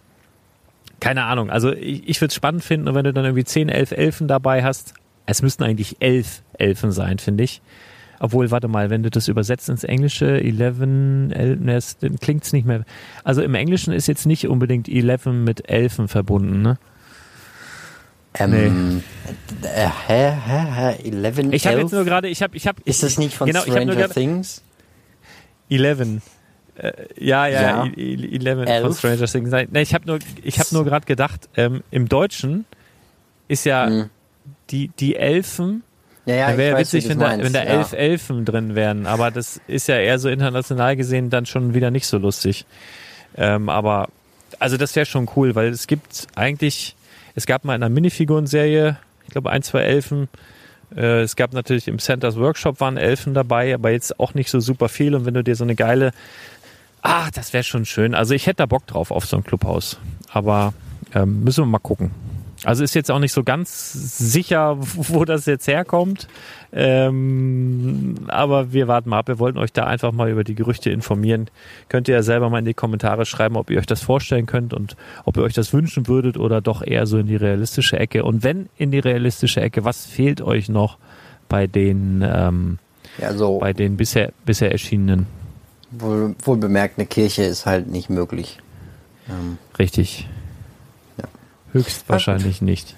keine 1.01 1.25
Ahnung. 1.25 1.51
Also 1.51 1.73
ich, 1.73 2.09
ich 2.09 2.21
würde 2.21 2.29
es 2.31 2.35
spannend 2.35 2.63
finden, 2.63 2.95
wenn 2.95 3.05
du 3.05 3.13
dann 3.13 3.25
irgendwie 3.25 3.45
10, 3.45 3.69
11 3.69 3.93
Elfen 3.93 4.29
dabei 4.29 4.63
hast. 4.63 4.95
Es 5.27 5.43
müssten 5.43 5.63
eigentlich 5.65 5.97
elf 6.01 6.43
Elfen 6.59 6.93
sein, 6.93 7.19
finde 7.19 7.45
ich. 7.45 7.63
Obwohl, 8.23 8.51
warte 8.51 8.69
mal, 8.69 8.91
wenn 8.91 9.03
du 9.03 9.09
das 9.11 9.29
übersetzt 9.29 9.71
ins 9.71 9.83
Englische, 9.83 10.43
11, 10.43 10.81
El, 10.81 11.57
ne, 11.57 11.75
es- 11.77 11.97
dann 11.99 12.17
klingt's 12.17 12.53
nicht 12.53 12.67
mehr. 12.67 12.85
Also 13.25 13.41
im 13.43 13.55
Englischen 13.55 13.95
ist 13.95 14.09
jetzt 14.09 14.27
nicht 14.27 14.47
unbedingt 14.47 14.89
11 14.91 15.27
mit 15.27 15.71
Elfen 15.71 16.07
verbunden, 16.07 16.61
ne? 16.61 16.79
Ähm, 18.35 19.03
äh, 19.63 19.89
hä, 20.07 20.33
hä, 20.47 20.67
hä, 20.75 20.97
11, 21.05 21.53
Ich 21.53 21.67
habe 21.67 21.79
jetzt 21.79 21.93
11? 21.93 21.93
nur 21.93 22.05
gerade, 22.05 22.29
ich 22.29 22.43
habe, 22.43 22.57
ich 22.57 22.67
habe, 22.67 22.81
Ist 22.85 23.03
das 23.03 23.19
nicht 23.19 23.35
von 23.35 23.47
genau, 23.49 23.61
Stranger 23.63 23.97
grad- 23.97 24.13
Things? 24.13 24.63
11. 25.69 26.21
Äh, 26.77 26.93
ja, 27.19 27.47
ja, 27.49 27.63
Ja. 27.63 27.85
i- 27.87 28.15
i- 28.15 28.37
11 28.47 28.59
von 28.59 28.67
Elf. 28.69 28.99
Stranger 28.99 29.27
Things. 29.27 29.51
Nein, 29.51 29.69
ich 29.75 29.95
habe 29.95 30.07
nur, 30.07 30.19
ich 30.43 30.59
habe 30.59 30.69
nur 30.73 30.85
gerade 30.85 31.07
gedacht, 31.07 31.49
ähm, 31.57 31.83
im 31.91 32.09
Deutschen 32.09 32.65
ist 33.49 33.65
ja 33.65 33.87
Hm. 33.87 34.11
die, 34.71 34.89
die 34.89 35.17
Elfen, 35.17 35.83
Ja, 36.27 36.35
ja, 36.37 36.57
wäre 36.57 36.75
ja 36.75 36.79
witzig, 36.79 37.09
wenn 37.09 37.19
da, 37.19 37.37
wenn 37.37 37.53
da 37.53 37.65
ja. 37.65 37.71
elf 37.81 37.93
Elfen 37.93 38.45
drin 38.45 38.77
wären, 38.77 39.07
aber 39.07 39.31
das 39.33 39.61
ist 39.67 39.89
ja 39.89 39.97
eher 39.99 40.19
so 40.21 40.29
international 40.29 40.97
gesehen 40.97 41.31
dann 41.31 41.47
schon 41.47 41.75
wieder 41.75 41.91
nicht 41.91 42.07
so 42.07 42.17
lustig. 42.19 42.65
Ähm, 43.37 43.69
aber, 43.69 44.09
also 44.61 44.77
das 44.77 44.95
wäre 44.95 45.07
schon 45.07 45.29
cool, 45.37 45.55
weil 45.57 45.69
es 45.71 45.87
gibt 45.89 46.29
eigentlich, 46.37 46.95
es 47.35 47.47
gab 47.47 47.65
mal 47.65 47.75
in 47.75 47.83
einer 47.83 47.93
Minifigurenserie, 47.93 48.97
ich 49.25 49.31
glaube 49.31 49.51
ein, 49.51 49.63
zwei 49.63 49.83
Elfen, 49.83 50.29
äh, 50.95 51.23
es 51.23 51.37
gab 51.37 51.53
natürlich 51.53 51.89
im 51.89 51.99
Centers 51.99 52.37
Workshop 52.37 52.81
waren 52.81 52.97
Elfen 52.97 53.35
dabei, 53.35 53.75
aber 53.75 53.91
jetzt 53.91 54.19
auch 54.19 54.35
nicht 54.35 54.51
so 54.51 54.61
super 54.61 54.89
viel 54.89 55.15
und 55.15 55.27
wenn 55.27 55.35
du 55.35 55.45
dir 55.45 55.57
so 55.57 55.65
eine 55.65 55.75
geile, 55.75 56.13
ah, 57.03 57.29
das 57.35 57.53
wäre 57.53 57.65
schon 57.65 57.85
schön. 57.85 58.15
Also 58.15 58.35
ich 58.35 58.47
hätte 58.47 58.57
da 58.57 58.67
Bock 58.67 58.87
drauf 58.87 59.11
auf 59.11 59.27
so 59.27 59.37
ein 59.37 59.45
Clubhaus, 59.45 59.99
aber 60.33 60.75
ähm, 61.15 61.45
müssen 61.45 61.63
wir 61.63 61.67
mal 61.67 61.79
gucken. 61.79 62.11
Also 62.65 62.85
ist 62.85 62.95
jetzt 62.95 63.11
auch 63.11 63.19
nicht 63.19 63.33
so 63.33 63.43
ganz 63.43 63.93
sicher, 63.93 64.77
wo 64.79 65.25
das 65.25 65.47
jetzt 65.47 65.67
herkommt. 65.67 66.29
Ähm, 66.73 68.15
aber 68.29 68.73
wir 68.73 68.87
warten 68.89 69.11
mal 69.11 69.19
ab. 69.19 69.29
Wir 69.29 69.39
wollten 69.39 69.59
euch 69.59 69.73
da 69.73 69.85
einfach 69.85 70.13
mal 70.13 70.31
über 70.31 70.45
die 70.45 70.55
Gerüchte 70.55 70.91
informieren. 70.91 71.49
Könnt 71.89 72.09
ihr 72.09 72.15
ja 72.15 72.23
selber 72.23 72.51
mal 72.51 72.59
in 72.59 72.65
die 72.65 72.75
Kommentare 72.75 73.27
schreiben, 73.27 73.57
ob 73.57 73.71
ihr 73.71 73.79
euch 73.79 73.87
das 73.87 74.03
vorstellen 74.03 74.47
könnt 74.47 74.75
und 74.75 74.97
ob 75.25 75.37
ihr 75.37 75.43
euch 75.43 75.55
das 75.55 75.73
wünschen 75.73 76.07
würdet 76.07 76.37
oder 76.37 76.61
doch 76.61 76.83
eher 76.83 77.07
so 77.07 77.19
in 77.19 77.27
die 77.27 77.37
realistische 77.37 77.99
Ecke. 77.99 78.25
Und 78.25 78.45
wenn 78.45 78.69
in 78.77 78.91
die 78.91 79.01
realistische 79.01 79.61
Ecke, 79.61 79.85
was 79.85 80.07
fehlt 80.07 80.41
euch 80.43 80.69
noch 80.69 80.99
bei 81.49 81.67
den, 81.67 82.23
ähm, 82.27 82.79
Ja, 83.19 83.35
so 83.35 83.59
bei 83.59 83.73
den 83.73 83.97
bisher, 83.97 84.33
bisher 84.45 84.71
erschienenen? 84.71 85.27
wohl, 85.91 86.35
wohl 86.45 86.57
bemerkt, 86.57 86.99
eine 86.99 87.07
Kirche 87.07 87.43
ist 87.43 87.67
halt 87.67 87.89
nicht 87.89 88.11
möglich. 88.11 88.59
Ähm, 89.29 89.59
Richtig. 89.79 90.29
Ja. 91.73 91.81
Höchstwahrscheinlich 91.81 92.63
nicht. 92.63 92.97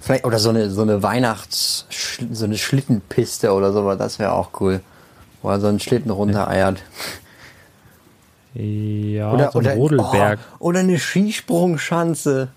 vielleicht, 0.00 0.24
oder 0.24 0.38
so 0.38 0.50
eine, 0.50 0.70
so 0.70 0.82
eine 0.82 1.02
Weihnachts-, 1.02 1.86
so 2.30 2.44
eine 2.44 2.58
Schlittenpiste 2.58 3.52
oder 3.52 3.72
sowas, 3.72 3.98
das 3.98 4.18
wäre 4.18 4.32
auch 4.32 4.50
cool. 4.60 4.80
Wo 5.42 5.48
er 5.50 5.58
so 5.60 5.68
einen 5.68 5.80
Schlitten 5.80 6.10
runtereiert. 6.10 6.82
Ja, 8.54 9.32
Oder, 9.32 9.52
so 9.52 9.58
ein 9.60 9.64
oder, 9.66 9.74
Rodelberg. 9.76 10.38
Oh, 10.58 10.66
oder 10.66 10.80
eine 10.80 10.98
Skisprungschanze. 10.98 12.48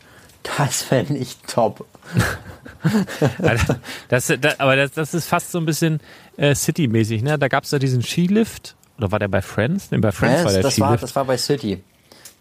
Das 0.57 0.81
fände 0.81 1.15
ich 1.17 1.37
top. 1.47 1.85
Alter, 3.41 3.79
das, 4.09 4.33
das, 4.41 4.59
aber 4.59 4.75
das, 4.75 4.91
das 4.91 5.13
ist 5.13 5.27
fast 5.27 5.51
so 5.51 5.59
ein 5.59 5.65
bisschen 5.65 6.01
äh, 6.35 6.55
City-mäßig, 6.55 7.21
ne? 7.23 7.37
Da 7.39 7.47
gab 7.47 7.63
es 7.63 7.69
da 7.69 7.79
diesen 7.79 8.01
Skilift. 8.01 8.75
Oder 8.97 9.11
war 9.11 9.19
der 9.19 9.27
bei 9.29 9.41
Friends? 9.41 9.91
Nee, 9.91 9.99
bei 9.99 10.11
Friends 10.11 10.39
Ja, 10.39 10.45
war 10.45 10.51
der 10.51 10.61
das, 10.63 10.79
war, 10.79 10.87
Skilift. 10.87 11.03
das 11.03 11.15
war 11.15 11.25
bei 11.25 11.37
City. 11.37 11.83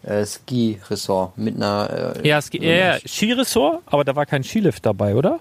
Äh, 0.03 0.25
Ski-Ressort 0.25 1.37
mit 1.37 1.55
einer. 1.55 2.13
Äh, 2.21 2.27
ja, 2.27 2.41
Ski, 2.41 2.63
ja, 2.63 2.73
ja, 2.95 2.97
Skiressort, 3.05 3.81
aber 3.85 4.03
da 4.03 4.15
war 4.15 4.25
kein 4.25 4.43
Skilift 4.43 4.85
dabei, 4.85 5.15
oder? 5.15 5.39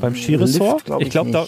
Beim 0.00 0.14
Skiressort? 0.16 0.72
Lift 0.74 0.86
glaub 0.86 1.02
ich 1.02 1.10
glaube, 1.10 1.30
da. 1.30 1.46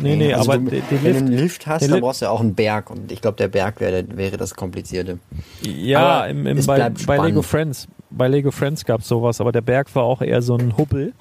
Nee, 0.00 0.14
nee, 0.16 0.32
also 0.34 0.52
aber 0.52 0.60
du, 0.62 0.70
den, 0.70 0.82
den 0.90 1.02
wenn 1.02 1.12
Lift. 1.14 1.20
du 1.20 1.24
einen 1.26 1.38
Lift 1.38 1.66
hast, 1.66 1.82
dann 1.82 1.90
Lift- 1.90 2.02
brauchst 2.02 2.20
du 2.20 2.26
ja 2.26 2.30
auch 2.30 2.40
einen 2.40 2.54
Berg. 2.54 2.90
Und 2.90 3.10
ich 3.10 3.20
glaube, 3.20 3.36
der 3.36 3.48
Berg 3.48 3.80
wäre, 3.80 4.04
wäre 4.16 4.36
das 4.36 4.54
Komplizierte. 4.54 5.18
Ja, 5.62 6.26
im, 6.26 6.46
im, 6.46 6.64
bei, 6.66 6.90
bei 7.06 7.16
Lego. 7.26 7.42
Friends. 7.42 7.88
Bei 8.10 8.28
Lego 8.28 8.50
Friends 8.50 8.84
gab 8.84 9.00
es 9.00 9.08
sowas, 9.08 9.40
aber 9.40 9.50
der 9.52 9.60
Berg 9.62 9.92
war 9.94 10.04
auch 10.04 10.22
eher 10.22 10.40
so 10.42 10.54
ein 10.56 10.76
Hubbel. 10.76 11.14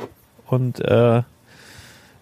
Und 0.46 0.80
äh, 0.82 1.22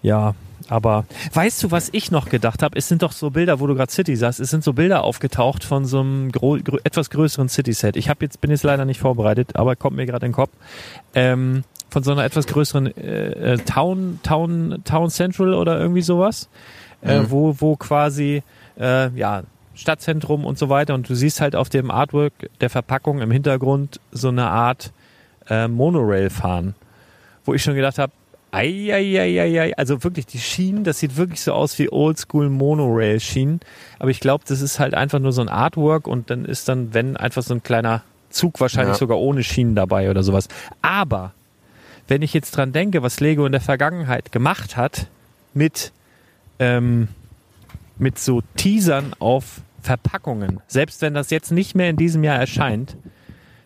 Ja, 0.01 0.33
aber 0.69 1.05
weißt 1.33 1.63
du, 1.63 1.71
was 1.71 1.89
ich 1.91 2.11
noch 2.11 2.29
gedacht 2.29 2.63
habe? 2.63 2.77
Es 2.77 2.87
sind 2.87 3.03
doch 3.03 3.11
so 3.11 3.29
Bilder, 3.29 3.59
wo 3.59 3.67
du 3.67 3.75
gerade 3.75 3.91
City 3.91 4.15
sagst, 4.15 4.39
es 4.39 4.49
sind 4.49 4.63
so 4.63 4.73
Bilder 4.73 5.03
aufgetaucht 5.03 5.63
von 5.63 5.85
so 5.85 5.99
einem 5.99 6.31
etwas 6.83 7.09
größeren 7.09 7.49
City-Set. 7.49 7.95
Ich 7.95 8.09
habe 8.09 8.25
jetzt 8.25 8.41
bin 8.41 8.51
jetzt 8.51 8.63
leider 8.63 8.85
nicht 8.85 8.99
vorbereitet, 8.99 9.55
aber 9.55 9.75
kommt 9.75 9.95
mir 9.95 10.05
gerade 10.05 10.25
in 10.25 10.31
den 10.31 10.35
Kopf. 10.35 10.51
Ähm, 11.13 11.63
von 11.89 12.03
so 12.03 12.11
einer 12.11 12.25
etwas 12.25 12.47
größeren 12.47 12.97
äh, 12.97 13.53
äh 13.53 13.57
Town, 13.59 14.19
Town, 14.23 14.81
Town 14.83 15.09
Central 15.09 15.53
oder 15.53 15.79
irgendwie 15.79 16.01
sowas, 16.01 16.49
äh, 17.01 17.19
Mhm. 17.19 17.31
wo, 17.31 17.55
wo 17.59 17.75
quasi 17.75 18.43
äh, 18.79 19.09
ja 19.17 19.43
Stadtzentrum 19.75 20.45
und 20.45 20.57
so 20.57 20.69
weiter 20.69 20.93
und 20.93 21.07
du 21.07 21.15
siehst 21.15 21.41
halt 21.41 21.55
auf 21.55 21.69
dem 21.69 21.91
Artwork 21.91 22.33
der 22.61 22.69
Verpackung 22.69 23.19
im 23.21 23.31
Hintergrund 23.31 23.99
so 24.11 24.29
eine 24.29 24.49
Art 24.49 24.91
äh, 25.49 25.67
Monorail 25.67 26.29
fahren, 26.29 26.75
wo 27.43 27.53
ich 27.53 27.61
schon 27.61 27.75
gedacht 27.75 27.99
habe, 27.99 28.13
Eieieiei, 28.55 29.77
also 29.77 30.03
wirklich 30.03 30.25
die 30.25 30.39
Schienen, 30.39 30.83
das 30.83 30.99
sieht 30.99 31.17
wirklich 31.17 31.41
so 31.41 31.53
aus 31.53 31.77
wie 31.79 31.91
Oldschool 31.91 32.49
Monorail 32.49 33.19
Schienen, 33.19 33.59
aber 33.99 34.09
ich 34.09 34.19
glaube, 34.19 34.43
das 34.47 34.61
ist 34.61 34.79
halt 34.79 34.93
einfach 34.93 35.19
nur 35.19 35.31
so 35.31 35.41
ein 35.41 35.49
Artwork 35.49 36.07
und 36.07 36.29
dann 36.29 36.45
ist 36.45 36.67
dann, 36.69 36.93
wenn 36.93 37.17
einfach 37.17 37.43
so 37.43 37.53
ein 37.53 37.63
kleiner 37.63 38.03
Zug 38.29 38.59
wahrscheinlich 38.59 38.95
Ja. 38.95 38.99
sogar 38.99 39.19
ohne 39.19 39.43
Schienen 39.43 39.75
dabei 39.75 40.09
oder 40.09 40.23
sowas. 40.23 40.47
Aber 40.81 41.33
wenn 42.07 42.21
ich 42.21 42.33
jetzt 42.33 42.51
dran 42.51 42.71
denke, 42.71 43.01
was 43.03 43.19
Lego 43.19 43.45
in 43.45 43.51
der 43.51 43.61
Vergangenheit 43.61 44.31
gemacht 44.31 44.77
hat 44.77 45.07
mit 45.53 45.91
ähm, 46.59 47.07
mit 47.97 48.19
so 48.19 48.41
Teasern 48.57 49.13
auf 49.19 49.61
Verpackungen, 49.81 50.59
selbst 50.67 51.01
wenn 51.01 51.13
das 51.13 51.29
jetzt 51.29 51.51
nicht 51.51 51.75
mehr 51.75 51.89
in 51.89 51.95
diesem 51.97 52.23
Jahr 52.23 52.37
erscheint, 52.37 52.97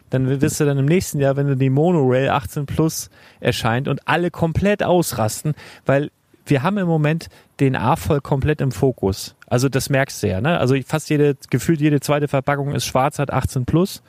dann 0.09 0.41
wirst 0.41 0.59
du 0.59 0.65
dann 0.65 0.77
im 0.77 0.85
nächsten 0.85 1.19
Jahr, 1.19 1.35
wenn 1.35 1.47
du 1.47 1.55
die 1.55 1.69
Monorail 1.69 2.29
18 2.29 2.65
Plus 2.65 3.09
erscheint 3.39 3.87
und 3.87 4.07
alle 4.07 4.31
komplett 4.31 4.83
ausrasten, 4.83 5.53
weil 5.85 6.11
wir 6.45 6.63
haben 6.63 6.77
im 6.77 6.87
Moment 6.87 7.29
den 7.59 7.75
A-Voll 7.75 8.21
komplett 8.21 8.61
im 8.61 8.71
Fokus. 8.71 9.35
Also 9.47 9.69
das 9.69 9.89
merkst 9.89 10.23
du 10.23 10.27
ja, 10.27 10.41
ne? 10.41 10.57
Also 10.57 10.75
fast 10.85 11.09
jede, 11.09 11.37
gefühlt 11.49 11.79
jede 11.81 11.99
zweite 11.99 12.27
Verpackung 12.27 12.73
ist 12.73 12.85
schwarz, 12.85 13.19
hat 13.19 13.31
18 13.31 13.65
Plus. 13.65 14.01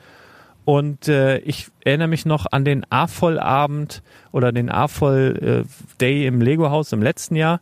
Und 0.63 1.07
äh, 1.07 1.39
ich 1.39 1.67
erinnere 1.83 2.07
mich 2.07 2.25
noch 2.25 2.45
an 2.51 2.65
den 2.65 2.85
A-Voll-Abend 2.89 4.03
oder 4.31 4.51
den 4.51 4.69
A-Voll-Day 4.69 6.27
im 6.27 6.41
Lego-Haus 6.41 6.91
im 6.93 7.01
letzten 7.01 7.35
Jahr. 7.35 7.61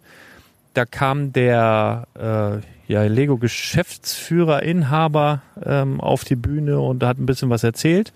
Da 0.73 0.85
kam 0.85 1.33
der 1.33 2.07
äh, 2.15 2.65
ja, 2.89 3.03
Lego-Geschäftsführer, 3.03 4.63
Inhaber 4.63 5.43
ähm, 5.63 6.01
auf 6.01 6.23
die 6.23 6.35
Bühne 6.35 6.79
und 6.79 7.03
hat 7.03 7.19
ein 7.19 7.27
bisschen 7.27 7.51
was 7.51 7.63
erzählt. 7.63 8.11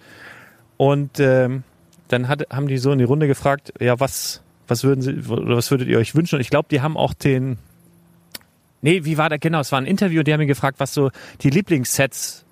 Und 0.77 1.19
ähm, 1.19 1.61
dann 2.07 2.27
hat, 2.27 2.47
haben 2.49 2.67
die 2.67 2.79
so 2.79 2.91
in 2.91 2.97
die 2.97 3.05
Runde 3.05 3.27
gefragt, 3.27 3.71
ja, 3.79 3.99
was, 3.99 4.41
was 4.67 4.83
würden 4.83 5.01
sie, 5.01 5.31
oder 5.31 5.55
was 5.55 5.69
würdet 5.69 5.87
ihr 5.87 5.99
euch 5.99 6.15
wünschen? 6.15 6.35
Und 6.35 6.41
ich 6.41 6.49
glaube, 6.49 6.69
die 6.71 6.81
haben 6.81 6.97
auch 6.97 7.13
den, 7.13 7.59
nee, 8.81 9.05
wie 9.05 9.19
war 9.19 9.29
der, 9.29 9.37
genau, 9.37 9.59
es 9.59 9.71
war 9.71 9.79
ein 9.79 9.85
Interview, 9.85 10.23
die 10.23 10.33
haben 10.33 10.41
ihn 10.41 10.47
gefragt, 10.47 10.79
was 10.79 10.91
so 10.91 11.11
die 11.41 11.51
Lieblingssets 11.51 12.43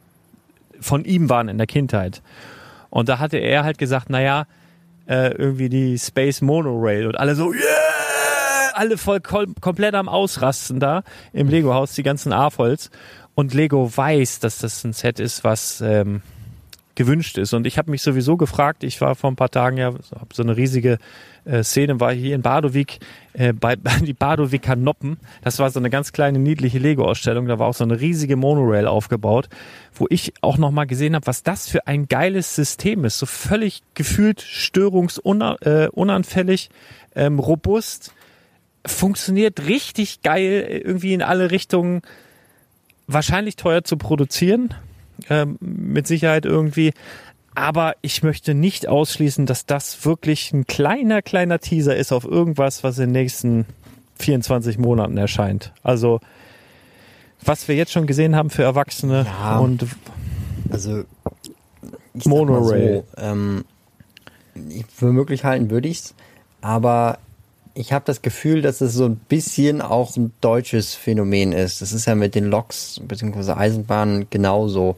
von 0.80 1.06
ihm 1.06 1.28
waren 1.28 1.50
in 1.50 1.58
der 1.58 1.68
Kindheit. 1.68 2.22
Und 2.92 3.10
da 3.10 3.18
hatte 3.18 3.38
er 3.38 3.64
halt 3.64 3.80
gesagt, 3.80 4.12
naja, 4.12 4.46
äh, 5.08 5.32
irgendwie 5.32 5.70
die 5.70 5.98
Space 5.98 6.42
Monorail 6.42 7.08
und 7.08 7.20
alle 7.20 7.34
so, 7.34 7.52
yeah! 7.52 7.81
Alle 8.82 8.98
voll 8.98 9.20
kom 9.20 9.54
komplett 9.62 9.94
am 9.94 10.10
Ausrasten 10.10 10.80
da 10.80 11.04
im 11.34 11.50
Lego-Haus, 11.50 11.94
die 11.94 12.02
ganzen 12.02 12.34
A-Volls. 12.34 12.90
Und 13.36 13.54
Lego 13.54 13.96
weiß, 13.96 14.40
dass 14.40 14.58
das 14.58 14.84
ein 14.84 14.94
Set 14.94 15.20
ist, 15.20 15.44
was 15.44 15.82
ähm, 15.82 16.24
gewünscht 16.96 17.38
ist. 17.38 17.54
Und 17.54 17.68
ich 17.68 17.78
habe 17.78 17.92
mich 17.92 18.02
sowieso 18.02 18.38
gefragt, 18.38 18.84
ich 18.84 19.00
war 19.00 19.14
vor 19.14 19.30
ein 19.30 19.36
paar 19.36 19.52
Tagen 19.52 19.78
ja, 19.78 19.94
hab 20.20 20.34
so 20.34 20.42
eine 20.42 20.58
riesige 20.58 20.98
äh, 21.46 21.62
Szene, 21.62 22.00
war 22.00 22.12
hier 22.12 22.34
in 22.34 22.42
Badowik, 22.42 22.98
äh, 23.34 23.54
bei, 23.54 23.76
bei 23.76 23.92
die 24.02 24.16
Badowiker 24.16 24.76
Noppen. 24.76 25.20
Das 25.44 25.60
war 25.60 25.70
so 25.70 25.80
eine 25.80 25.92
ganz 25.92 26.12
kleine, 26.12 26.40
niedliche 26.40 26.80
Lego-Ausstellung. 26.80 27.46
Da 27.46 27.60
war 27.60 27.68
auch 27.68 27.76
so 27.76 27.84
eine 27.84 28.00
riesige 28.00 28.36
Monorail 28.36 28.88
aufgebaut, 28.88 29.48
wo 29.94 30.08
ich 30.10 30.34
auch 30.42 30.58
nochmal 30.58 30.88
gesehen 30.88 31.14
habe, 31.14 31.28
was 31.28 31.44
das 31.44 31.70
für 31.70 31.86
ein 31.86 32.08
geiles 32.08 32.56
System 32.56 33.06
ist. 33.06 33.20
So 33.20 33.28
völlig 33.28 33.84
gefühlt 33.94 34.42
störungsunanfällig, 34.42 36.72
ähm, 37.14 37.38
robust, 37.38 38.16
funktioniert 38.86 39.68
richtig 39.68 40.22
geil, 40.22 40.82
irgendwie 40.84 41.14
in 41.14 41.22
alle 41.22 41.52
Richtungen. 41.52 42.02
Wahrscheinlich 43.08 43.56
teuer 43.56 43.84
zu 43.84 43.98
produzieren, 43.98 44.74
ähm, 45.30 45.58
mit 45.60 46.08
Sicherheit 46.08 46.46
irgendwie. 46.46 46.94
Aber 47.54 47.96
ich 48.02 48.24
möchte 48.24 48.54
nicht 48.54 48.88
ausschließen, 48.88 49.46
dass 49.46 49.66
das 49.66 50.06
wirklich 50.06 50.54
ein 50.54 50.66
kleiner, 50.66 51.22
kleiner 51.22 51.60
Teaser 51.60 51.96
ist 51.96 52.14
auf 52.14 52.24
irgendwas, 52.24 52.84
was 52.84 52.98
in 52.98 53.06
den 53.14 53.22
nächsten 53.24 53.66
24 54.20 54.78
Monaten 54.78 55.18
erscheint. 55.18 55.74
Also, 55.84 56.22
was 57.44 57.68
wir 57.68 57.76
jetzt 57.76 57.92
schon 57.92 58.08
gesehen 58.08 58.36
haben 58.36 58.50
für 58.50 58.64
Erwachsene 58.64 59.26
Ja. 59.26 59.58
und 59.58 59.86
Also 60.70 61.04
ich 62.14 62.26
Monorail. 62.26 63.04
So, 63.16 63.22
ähm, 63.22 63.66
ich, 64.70 64.86
für 64.86 65.12
möglich 65.12 65.44
halten 65.44 65.70
würde 65.70 65.88
ich's, 65.90 66.14
aber 66.62 67.18
ich 67.74 67.94
habe 67.94 68.04
das 68.06 68.22
Gefühl, 68.22 68.62
dass 68.62 68.82
es 68.82 68.94
so 68.94 69.06
ein 69.06 69.16
bisschen 69.16 69.82
auch 69.82 70.16
ein 70.18 70.34
deutsches 70.42 70.94
Phänomen 70.94 71.54
ist. 71.54 71.82
Das 71.82 71.94
ist 71.94 72.06
ja 72.06 72.16
mit 72.16 72.36
den 72.36 72.46
Loks 72.46 73.00
bzw. 73.04 73.54
Eisenbahnen 73.54 74.28
genauso. 74.30 74.98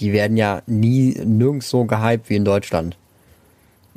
Die 0.00 0.12
werden 0.12 0.36
ja 0.36 0.62
nie 0.66 1.18
nirgends 1.24 1.68
so 1.68 1.84
gehypt 1.84 2.30
wie 2.30 2.36
in 2.36 2.44
Deutschland. 2.44 2.96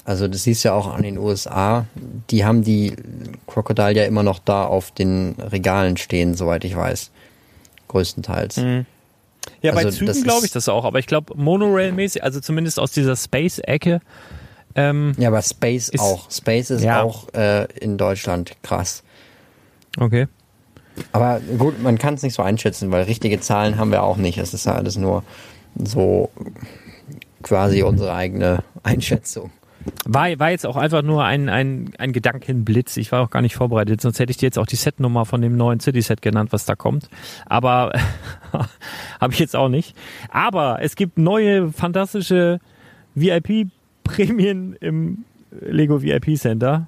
Also 0.04 0.28
das 0.28 0.44
siehst 0.44 0.64
du 0.64 0.70
ja 0.70 0.74
auch 0.74 0.92
an 0.94 1.04
den 1.04 1.18
USA. 1.18 1.86
Die 2.30 2.44
haben 2.44 2.64
die 2.64 2.96
Crocodile 3.48 3.94
ja 3.94 4.06
immer 4.06 4.24
noch 4.24 4.40
da 4.40 4.66
auf 4.66 4.92
den 4.92 5.36
Regalen 5.40 5.96
stehen, 5.98 6.34
soweit 6.34 6.66
ich 6.66 6.76
weiß. 6.76 7.12
Größtenteils. 7.88 8.58
Ja, 9.62 9.74
bei 9.74 9.86
Also, 9.86 9.92
Zügen 9.92 10.08
das 10.08 10.24
glaube 10.24 10.46
ich 10.46 10.52
das 10.52 10.70
auch, 10.70 10.86
aber 10.86 11.00
ich 11.00 11.08
glaube 11.08 11.36
Monorail-mäßig, 11.36 12.24
also 12.24 12.40
zumindest 12.40 12.80
aus 12.80 12.92
dieser 12.92 13.16
Space-Ecke, 13.16 14.02
ähm, 14.76 15.14
Ja, 15.18 15.30
aber 15.30 15.42
Space 15.42 15.90
Ist- 15.90 16.02
auch. 16.02 16.30
Space 16.32 16.70
ist 16.72 16.84
Ja. 16.84 17.02
auch 17.04 17.34
äh, 17.34 17.66
in 17.80 17.98
Deutschland 17.98 18.54
krass. 18.64 19.04
okay. 20.00 20.28
Aber 21.14 21.40
gut, 21.58 21.82
man 21.82 21.98
kann 21.98 22.16
es 22.16 22.22
nicht 22.22 22.34
so 22.34 22.44
einschätzen, 22.44 22.92
weil 22.92 23.04
richtige 23.04 23.40
Zahlen 23.40 23.78
haben 23.78 23.92
wir 23.92 24.04
auch 24.04 24.18
nicht. 24.18 24.38
Es 24.38 24.54
ist 24.54 24.66
ja 24.66 24.76
alles 24.76 24.98
nur 24.98 25.24
so 25.76 26.30
quasi 27.44 27.82
unsere 27.84 28.14
eigene 28.14 28.64
Einschätzung. 28.84 29.52
War, 30.06 30.38
war 30.38 30.52
jetzt 30.52 30.66
auch 30.68 30.76
einfach 30.76 31.02
nur 31.02 31.24
ein, 31.24 31.50
ein, 31.50 31.92
ein 31.98 32.12
Gedankenblitz. 32.14 32.98
Ich 32.98 33.12
war 33.14 33.22
auch 33.22 33.30
gar 33.32 33.42
nicht 33.42 33.56
vorbereitet, 33.56 34.00
sonst 34.02 34.20
hätte 34.20 34.32
ich 34.32 34.38
dir 34.38 34.46
jetzt 34.48 34.60
auch 34.60 34.68
die 34.68 34.76
Setnummer 34.76 35.26
von 35.26 35.42
dem 35.42 35.56
neuen 35.58 35.80
City-Set 35.80 36.22
genannt, 36.22 36.52
was 36.52 36.66
da 36.66 36.76
kommt. 36.76 37.10
Aber 37.48 37.94
habe 39.22 39.34
ich 39.34 39.40
jetzt 39.40 39.56
auch 39.56 39.70
nicht. 39.70 39.96
Aber 40.30 40.80
es 40.84 40.96
gibt 40.96 41.18
neue 41.18 41.72
fantastische 41.72 42.60
VIP-Prämien 44.18 44.76
im 44.80 45.26
Lego 45.60 46.02
VIP 46.02 46.38
Center. 46.38 46.88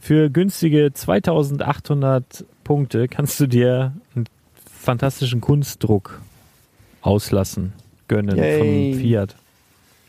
Für 0.00 0.30
günstige 0.30 0.92
2800 0.92 2.44
Punkte 2.64 3.08
kannst 3.08 3.38
du 3.40 3.46
dir 3.46 3.92
einen 4.14 4.26
fantastischen 4.80 5.40
Kunstdruck 5.40 6.20
auslassen, 7.02 7.72
gönnen 8.08 8.36
Yay. 8.36 8.92
von 8.92 9.00
Fiat. 9.00 9.36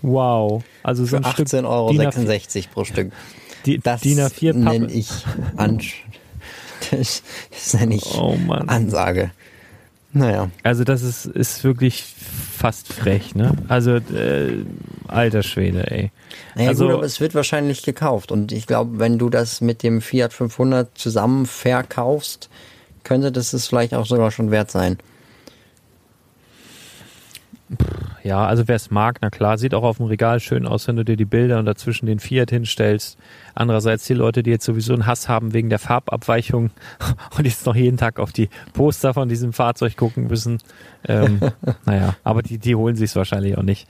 Wow. 0.01 0.63
Also 0.81 1.03
so 1.05 1.09
Für 1.11 1.17
ein 1.17 1.31
Stück 1.31 1.47
18,66 1.47 1.65
Euro 1.65 1.91
DIN 1.91 2.01
A4 2.01 2.69
pro 2.69 2.83
Stück. 2.83 3.11
die, 3.65 3.79
Das 3.79 4.01
DIN 4.01 4.19
A4 4.19 4.53
nenne 4.53 4.91
ich 4.91 5.09
Ansch 5.55 6.03
das, 6.91 7.23
das 7.51 7.73
nenne 7.75 7.95
ich 7.95 8.05
Oh. 8.15 8.35
Ansage. 8.49 9.31
Naja, 10.11 10.51
Also 10.63 10.83
das 10.83 11.01
ist, 11.01 11.25
ist 11.25 11.63
wirklich 11.63 12.13
fast 12.63 12.93
frech, 12.93 13.35
ne? 13.35 13.51
Also 13.67 13.95
äh, 13.97 14.63
alter 15.09 15.43
Schwede, 15.43 15.91
ey. 15.91 16.11
naja 16.55 16.69
Also- 16.69 16.85
gut, 16.85 16.93
aber 16.93 17.03
es 17.03 17.19
wird 17.19 17.35
wahrscheinlich 17.35 17.83
gekauft. 17.83 18.31
Und 18.31 18.53
ich 18.53 18.67
glaube, 18.67 18.99
wenn 18.99 19.17
du 19.19 19.29
das 19.29 19.59
mit 19.59 19.83
dem 19.83 19.99
Fiat 19.99 20.31
500 20.31 20.97
zusammen 20.97 21.45
verkaufst, 21.45 22.49
könnte 23.03 23.33
das 23.33 23.51
es 23.51 23.67
vielleicht 23.67 23.93
auch 23.93 24.05
sogar 24.05 24.31
schon 24.31 24.49
wert 24.49 24.71
sein. 24.71 24.97
Ja, 28.23 28.45
also 28.45 28.67
wer 28.67 28.75
es 28.75 28.91
mag, 28.91 29.17
na 29.21 29.29
klar, 29.29 29.57
sieht 29.57 29.73
auch 29.73 29.83
auf 29.83 29.97
dem 29.97 30.05
Regal 30.05 30.39
schön 30.39 30.65
aus, 30.65 30.87
wenn 30.87 30.95
du 30.95 31.03
dir 31.03 31.17
die 31.17 31.25
Bilder 31.25 31.59
und 31.59 31.65
dazwischen 31.65 32.05
den 32.05 32.19
Fiat 32.19 32.51
hinstellst. 32.51 33.17
Andererseits 33.55 34.05
die 34.05 34.13
Leute, 34.13 34.43
die 34.43 34.51
jetzt 34.51 34.65
sowieso 34.65 34.93
einen 34.93 35.05
Hass 35.05 35.27
haben 35.27 35.53
wegen 35.53 35.69
der 35.69 35.79
Farbabweichung 35.79 36.69
und 37.37 37.45
jetzt 37.45 37.65
noch 37.65 37.75
jeden 37.75 37.97
Tag 37.97 38.19
auf 38.19 38.31
die 38.31 38.49
Poster 38.73 39.13
von 39.13 39.27
diesem 39.27 39.53
Fahrzeug 39.53 39.97
gucken 39.97 40.27
müssen. 40.27 40.59
Ähm, 41.07 41.39
naja, 41.85 42.15
aber 42.23 42.43
die, 42.43 42.57
die 42.57 42.75
holen 42.75 42.95
sich's 42.95 43.15
wahrscheinlich 43.15 43.57
auch 43.57 43.63
nicht. 43.63 43.87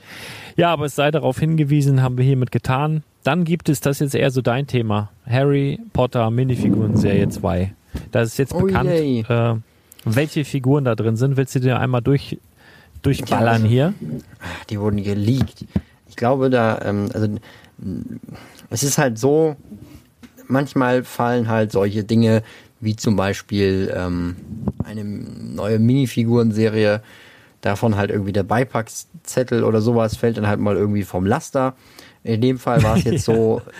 Ja, 0.56 0.72
aber 0.72 0.86
es 0.86 0.96
sei 0.96 1.10
darauf 1.10 1.38
hingewiesen, 1.38 2.02
haben 2.02 2.18
wir 2.18 2.24
hiermit 2.24 2.50
getan. 2.50 3.02
Dann 3.22 3.44
gibt 3.44 3.68
es, 3.68 3.80
das 3.80 3.96
ist 3.96 4.12
jetzt 4.12 4.14
eher 4.20 4.30
so 4.30 4.42
dein 4.42 4.66
Thema, 4.66 5.10
Harry 5.26 5.78
Potter 5.92 6.30
Minifiguren 6.30 6.96
Serie 6.96 7.28
2. 7.28 7.72
Da 8.10 8.22
ist 8.22 8.38
jetzt 8.38 8.54
Oh 8.54 8.60
bekannt, 8.60 8.90
äh, 8.90 9.54
welche 10.04 10.44
Figuren 10.44 10.84
da 10.84 10.94
drin 10.94 11.16
sind. 11.16 11.36
Willst 11.36 11.54
du 11.54 11.60
dir 11.60 11.78
einmal 11.78 12.02
durch, 12.02 12.38
durchballern 13.04 13.46
Ja, 13.46 13.52
also- 13.52 13.66
hier? 13.68 13.94
die 14.70 14.80
wurden 14.80 15.02
geleakt. 15.02 15.64
Ich 16.08 16.16
glaube, 16.16 16.50
da, 16.50 16.80
ähm, 16.84 17.08
also, 17.14 17.28
es 18.70 18.82
ist 18.82 18.98
halt 18.98 19.18
so, 19.18 19.56
manchmal 20.46 21.04
fallen 21.04 21.48
halt 21.48 21.72
solche 21.72 22.04
Dinge 22.04 22.42
wie 22.80 22.96
zum 22.96 23.16
Beispiel 23.16 23.92
ähm, 23.96 24.36
eine 24.84 25.04
neue 25.04 25.78
Minifigurenserie, 25.78 27.00
davon 27.62 27.96
halt 27.96 28.10
irgendwie 28.10 28.32
der 28.32 28.42
Beipackzettel 28.42 29.64
oder 29.64 29.80
sowas 29.80 30.16
fällt 30.16 30.36
dann 30.36 30.46
halt 30.46 30.60
mal 30.60 30.76
irgendwie 30.76 31.02
vom 31.02 31.24
Laster. 31.24 31.74
In 32.22 32.42
dem 32.42 32.58
Fall 32.58 32.82
war 32.82 32.98
es 32.98 33.04
jetzt 33.04 33.24
so, 33.24 33.62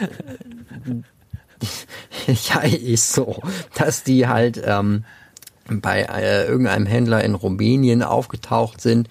ja, 2.26 2.60
ist 2.60 3.12
so, 3.12 3.40
dass 3.76 4.02
die 4.02 4.26
halt 4.26 4.60
ähm, 4.64 5.04
bei 5.68 6.02
äh, 6.02 6.46
irgendeinem 6.46 6.86
Händler 6.86 7.24
in 7.24 7.34
Rumänien 7.34 8.02
aufgetaucht 8.02 8.80
sind. 8.80 9.08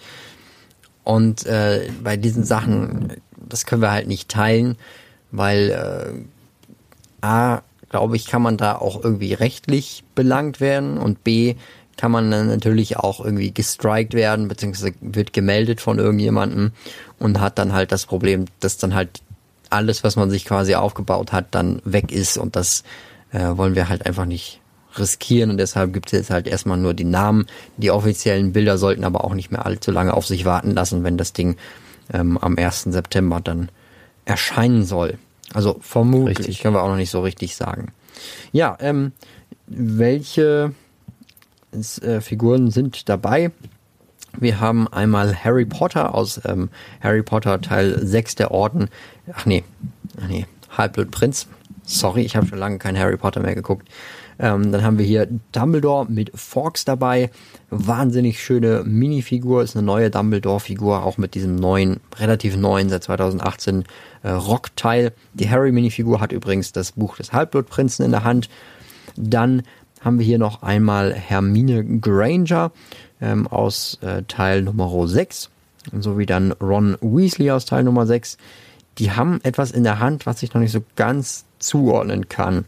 Und 1.03 1.45
äh, 1.45 1.89
bei 2.03 2.17
diesen 2.17 2.43
Sachen, 2.43 3.13
das 3.37 3.65
können 3.65 3.81
wir 3.81 3.91
halt 3.91 4.07
nicht 4.07 4.29
teilen, 4.29 4.77
weil 5.31 5.69
äh, 7.21 7.25
A, 7.25 7.61
glaube 7.89 8.15
ich, 8.15 8.27
kann 8.27 8.41
man 8.41 8.57
da 8.57 8.75
auch 8.75 9.03
irgendwie 9.03 9.33
rechtlich 9.33 10.03
belangt 10.15 10.59
werden 10.59 10.97
und 10.97 11.23
B, 11.23 11.55
kann 11.97 12.11
man 12.11 12.31
dann 12.31 12.47
natürlich 12.47 12.97
auch 12.97 13.23
irgendwie 13.23 13.53
gestrikt 13.53 14.13
werden, 14.13 14.47
beziehungsweise 14.47 14.93
wird 15.01 15.31
gemeldet 15.31 15.79
von 15.79 15.99
irgendjemandem 15.99 16.71
und 17.19 17.39
hat 17.39 17.59
dann 17.59 17.73
halt 17.73 17.91
das 17.91 18.05
Problem, 18.05 18.45
dass 18.59 18.77
dann 18.77 18.95
halt 18.95 19.21
alles, 19.69 20.03
was 20.03 20.15
man 20.15 20.29
sich 20.29 20.45
quasi 20.45 20.75
aufgebaut 20.75 21.31
hat, 21.31 21.47
dann 21.51 21.81
weg 21.85 22.11
ist 22.11 22.37
und 22.37 22.55
das 22.55 22.83
äh, 23.31 23.57
wollen 23.57 23.75
wir 23.75 23.89
halt 23.89 24.05
einfach 24.05 24.25
nicht 24.25 24.59
riskieren 24.97 25.49
und 25.49 25.57
deshalb 25.57 25.93
gibt 25.93 26.07
es 26.07 26.11
jetzt 26.11 26.29
halt 26.29 26.47
erstmal 26.47 26.77
nur 26.77 26.93
die 26.93 27.03
Namen. 27.03 27.47
Die 27.77 27.91
offiziellen 27.91 28.53
Bilder 28.53 28.77
sollten 28.77 29.03
aber 29.03 29.23
auch 29.23 29.33
nicht 29.33 29.51
mehr 29.51 29.65
allzu 29.65 29.91
lange 29.91 30.13
auf 30.13 30.25
sich 30.25 30.45
warten 30.45 30.71
lassen, 30.71 31.03
wenn 31.03 31.17
das 31.17 31.33
Ding 31.33 31.57
ähm, 32.11 32.37
am 32.37 32.57
1. 32.57 32.83
September 32.83 33.41
dann 33.41 33.69
erscheinen 34.25 34.85
soll. 34.85 35.17
Also 35.53 35.77
vermutlich 35.81 36.39
richtig. 36.39 36.59
können 36.61 36.75
wir 36.75 36.83
auch 36.83 36.89
noch 36.89 36.97
nicht 36.97 37.11
so 37.11 37.21
richtig 37.21 37.55
sagen. 37.55 37.91
Ja, 38.51 38.77
ähm, 38.79 39.11
welche 39.67 40.73
äh, 42.01 42.21
Figuren 42.21 42.71
sind 42.71 43.09
dabei? 43.09 43.51
Wir 44.39 44.59
haben 44.59 44.87
einmal 44.87 45.35
Harry 45.43 45.65
Potter 45.65 46.15
aus 46.15 46.41
ähm, 46.45 46.69
Harry 47.01 47.21
Potter 47.21 47.61
Teil 47.61 47.99
6 48.05 48.35
der 48.35 48.51
Orden. 48.51 48.89
Ach 49.31 49.45
nee, 49.45 49.63
ach 50.19 50.27
nee, 50.27 50.47
Halbblutprinz. 50.75 51.47
Sorry, 51.85 52.21
ich 52.21 52.35
habe 52.35 52.47
schon 52.47 52.57
lange 52.57 52.79
kein 52.79 52.97
Harry 52.97 53.17
Potter 53.17 53.41
mehr 53.41 53.55
geguckt. 53.55 53.87
Ähm, 54.43 54.73
dann 54.73 54.83
haben 54.83 54.97
wir 54.97 55.05
hier 55.05 55.25
Dumbledore 55.53 56.05
mit 56.11 56.29
Forks 56.35 56.83
dabei. 56.83 57.29
Wahnsinnig 57.69 58.43
schöne 58.43 58.83
Minifigur, 58.83 59.63
ist 59.63 59.77
eine 59.77 59.85
neue 59.85 60.09
Dumbledore-Figur, 60.09 61.05
auch 61.05 61.17
mit 61.17 61.33
diesem 61.33 61.55
neuen, 61.55 62.01
relativ 62.19 62.57
neuen, 62.57 62.89
seit 62.89 63.05
2018 63.05 63.85
äh, 64.21 64.31
Rockteil. 64.31 65.13
Die 65.33 65.49
Harry-Minifigur 65.49 66.19
hat 66.19 66.33
übrigens 66.33 66.73
das 66.73 66.91
Buch 66.91 67.15
des 67.15 67.31
Halbblutprinzen 67.31 68.03
in 68.03 68.11
der 68.11 68.25
Hand. 68.25 68.49
Dann 69.15 69.63
haben 70.01 70.19
wir 70.19 70.25
hier 70.25 70.39
noch 70.39 70.61
einmal 70.61 71.13
Hermine 71.13 71.85
Granger 72.01 72.73
ähm, 73.21 73.47
aus 73.47 73.97
äh, 74.01 74.23
Teil 74.23 74.63
Nummer 74.63 75.07
6, 75.07 75.51
sowie 75.97 76.25
dann 76.25 76.51
Ron 76.51 76.97
Weasley 76.99 77.49
aus 77.49 77.63
Teil 77.63 77.85
Nummer 77.85 78.05
6. 78.05 78.37
Die 78.97 79.11
haben 79.11 79.39
etwas 79.43 79.71
in 79.71 79.85
der 79.85 79.99
Hand, 79.99 80.25
was 80.25 80.43
ich 80.43 80.53
noch 80.53 80.59
nicht 80.59 80.73
so 80.73 80.83
ganz 80.97 81.45
zuordnen 81.59 82.27
kann. 82.27 82.65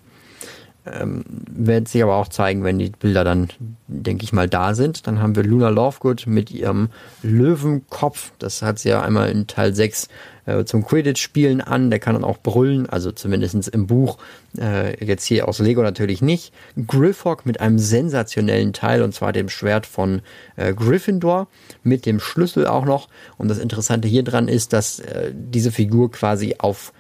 Ähm, 0.86 1.24
wird 1.50 1.88
sich 1.88 2.04
aber 2.04 2.16
auch 2.16 2.28
zeigen, 2.28 2.64
wenn 2.64 2.78
die 2.78 2.90
Bilder 2.92 3.24
dann, 3.24 3.48
denke 3.88 4.24
ich 4.24 4.34
mal, 4.34 4.48
da 4.48 4.76
sind. 4.76 5.08
Dann 5.08 5.20
haben 5.20 5.36
wir 5.36 5.44
Luna 5.44 5.70
Lovegood 5.70 6.28
mit 6.28 6.52
ihrem 6.52 6.90
Löwenkopf. 7.24 8.34
Das 8.38 8.62
hat 8.62 8.78
sie 8.78 8.90
ja 8.90 9.02
einmal 9.02 9.30
in 9.32 9.48
Teil 9.48 9.74
6 9.74 10.10
äh, 10.46 10.64
zum 10.64 10.86
Quidditch-Spielen 10.86 11.62
an. 11.62 11.90
Der 11.90 12.00
kann 12.00 12.14
dann 12.14 12.24
auch 12.24 12.38
brüllen, 12.38 12.88
also 12.88 13.12
zumindestens 13.12 13.68
im 13.68 13.88
Buch. 13.88 14.20
Äh, 14.60 15.04
jetzt 15.04 15.26
hier 15.26 15.48
aus 15.48 15.58
Lego 15.58 15.82
natürlich 15.82 16.22
nicht. 16.22 16.54
Griffhawk 16.86 17.48
mit 17.48 17.62
einem 17.62 17.80
sensationellen 17.80 18.72
Teil, 18.72 19.02
und 19.02 19.14
zwar 19.14 19.34
dem 19.34 19.50
Schwert 19.50 19.88
von 19.88 20.22
äh, 20.56 20.74
Gryffindor, 20.74 21.48
mit 21.82 22.06
dem 22.06 22.20
Schlüssel 22.20 22.68
auch 22.68 22.86
noch. 22.86 23.10
Und 23.38 23.48
das 23.48 23.58
Interessante 23.58 24.08
hier 24.08 24.24
dran 24.24 24.48
ist, 24.48 24.72
dass 24.72 25.00
äh, 25.00 25.32
diese 25.34 25.72
Figur 25.72 26.12
quasi 26.12 26.58
auf 26.60 26.94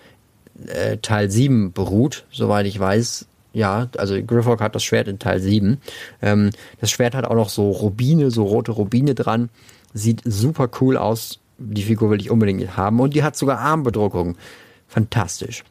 äh, 0.67 0.97
Teil 0.97 1.29
7 1.29 1.71
beruht, 1.71 2.25
soweit 2.31 2.65
ich 2.65 2.79
weiß 2.79 3.27
ja, 3.55 3.87
also 3.97 4.21
Griffog 4.21 4.59
hat 4.59 4.75
das 4.75 4.83
Schwert 4.83 5.07
in 5.07 5.17
Teil 5.17 5.39
7. 5.39 5.77
Ähm, 6.21 6.49
das 6.81 6.91
Schwert 6.91 7.15
hat 7.15 7.23
auch 7.23 7.35
noch 7.35 7.47
so 7.47 7.71
Rubine, 7.71 8.29
so 8.29 8.43
rote 8.43 8.73
Rubine 8.73 9.15
dran. 9.15 9.49
Sieht 9.93 10.21
super 10.25 10.69
cool 10.81 10.97
aus. 10.97 11.39
Die 11.57 11.83
Figur 11.83 12.09
will 12.09 12.19
ich 12.19 12.29
unbedingt 12.29 12.75
haben. 12.75 12.99
Und 12.99 13.15
die 13.15 13.23
hat 13.23 13.37
sogar 13.37 13.59
Armbedruckung. 13.59 14.35
Fantastisch. 14.89 15.63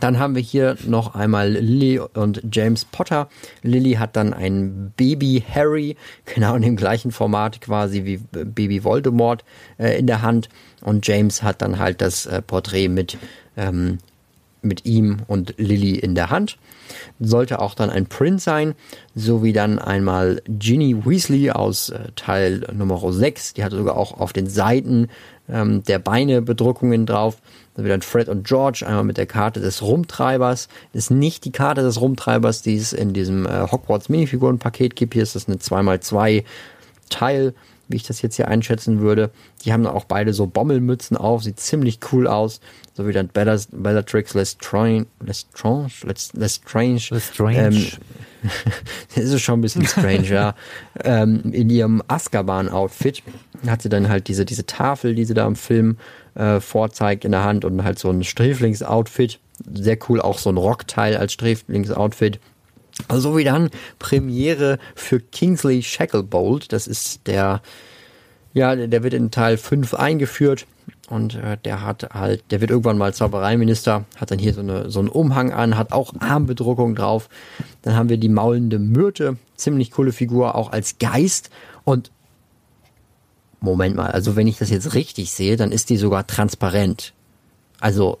Dann 0.00 0.18
haben 0.18 0.34
wir 0.34 0.40
hier 0.40 0.78
noch 0.86 1.14
einmal 1.14 1.50
Lily 1.50 1.98
und 1.98 2.42
James 2.50 2.86
Potter. 2.86 3.28
Lily 3.62 3.94
hat 3.94 4.16
dann 4.16 4.32
ein 4.32 4.94
Baby 4.96 5.44
Harry, 5.46 5.96
genau 6.24 6.54
in 6.54 6.62
dem 6.62 6.76
gleichen 6.76 7.12
Format 7.12 7.60
quasi 7.60 8.06
wie 8.06 8.16
Baby 8.16 8.84
Voldemort 8.84 9.44
äh, 9.76 9.98
in 9.98 10.06
der 10.06 10.22
Hand. 10.22 10.48
Und 10.80 11.06
James 11.06 11.42
hat 11.42 11.60
dann 11.60 11.78
halt 11.78 12.00
das 12.00 12.24
äh, 12.24 12.40
Porträt 12.40 12.88
mit, 12.88 13.18
ähm, 13.58 13.98
mit 14.62 14.86
ihm 14.86 15.18
und 15.26 15.52
Lily 15.58 15.98
in 15.98 16.14
der 16.14 16.30
Hand 16.30 16.56
sollte 17.20 17.60
auch 17.60 17.74
dann 17.74 17.90
ein 17.90 18.06
Print 18.06 18.40
sein, 18.40 18.74
sowie 19.14 19.52
dann 19.52 19.78
einmal 19.78 20.42
Ginny 20.48 21.04
Weasley 21.04 21.50
aus 21.50 21.90
äh, 21.90 21.98
Teil 22.16 22.66
Nummer 22.72 23.12
6, 23.12 23.54
die 23.54 23.64
hatte 23.64 23.76
sogar 23.76 23.96
auch 23.96 24.18
auf 24.20 24.32
den 24.32 24.48
Seiten 24.48 25.08
ähm, 25.48 25.82
der 25.84 25.98
Beine 25.98 26.42
Bedruckungen 26.42 27.06
drauf. 27.06 27.38
Dann 27.74 27.84
wieder 27.84 28.00
Fred 28.02 28.28
und 28.28 28.46
George, 28.46 28.84
einmal 28.86 29.04
mit 29.04 29.16
der 29.16 29.26
Karte 29.26 29.60
des 29.60 29.82
Rumtreibers. 29.82 30.68
Ist 30.92 31.10
nicht 31.10 31.44
die 31.44 31.52
Karte 31.52 31.82
des 31.82 32.00
Rumtreibers, 32.00 32.62
die 32.62 32.76
es 32.76 32.92
in 32.92 33.12
diesem 33.12 33.46
äh, 33.46 33.66
Hogwarts 33.70 34.08
Minifiguren-Paket 34.08 34.94
gibt. 34.94 35.14
Hier 35.14 35.22
ist 35.22 35.34
das 35.34 35.48
eine 35.48 35.56
2x2 35.56 36.44
Teil 37.08 37.54
wie 37.92 37.96
ich 37.96 38.02
das 38.02 38.22
jetzt 38.22 38.36
hier 38.36 38.48
einschätzen 38.48 39.00
würde. 39.00 39.30
Die 39.64 39.72
haben 39.72 39.86
auch 39.86 40.04
beide 40.04 40.32
so 40.32 40.46
Bommelmützen 40.46 41.16
auf, 41.16 41.42
sieht 41.42 41.60
ziemlich 41.60 42.00
cool 42.12 42.26
aus. 42.26 42.60
So 42.94 43.06
wie 43.06 43.12
dann 43.12 43.28
Bellatrix 43.28 44.34
Lestrange, 44.34 45.06
Lestrange, 45.24 45.90
Lestrange, 46.34 47.00
Lestrange. 47.10 47.56
Ähm, 47.56 47.86
das 49.14 49.24
ist 49.24 49.40
schon 49.40 49.60
ein 49.60 49.62
bisschen 49.62 49.86
strange, 49.86 50.28
ja. 50.28 50.54
Ähm, 51.04 51.52
in 51.52 51.70
ihrem 51.70 52.02
Azkaban-Outfit 52.06 53.22
hat 53.66 53.82
sie 53.82 53.88
dann 53.88 54.08
halt 54.08 54.28
diese, 54.28 54.44
diese 54.44 54.66
Tafel, 54.66 55.14
die 55.14 55.24
sie 55.24 55.34
da 55.34 55.46
im 55.46 55.56
Film 55.56 55.96
äh, 56.34 56.60
vorzeigt 56.60 57.24
in 57.24 57.32
der 57.32 57.44
Hand 57.44 57.64
und 57.64 57.82
halt 57.82 57.98
so 57.98 58.10
ein 58.10 58.24
Sträflings-Outfit. 58.24 59.38
Sehr 59.72 59.98
cool, 60.08 60.20
auch 60.20 60.38
so 60.38 60.50
ein 60.50 60.56
Rockteil 60.56 61.16
als 61.16 61.32
Sträflings-Outfit. 61.32 62.36
So 62.36 62.51
wie 63.08 63.44
dann 63.44 63.70
Premiere 63.98 64.78
für 64.94 65.20
Kingsley 65.20 65.82
Shacklebolt. 65.82 66.72
Das 66.72 66.86
ist 66.86 67.26
der, 67.26 67.62
ja, 68.52 68.74
der 68.74 69.02
wird 69.02 69.14
in 69.14 69.30
Teil 69.30 69.56
5 69.56 69.94
eingeführt 69.94 70.66
und 71.08 71.34
äh, 71.34 71.56
der 71.64 71.82
hat 71.82 72.14
halt, 72.14 72.44
der 72.50 72.60
wird 72.60 72.70
irgendwann 72.70 72.98
mal 72.98 73.14
Zaubereiminister, 73.14 74.04
hat 74.16 74.30
dann 74.30 74.38
hier 74.38 74.54
so, 74.54 74.60
eine, 74.60 74.90
so 74.90 75.00
einen 75.00 75.08
Umhang 75.08 75.52
an, 75.52 75.76
hat 75.76 75.92
auch 75.92 76.14
Armbedruckung 76.20 76.94
drauf. 76.94 77.28
Dann 77.82 77.96
haben 77.96 78.08
wir 78.08 78.16
die 78.16 78.28
maulende 78.28 78.78
Myrte, 78.78 79.36
ziemlich 79.56 79.90
coole 79.90 80.12
Figur, 80.12 80.54
auch 80.54 80.72
als 80.72 80.98
Geist 80.98 81.50
und 81.84 82.10
Moment 83.60 83.94
mal, 83.94 84.10
also 84.10 84.34
wenn 84.34 84.48
ich 84.48 84.58
das 84.58 84.70
jetzt 84.70 84.94
richtig 84.94 85.30
sehe, 85.30 85.56
dann 85.56 85.70
ist 85.70 85.88
die 85.88 85.96
sogar 85.96 86.26
transparent. 86.26 87.12
Also, 87.78 88.18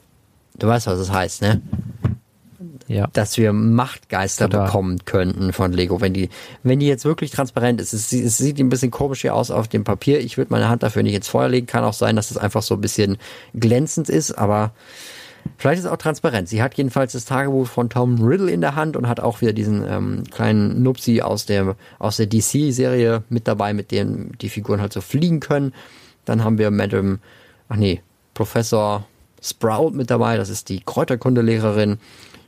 du 0.56 0.68
weißt, 0.68 0.86
was 0.86 0.98
das 1.00 1.10
heißt, 1.10 1.42
ne? 1.42 1.60
Ja. 2.88 3.08
dass 3.12 3.36
wir 3.36 3.52
Machtgeister 3.52 4.48
Total. 4.48 4.66
bekommen 4.66 5.04
könnten 5.04 5.52
von 5.52 5.72
Lego. 5.72 6.00
Wenn 6.00 6.12
die, 6.12 6.28
wenn 6.62 6.80
die 6.80 6.86
jetzt 6.86 7.04
wirklich 7.04 7.30
transparent 7.30 7.80
ist, 7.80 7.92
es, 7.92 8.12
es 8.12 8.38
sieht 8.38 8.58
ein 8.58 8.68
bisschen 8.68 8.90
komisch 8.90 9.22
hier 9.22 9.34
aus 9.34 9.50
auf 9.50 9.68
dem 9.68 9.84
Papier. 9.84 10.20
Ich 10.20 10.38
würde 10.38 10.52
meine 10.52 10.68
Hand 10.68 10.82
dafür 10.82 11.02
nicht 11.02 11.14
ins 11.14 11.28
Feuer 11.28 11.48
legen. 11.48 11.66
Kann 11.66 11.84
auch 11.84 11.92
sein, 11.92 12.16
dass 12.16 12.30
es 12.30 12.36
einfach 12.36 12.62
so 12.62 12.74
ein 12.74 12.80
bisschen 12.80 13.18
glänzend 13.54 14.08
ist, 14.08 14.32
aber 14.32 14.72
Vielleicht 15.56 15.80
ist 15.80 15.86
es 15.86 15.90
auch 15.90 15.96
transparent. 15.96 16.48
Sie 16.48 16.62
hat 16.62 16.74
jedenfalls 16.74 17.12
das 17.12 17.24
Tagebuch 17.24 17.66
von 17.66 17.88
Tom 17.90 18.22
Riddle 18.22 18.50
in 18.50 18.60
der 18.60 18.74
Hand 18.74 18.96
und 18.96 19.08
hat 19.08 19.20
auch 19.20 19.40
wieder 19.40 19.52
diesen 19.52 19.84
ähm, 19.88 20.24
kleinen 20.30 20.82
Nupsi 20.82 21.20
aus 21.20 21.46
der, 21.46 21.76
aus 21.98 22.16
der 22.16 22.26
DC-Serie 22.26 23.24
mit 23.28 23.48
dabei, 23.48 23.74
mit 23.74 23.90
dem 23.90 24.36
die 24.38 24.48
Figuren 24.48 24.80
halt 24.80 24.92
so 24.92 25.00
fliegen 25.00 25.40
können. 25.40 25.72
Dann 26.24 26.44
haben 26.44 26.58
wir 26.58 26.70
Madame, 26.70 27.18
ach 27.68 27.76
nee, 27.76 28.02
Professor 28.34 29.04
Sprout 29.40 29.90
mit 29.90 30.10
dabei, 30.10 30.36
das 30.36 30.48
ist 30.48 30.68
die 30.68 30.80
Kräuterkundelehrerin 30.80 31.98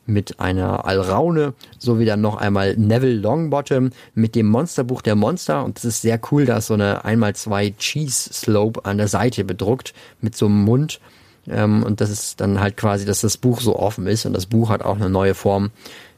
mit 0.06 0.40
einer 0.40 0.84
Alraune, 0.84 1.54
sowie 1.78 2.04
dann 2.04 2.20
noch 2.20 2.36
einmal 2.36 2.76
Neville 2.76 3.20
Longbottom 3.20 3.90
mit 4.14 4.34
dem 4.34 4.46
Monsterbuch 4.46 5.02
der 5.02 5.14
Monster. 5.14 5.64
Und 5.64 5.76
das 5.76 5.84
ist 5.84 6.02
sehr 6.02 6.20
cool, 6.30 6.44
da 6.44 6.58
ist 6.58 6.66
so 6.66 6.74
eine 6.74 7.04
1x2 7.04 7.76
Cheese 7.76 8.32
Slope 8.32 8.84
an 8.84 8.98
der 8.98 9.08
Seite 9.08 9.44
bedruckt 9.44 9.94
mit 10.20 10.36
so 10.36 10.46
einem 10.46 10.62
Mund. 10.64 11.00
Ähm, 11.48 11.82
und 11.82 12.00
das 12.00 12.10
ist 12.10 12.40
dann 12.40 12.60
halt 12.60 12.76
quasi, 12.76 13.04
dass 13.04 13.20
das 13.20 13.36
Buch 13.36 13.60
so 13.60 13.76
offen 13.78 14.06
ist. 14.06 14.26
Und 14.26 14.32
das 14.32 14.46
Buch 14.46 14.70
hat 14.70 14.82
auch 14.82 14.96
eine 14.96 15.10
neue 15.10 15.34
Form. 15.34 15.70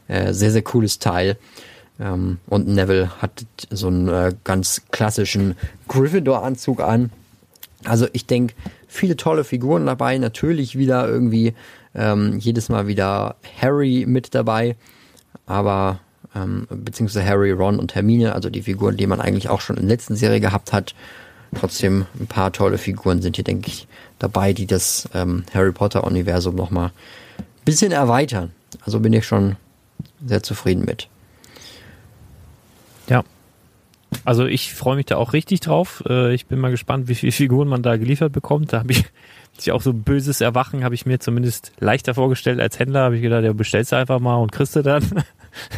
Äh, 0.07 0.33
sehr, 0.33 0.51
sehr 0.51 0.61
cooles 0.61 0.99
Teil. 0.99 1.37
Ähm, 1.99 2.37
und 2.47 2.67
Neville 2.67 3.21
hat 3.21 3.45
so 3.69 3.87
einen 3.87 4.07
äh, 4.07 4.33
ganz 4.43 4.83
klassischen 4.91 5.55
Gryffindor-Anzug 5.87 6.81
an. 6.81 7.11
Also 7.83 8.07
ich 8.13 8.25
denke, 8.25 8.53
viele 8.87 9.17
tolle 9.17 9.43
Figuren 9.43 9.85
dabei. 9.85 10.17
Natürlich 10.17 10.77
wieder 10.77 11.07
irgendwie 11.07 11.53
Ähm, 11.97 12.37
jedes 12.39 12.69
Mal 12.69 12.87
wieder 12.87 13.35
Harry 13.59 14.05
mit 14.07 14.33
dabei, 14.35 14.75
aber 15.45 15.99
ähm, 16.35 16.67
beziehungsweise 16.69 17.25
Harry, 17.25 17.51
Ron 17.51 17.79
und 17.79 17.95
Hermine, 17.95 18.33
also 18.33 18.49
die 18.49 18.61
Figuren, 18.61 18.97
die 18.97 19.07
man 19.07 19.19
eigentlich 19.19 19.49
auch 19.49 19.61
schon 19.61 19.77
in 19.77 19.87
der 19.87 19.95
letzten 19.95 20.15
Serie 20.15 20.39
gehabt 20.39 20.73
hat. 20.73 20.93
Trotzdem 21.55 22.05
ein 22.19 22.27
paar 22.27 22.51
tolle 22.51 22.77
Figuren 22.77 23.21
sind 23.21 23.37
hier, 23.37 23.45
denke 23.45 23.67
ich, 23.67 23.87
dabei, 24.19 24.53
die 24.53 24.67
das 24.67 25.09
ähm, 25.13 25.43
Harry 25.53 25.71
Potter-Universum 25.71 26.55
nochmal 26.55 26.87
ein 27.37 27.45
bisschen 27.65 27.91
erweitern. 27.91 28.51
Also 28.81 28.99
bin 28.99 29.13
ich 29.13 29.25
schon 29.25 29.55
sehr 30.25 30.43
zufrieden 30.43 30.85
mit. 30.85 31.07
Ja. 33.07 33.23
Also 34.25 34.45
ich 34.45 34.73
freue 34.73 34.95
mich 34.95 35.05
da 35.05 35.17
auch 35.17 35.33
richtig 35.33 35.59
drauf. 35.59 36.03
Äh, 36.07 36.33
ich 36.33 36.45
bin 36.45 36.59
mal 36.59 36.71
gespannt, 36.71 37.07
wie 37.07 37.15
viele 37.15 37.31
Figuren 37.31 37.67
man 37.67 37.81
da 37.81 37.97
geliefert 37.97 38.31
bekommt. 38.31 38.73
Da 38.73 38.79
habe 38.79 38.91
ich 38.91 39.05
sich 39.57 39.71
auch 39.71 39.81
so 39.81 39.93
böses 39.93 40.41
Erwachen, 40.41 40.83
habe 40.83 40.95
ich 40.95 41.05
mir 41.05 41.19
zumindest 41.19 41.71
leichter 41.79 42.13
vorgestellt 42.13 42.59
als 42.59 42.79
Händler. 42.79 43.01
Habe 43.01 43.17
ich 43.17 43.21
gedacht, 43.21 43.43
ja, 43.43 43.53
bestellst 43.53 43.91
du 43.91 43.95
einfach 43.97 44.19
mal 44.19 44.35
und 44.35 44.51
kriegst 44.51 44.75
du 44.75 44.81
dann. 44.81 45.03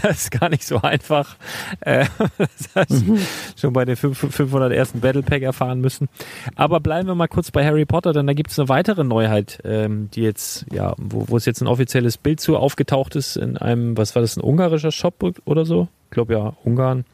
Das 0.02 0.24
ist 0.24 0.32
gar 0.32 0.50
nicht 0.50 0.66
so 0.66 0.82
einfach. 0.82 1.38
Äh, 1.80 2.06
das 2.38 2.76
heißt, 2.76 3.08
mhm. 3.08 3.20
schon 3.56 3.72
bei 3.72 3.86
den 3.86 3.96
500 3.96 4.74
ersten 4.74 5.00
Battle 5.00 5.24
Pack 5.24 5.42
erfahren 5.42 5.80
müssen. 5.80 6.10
Aber 6.56 6.82
bleiben 6.82 7.08
wir 7.08 7.16
mal 7.16 7.30
kurz 7.30 7.50
bei 7.52 7.66
Harry 7.66 7.86
Potter, 7.86 8.12
denn 8.12 8.28
da 8.28 8.34
gibt 8.34 8.52
es 8.52 8.60
eine 8.60 8.68
weitere 8.68 9.06
Neuheit, 9.06 9.60
ähm, 9.64 10.10
die 10.14 10.24
jetzt, 10.24 10.66
ja, 10.74 10.96
wo, 10.98 11.30
wo 11.30 11.38
es 11.38 11.46
jetzt 11.46 11.62
ein 11.62 11.68
offizielles 11.68 12.18
Bild 12.18 12.42
zu 12.42 12.58
aufgetaucht 12.58 13.16
ist 13.16 13.38
in 13.38 13.56
einem, 13.56 13.96
was 13.96 14.16
war 14.16 14.22
das, 14.22 14.36
ein 14.36 14.42
ungarischer 14.42 14.92
Shop 14.92 15.24
oder 15.46 15.64
so? 15.64 15.88
Ich 16.06 16.12
glaube 16.12 16.34
ja, 16.34 16.54
Ungarn. 16.66 17.06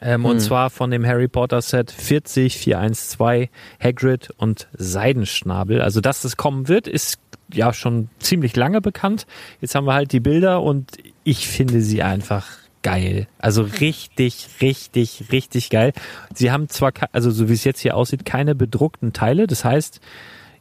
Ähm, 0.00 0.24
hm. 0.24 0.24
Und 0.26 0.40
zwar 0.40 0.70
von 0.70 0.90
dem 0.90 1.06
Harry 1.06 1.28
Potter 1.28 1.62
Set 1.62 1.90
40412 1.90 3.48
Hagrid 3.82 4.30
und 4.36 4.68
Seidenschnabel. 4.72 5.80
Also, 5.80 6.00
dass 6.00 6.22
das 6.22 6.36
kommen 6.36 6.68
wird, 6.68 6.86
ist 6.88 7.18
ja 7.52 7.72
schon 7.72 8.08
ziemlich 8.18 8.56
lange 8.56 8.80
bekannt. 8.80 9.26
Jetzt 9.60 9.74
haben 9.74 9.86
wir 9.86 9.94
halt 9.94 10.12
die 10.12 10.20
Bilder 10.20 10.62
und 10.62 10.92
ich 11.24 11.46
finde 11.48 11.80
sie 11.80 12.02
einfach 12.02 12.46
geil. 12.82 13.26
Also 13.38 13.62
richtig, 13.62 14.46
richtig, 14.60 15.24
richtig 15.32 15.70
geil. 15.70 15.92
Sie 16.34 16.52
haben 16.52 16.68
zwar, 16.68 16.92
also 17.12 17.30
so 17.30 17.48
wie 17.48 17.54
es 17.54 17.64
jetzt 17.64 17.80
hier 17.80 17.96
aussieht, 17.96 18.24
keine 18.24 18.54
bedruckten 18.54 19.12
Teile. 19.12 19.46
Das 19.46 19.64
heißt, 19.64 20.00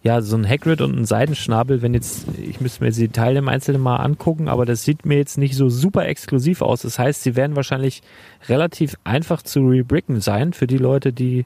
ja, 0.03 0.21
so 0.21 0.35
ein 0.35 0.47
Hagrid 0.47 0.81
und 0.81 0.97
ein 0.97 1.05
Seidenschnabel, 1.05 1.81
wenn 1.81 1.93
jetzt, 1.93 2.27
ich 2.37 2.59
müsste 2.59 2.83
mir 2.83 2.91
die 2.91 3.07
Teile 3.07 3.39
im 3.39 3.47
Einzelnen 3.47 3.81
mal 3.81 3.95
angucken, 3.95 4.49
aber 4.49 4.65
das 4.65 4.83
sieht 4.83 5.05
mir 5.05 5.17
jetzt 5.17 5.37
nicht 5.37 5.55
so 5.55 5.69
super 5.69 6.05
exklusiv 6.05 6.61
aus. 6.61 6.81
Das 6.81 6.99
heißt, 6.99 7.23
sie 7.23 7.37
werden 7.37 7.55
wahrscheinlich 7.55 8.03
relativ 8.49 8.97
einfach 9.05 9.41
zu 9.41 9.65
rebricken 9.65 10.19
sein 10.19 10.51
für 10.51 10.67
die 10.67 10.77
Leute, 10.77 11.13
die 11.13 11.45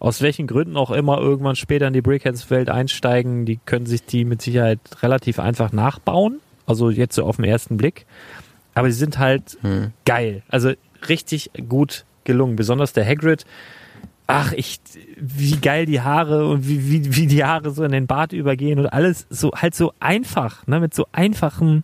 aus 0.00 0.22
welchen 0.22 0.48
Gründen 0.48 0.76
auch 0.76 0.90
immer 0.90 1.18
irgendwann 1.18 1.54
später 1.54 1.86
in 1.86 1.92
die 1.92 2.02
Brickheads-Welt 2.02 2.68
einsteigen. 2.68 3.46
Die 3.46 3.60
können 3.64 3.86
sich 3.86 4.04
die 4.04 4.24
mit 4.24 4.42
Sicherheit 4.42 4.80
relativ 5.02 5.38
einfach 5.38 5.72
nachbauen. 5.72 6.40
Also 6.66 6.90
jetzt 6.90 7.14
so 7.14 7.24
auf 7.24 7.36
den 7.36 7.44
ersten 7.44 7.76
Blick. 7.76 8.06
Aber 8.74 8.90
sie 8.90 8.98
sind 8.98 9.20
halt 9.20 9.56
hm. 9.62 9.92
geil. 10.04 10.42
Also 10.48 10.72
richtig 11.08 11.52
gut 11.68 12.04
gelungen. 12.24 12.56
Besonders 12.56 12.92
der 12.92 13.06
Hagrid 13.06 13.46
ach, 14.26 14.52
ich, 14.52 14.80
wie 15.16 15.56
geil 15.56 15.86
die 15.86 16.00
Haare 16.00 16.46
und 16.48 16.66
wie, 16.66 16.90
wie, 16.90 17.16
wie 17.16 17.26
die 17.26 17.44
Haare 17.44 17.70
so 17.70 17.84
in 17.84 17.92
den 17.92 18.06
Bart 18.06 18.32
übergehen 18.32 18.78
und 18.78 18.86
alles 18.86 19.26
so, 19.28 19.52
halt 19.52 19.74
so 19.74 19.92
einfach, 20.00 20.66
ne, 20.66 20.80
mit 20.80 20.94
so 20.94 21.06
einfachen, 21.12 21.82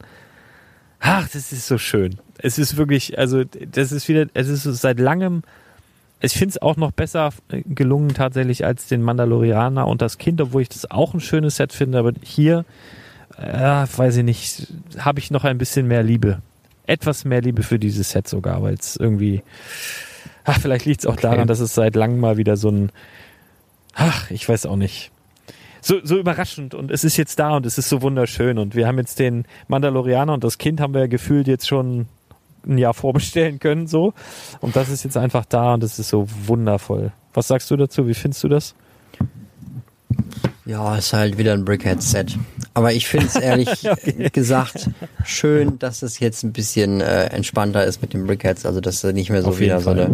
ach, 1.01 1.29
das 1.29 1.53
ist 1.53 1.67
so 1.67 1.77
schön. 1.77 2.19
Es 2.39 2.59
ist 2.59 2.77
wirklich, 2.77 3.19
also, 3.19 3.45
das 3.45 3.93
ist 3.93 4.09
wieder, 4.09 4.27
es 4.33 4.49
ist 4.49 4.63
seit 4.63 4.99
langem, 4.99 5.43
ich 6.21 6.33
finde 6.33 6.51
es 6.51 6.63
auch 6.63 6.77
noch 6.77 6.93
besser 6.93 7.31
gelungen 7.49 8.15
tatsächlich 8.15 8.65
als 8.65 8.89
den 8.89 9.03
Mandalorianer 9.03 9.87
und 9.87 10.03
das 10.03 10.19
Kind, 10.19 10.41
obwohl 10.41 10.63
ich 10.63 10.69
das 10.69 10.91
auch 10.91 11.15
ein 11.15 11.21
schönes 11.21 11.57
Set 11.57 11.73
finde, 11.73 11.99
aber 11.99 12.13
hier, 12.23 12.65
äh, 13.39 13.87
weiß 13.97 14.17
ich 14.17 14.25
nicht, 14.25 14.67
habe 14.99 15.19
ich 15.19 15.31
noch 15.31 15.45
ein 15.45 15.59
bisschen 15.59 15.89
mehr 15.89 16.03
Liebe. 16.03 16.41
Etwas 16.87 17.25
mehr 17.25 17.41
Liebe 17.41 17.63
für 17.63 17.79
dieses 17.79 18.11
Set 18.11 18.29
sogar, 18.29 18.63
weil 18.63 18.75
es 18.75 18.97
irgendwie, 18.97 19.43
Ach, 20.51 20.61
vielleicht 20.61 20.85
liegt 20.85 21.01
es 21.01 21.07
auch 21.07 21.13
okay. 21.13 21.23
daran, 21.23 21.47
dass 21.47 21.61
es 21.61 21.75
seit 21.75 21.95
langem 21.95 22.19
mal 22.19 22.37
wieder 22.37 22.57
so 22.57 22.71
ein, 22.71 22.91
ach, 23.95 24.31
ich 24.33 24.49
weiß 24.49 24.67
auch 24.67 24.75
nicht. 24.75 25.13
So, 25.81 26.01
so 26.03 26.19
überraschend 26.19 26.75
und 26.75 26.91
es 26.91 27.05
ist 27.05 27.17
jetzt 27.17 27.39
da 27.39 27.57
und 27.57 27.65
es 27.67 27.79
ist 27.79 27.89
so 27.89 28.03
wunderschön 28.03 28.59
und 28.59 28.75
wir 28.75 28.89
haben 28.89 28.99
jetzt 28.99 29.21
den 29.21 29.45
Mandalorianer 29.69 30.35
und 30.35 30.43
das 30.43 30.59
Kind 30.59 30.81
haben 30.81 30.93
wir 30.93 31.07
gefühlt 31.07 31.47
jetzt 31.47 31.69
schon 31.69 32.09
ein 32.67 32.79
Jahr 32.79 32.95
vorbestellen 32.95 33.61
können, 33.61 33.87
so. 33.87 34.13
Und 34.61 34.75
das 34.75 34.89
ist 34.89 35.05
jetzt 35.05 35.17
einfach 35.17 35.45
da 35.45 35.75
und 35.75 35.85
es 35.85 36.01
ist 36.01 36.09
so 36.09 36.27
wundervoll. 36.47 37.13
Was 37.33 37.47
sagst 37.47 37.71
du 37.71 37.77
dazu? 37.77 38.09
Wie 38.09 38.15
findest 38.15 38.43
du 38.43 38.49
das? 38.49 38.75
Ja, 40.67 40.97
ist 40.97 41.13
halt 41.13 41.37
wieder 41.39 41.53
ein 41.53 41.65
Brickhead-Set. 41.65 42.39
Aber 42.75 42.93
ich 42.93 43.09
finde 43.09 43.27
es 43.27 43.37
ehrlich 43.41 43.91
okay. 43.91 44.31
gesagt 44.33 44.91
schön, 45.25 45.79
dass 45.79 46.03
es 46.03 46.21
jetzt 46.21 46.45
ein 46.45 46.53
bisschen 46.53 47.01
äh, 47.01 47.25
entspannter 47.25 47.85
ist 47.85 48.03
mit 48.03 48.15
den 48.15 48.27
Brickheads. 48.27 48.67
Also, 48.67 48.81
dass 48.81 49.03
nicht 49.03 49.31
mehr 49.31 49.43
so 49.43 49.59
wieder 49.59 49.81
so 49.81 49.91
eine, 49.91 50.11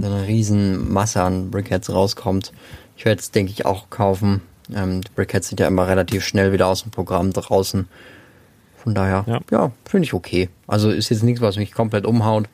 so 0.00 0.06
eine 0.06 0.26
riesen 0.26 0.92
Masse 0.92 1.22
an 1.22 1.50
Brickheads 1.50 1.90
rauskommt. 1.90 2.52
Ich 2.96 3.04
werde 3.04 3.20
es, 3.20 3.30
denke 3.30 3.52
ich, 3.52 3.66
auch 3.66 3.90
kaufen. 3.90 4.42
Ähm, 4.74 5.02
die 5.02 5.10
Brickheads 5.14 5.48
sind 5.48 5.60
ja 5.60 5.66
immer 5.66 5.88
relativ 5.88 6.24
schnell 6.24 6.52
wieder 6.52 6.66
aus 6.68 6.82
dem 6.82 6.92
Programm 6.92 7.32
draußen. 7.32 7.88
Von 8.76 8.94
daher, 8.94 9.24
ja, 9.26 9.40
ja 9.50 9.72
finde 9.84 10.04
ich 10.04 10.14
okay. 10.14 10.48
Also 10.66 10.90
ist 10.90 11.08
jetzt 11.08 11.24
nichts, 11.24 11.40
was 11.40 11.56
mich 11.56 11.72
komplett 11.72 12.06
umhaut. 12.06 12.48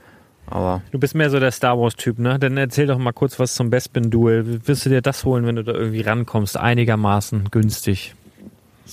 Aber 0.53 0.82
du 0.90 0.98
bist 0.98 1.14
mehr 1.14 1.30
so 1.30 1.40
der 1.40 1.50
Star 1.50 1.78
Wars-Typ, 1.78 2.18
ne? 2.18 2.38
Dann 2.38 2.57
erzähl 2.57 2.86
doch 2.86 2.98
mal 2.98 3.12
kurz 3.12 3.38
was 3.38 3.55
zum 3.55 3.70
Bespin-Duel. 3.70 4.66
Wirst 4.66 4.84
du 4.84 4.90
dir 4.90 5.00
das 5.00 5.24
holen, 5.24 5.46
wenn 5.46 5.57
du 5.57 5.64
da 5.64 5.72
irgendwie 5.72 6.03
rankommst? 6.03 6.59
Einigermaßen 6.59 7.48
günstig. 7.50 8.14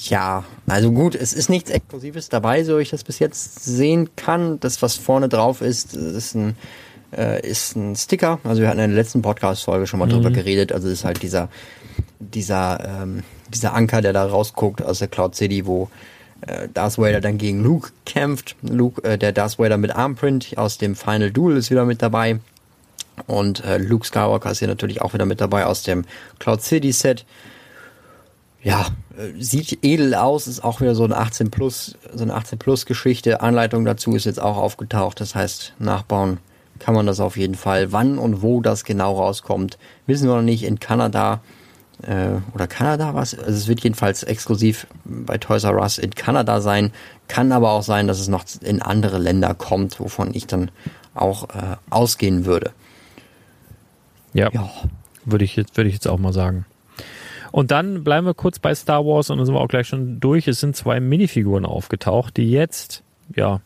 Ja, 0.04 0.46
also 0.68 0.92
gut, 0.92 1.16
es 1.16 1.34
ist 1.34 1.50
nichts 1.50 1.70
Exklusives 1.70 2.30
dabei, 2.30 2.64
so 2.64 2.78
ich 2.78 2.90
das 2.90 3.04
bis 3.04 3.20
jetzt 3.20 3.66
sehen 3.66 4.10
kann. 4.16 4.60
Das, 4.62 4.82
was 4.82 4.96
vorne 4.96 5.28
drauf 5.28 5.62
ist, 5.62 5.96
ist 5.96 6.36
ein, 6.36 6.56
äh, 7.12 7.46
ist 7.46 7.76
ein 7.76 7.96
Sticker. 7.98 8.40
Also 8.46 8.62
wir 8.62 8.70
hatten 8.70 8.80
in 8.80 8.92
der 8.92 8.98
letzten 8.98 9.22
Podcast-Folge 9.22 9.88
schon 9.88 10.00
mal 10.00 10.06
mhm. 10.06 10.12
drüber 10.12 10.32
geredet. 10.32 10.72
Also 10.72 10.88
ist 10.88 11.04
halt 11.04 11.22
dieser, 11.22 11.50
dieser, 12.20 13.02
ähm, 13.04 13.24
dieser 13.50 13.74
Anker, 13.74 14.02
der 14.02 14.14
da 14.14 14.26
rausguckt 14.26 14.82
aus 14.82 15.00
der 15.00 15.10
Cloud 15.10 15.36
City, 15.36 15.66
wo 15.66 15.90
äh, 16.48 16.68
Darth 16.74 16.98
Vader 16.98 17.22
dann 17.22 17.38
gegen 17.38 17.64
Luke 17.64 17.92
kämpft. 18.06 18.56
Luke, 18.62 19.04
äh, 19.04 19.18
der 19.18 19.32
Darth 19.32 19.60
Vader 19.60 19.78
mit 19.78 19.96
Armprint 19.96 20.58
aus 20.58 20.78
dem 20.78 20.96
Final 20.96 21.32
Duel 21.32 21.58
ist 21.58 21.72
wieder 21.72 21.86
mit 21.86 22.02
dabei. 22.02 22.40
Und 23.28 23.64
äh, 23.66 23.78
Luke 23.78 24.06
Skywalker 24.06 24.52
ist 24.52 24.60
hier 24.60 24.68
natürlich 24.68 25.02
auch 25.02 25.14
wieder 25.14 25.26
mit 25.26 25.42
dabei 25.42 25.66
aus 25.66 25.84
dem 25.84 26.06
Cloud 26.40 26.62
City 26.62 26.92
Set. 26.92 27.26
Ja, 28.62 28.88
äh, 29.18 29.42
sieht 29.42 29.84
edel 29.84 30.16
aus, 30.16 30.48
ist 30.48 30.64
auch 30.64 30.82
wieder 30.82 30.96
so 30.96 31.04
eine 31.04 31.18
18 31.18 31.52
plus, 31.52 31.98
so 32.14 32.24
eine 32.24 32.34
18 32.34 32.60
plus 32.60 32.86
Geschichte. 32.86 33.42
Anleitung 33.42 33.86
dazu 33.86 34.16
ist 34.16 34.26
jetzt 34.26 34.42
auch 34.42 34.58
aufgetaucht. 34.58 35.20
Das 35.22 35.36
heißt, 35.36 35.74
nachbauen 35.80 36.40
kann 36.80 36.94
man 36.94 37.06
das 37.06 37.20
auf 37.20 37.38
jeden 37.38 37.56
Fall. 37.56 37.92
Wann 37.92 38.18
und 38.18 38.42
wo 38.42 38.62
das 38.62 38.84
genau 38.84 39.16
rauskommt, 39.16 39.78
wissen 40.08 40.28
wir 40.28 40.36
noch 40.36 40.42
nicht. 40.42 40.64
In 40.64 40.80
Kanada 40.80 41.42
oder 42.54 42.68
Kanada 42.68 43.14
was. 43.14 43.38
Also 43.38 43.52
es 43.52 43.68
wird 43.68 43.84
jedenfalls 43.84 44.24
exklusiv 44.24 44.88
bei 45.04 45.38
Toys 45.38 45.66
R 45.66 45.78
Us 45.80 45.98
in 45.98 46.12
Kanada 46.12 46.62
sein. 46.62 46.92
Kann 47.28 47.52
aber 47.52 47.72
auch 47.72 47.84
sein, 47.84 48.08
dass 48.08 48.20
es 48.20 48.28
noch 48.28 48.46
in 48.62 48.82
andere 48.82 49.18
Länder 49.18 49.54
kommt, 49.54 50.00
wovon 50.00 50.34
ich 50.34 50.48
dann 50.48 50.72
auch 51.14 51.50
äh, 51.50 51.76
ausgehen 51.90 52.46
würde. 52.46 52.72
Ja, 54.34 54.50
ja. 54.54 54.70
würde 55.26 55.44
ich 55.44 55.56
jetzt 55.56 55.76
würde 55.76 55.90
ich 55.90 55.96
jetzt 55.96 56.08
auch 56.08 56.20
mal 56.20 56.34
sagen. 56.34 56.66
Und 57.52 57.72
dann 57.72 58.04
bleiben 58.04 58.28
wir 58.28 58.34
kurz 58.34 58.60
bei 58.60 58.74
Star 58.76 59.06
Wars 59.06 59.30
und 59.30 59.38
dann 59.38 59.46
sind 59.46 59.56
wir 59.56 59.62
auch 59.62 59.68
gleich 59.68 59.88
schon 59.88 60.20
durch. 60.20 60.48
Es 60.48 60.60
sind 60.60 60.76
zwei 60.76 61.00
Minifiguren 61.00 61.66
aufgetaucht, 61.66 62.38
die 62.38 62.52
jetzt, 62.52 63.04
ja, 63.36 63.62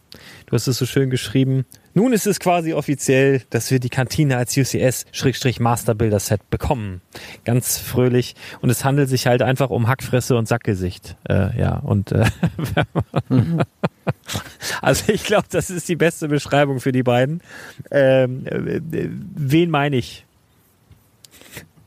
du 0.46 0.56
hast 0.56 0.68
es 0.68 0.78
so 0.78 0.86
schön 0.86 1.10
geschrieben, 1.10 1.66
nun 1.94 2.14
ist 2.14 2.26
es 2.26 2.40
quasi 2.40 2.74
offiziell, 2.74 3.42
dass 3.50 3.70
wir 3.72 3.80
die 3.80 3.90
Kantine 3.90 4.38
als 4.38 4.58
UCS-Master-Builder-Set 4.58 6.50
bekommen. 6.50 7.02
Ganz 7.46 7.78
fröhlich. 7.78 8.36
Und 8.62 8.70
es 8.70 8.84
handelt 8.84 9.10
sich 9.10 9.28
halt 9.28 9.42
einfach 9.42 9.70
um 9.70 9.88
Hackfresse 9.88 10.36
und 10.36 10.48
Sackgesicht. 10.48 11.16
Äh, 11.30 11.60
ja, 11.60 11.78
und 11.78 12.12
äh, 12.12 12.26
also 14.82 15.12
ich 15.12 15.24
glaube, 15.24 15.46
das 15.50 15.70
ist 15.70 15.88
die 15.88 15.96
beste 15.96 16.28
Beschreibung 16.28 16.80
für 16.80 16.92
die 16.92 17.04
beiden. 17.04 17.42
Ähm, 17.92 18.48
äh, 18.48 18.82
wen 19.36 19.70
meine 19.70 19.98
ich? 19.98 20.26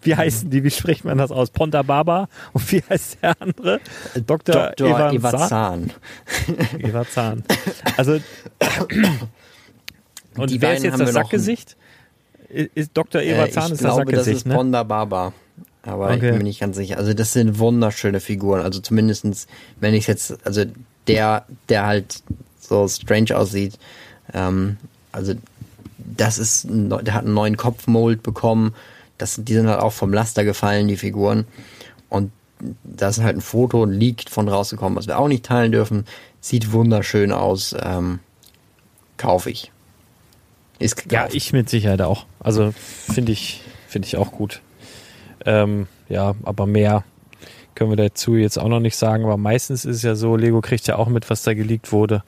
Wie 0.03 0.15
heißen 0.15 0.51
die? 0.51 0.63
Wie 0.63 0.71
spricht 0.71 1.05
man 1.05 1.19
das 1.19 1.33
aus? 1.33 1.51
Ponta 1.51 1.83
Baba 1.83 2.29
und 2.53 2.71
wie 2.71 2.81
heißt 2.89 3.19
der 3.23 3.35
andere? 3.43 3.81
Dr. 4.15 4.73
Dr. 4.77 5.13
Eva 5.13 5.49
Zahn. 5.49 5.91
Zahn. 7.11 7.43
Also 7.97 8.21
und 10.37 10.51
die 10.51 10.61
wer 10.61 10.77
ist 10.77 10.83
jetzt 10.83 11.01
das 11.01 11.13
Sackgesicht? 11.13 11.77
Ist 12.49 12.93
Dr. 12.95 13.23
Eva 13.23 13.47
äh, 13.47 13.51
Zahn 13.51 13.73
ist 13.73 13.85
das 13.85 13.97
Sackgesicht, 13.97 14.47
das 14.47 14.55
ist 14.55 14.65
ne? 14.65 14.85
Baba. 14.85 15.33
Aber 15.83 16.07
okay. 16.07 16.15
ich 16.15 16.21
bin 16.21 16.39
mir 16.39 16.45
nicht 16.45 16.61
ganz 16.61 16.77
sicher. 16.77 16.99
Also 16.99 17.15
das 17.15 17.33
sind 17.33 17.59
wunderschöne 17.59 18.21
Figuren. 18.21 18.61
Also 18.61 18.81
zumindestens, 18.81 19.47
wenn 19.81 19.95
ich 19.95 20.07
jetzt, 20.07 20.37
also 20.45 20.65
der, 21.07 21.47
der 21.69 21.87
halt 21.87 22.23
so 22.61 22.89
strange 22.89 23.37
aussieht, 23.37 23.79
ähm, 24.35 24.77
also 25.13 25.35
das 25.99 26.39
ist, 26.39 26.67
der 26.69 27.15
hat 27.15 27.25
einen 27.25 27.35
neuen 27.35 27.57
Kopfmold 27.57 28.23
bekommen. 28.23 28.75
Das, 29.19 29.41
die 29.43 29.55
sind 29.55 29.69
halt 29.69 29.81
auch 29.81 29.93
vom 29.93 30.13
Laster 30.13 30.45
gefallen, 30.45 30.89
die 30.89 30.97
Figuren. 30.97 31.47
Und 32.09 32.33
da 32.85 33.09
ist 33.09 33.21
halt 33.21 33.37
ein 33.37 33.41
Foto 33.41 33.85
liegt 33.85 34.29
von 34.31 34.49
rausgekommen, 34.49 34.97
was 34.97 35.07
wir 35.07 35.19
auch 35.19 35.29
nicht 35.29 35.45
teilen 35.45 35.73
dürfen. 35.73 36.05
Sieht 36.41 36.73
wunderschön 36.73 37.33
aus. 37.33 37.75
Ähm, 37.81 38.21
Kaufe 39.17 39.51
ich. 39.51 39.73
Ist 40.79 40.97
gekauft. 40.97 41.13
Ja, 41.13 41.29
ich 41.33 41.53
mit 41.53 41.69
Sicherheit 41.69 42.03
auch. 42.03 42.27
Also 42.41 42.73
finde 43.13 43.33
ich, 43.33 43.63
finde 43.89 44.07
ich 44.07 44.17
auch 44.17 44.33
gut. 44.33 44.61
Ähm, 45.45 45.87
ja, 46.09 46.35
aber 46.43 46.67
mehr 46.67 47.05
können 47.75 47.91
wir 47.91 47.97
dazu 47.97 48.37
jetzt 48.37 48.59
auch 48.59 48.69
noch 48.69 48.81
nicht 48.81 48.97
sagen. 48.97 49.25
Aber 49.25 49.37
meistens 49.37 49.85
ist 49.85 49.97
es 49.97 50.03
ja 50.03 50.15
so, 50.15 50.37
Lego 50.37 50.61
kriegt 50.61 50.87
ja 50.87 50.97
auch 50.97 51.09
mit, 51.09 51.31
was 51.31 51.43
da 51.43 51.55
geleakt 51.55 51.93
wurde. 51.93 52.23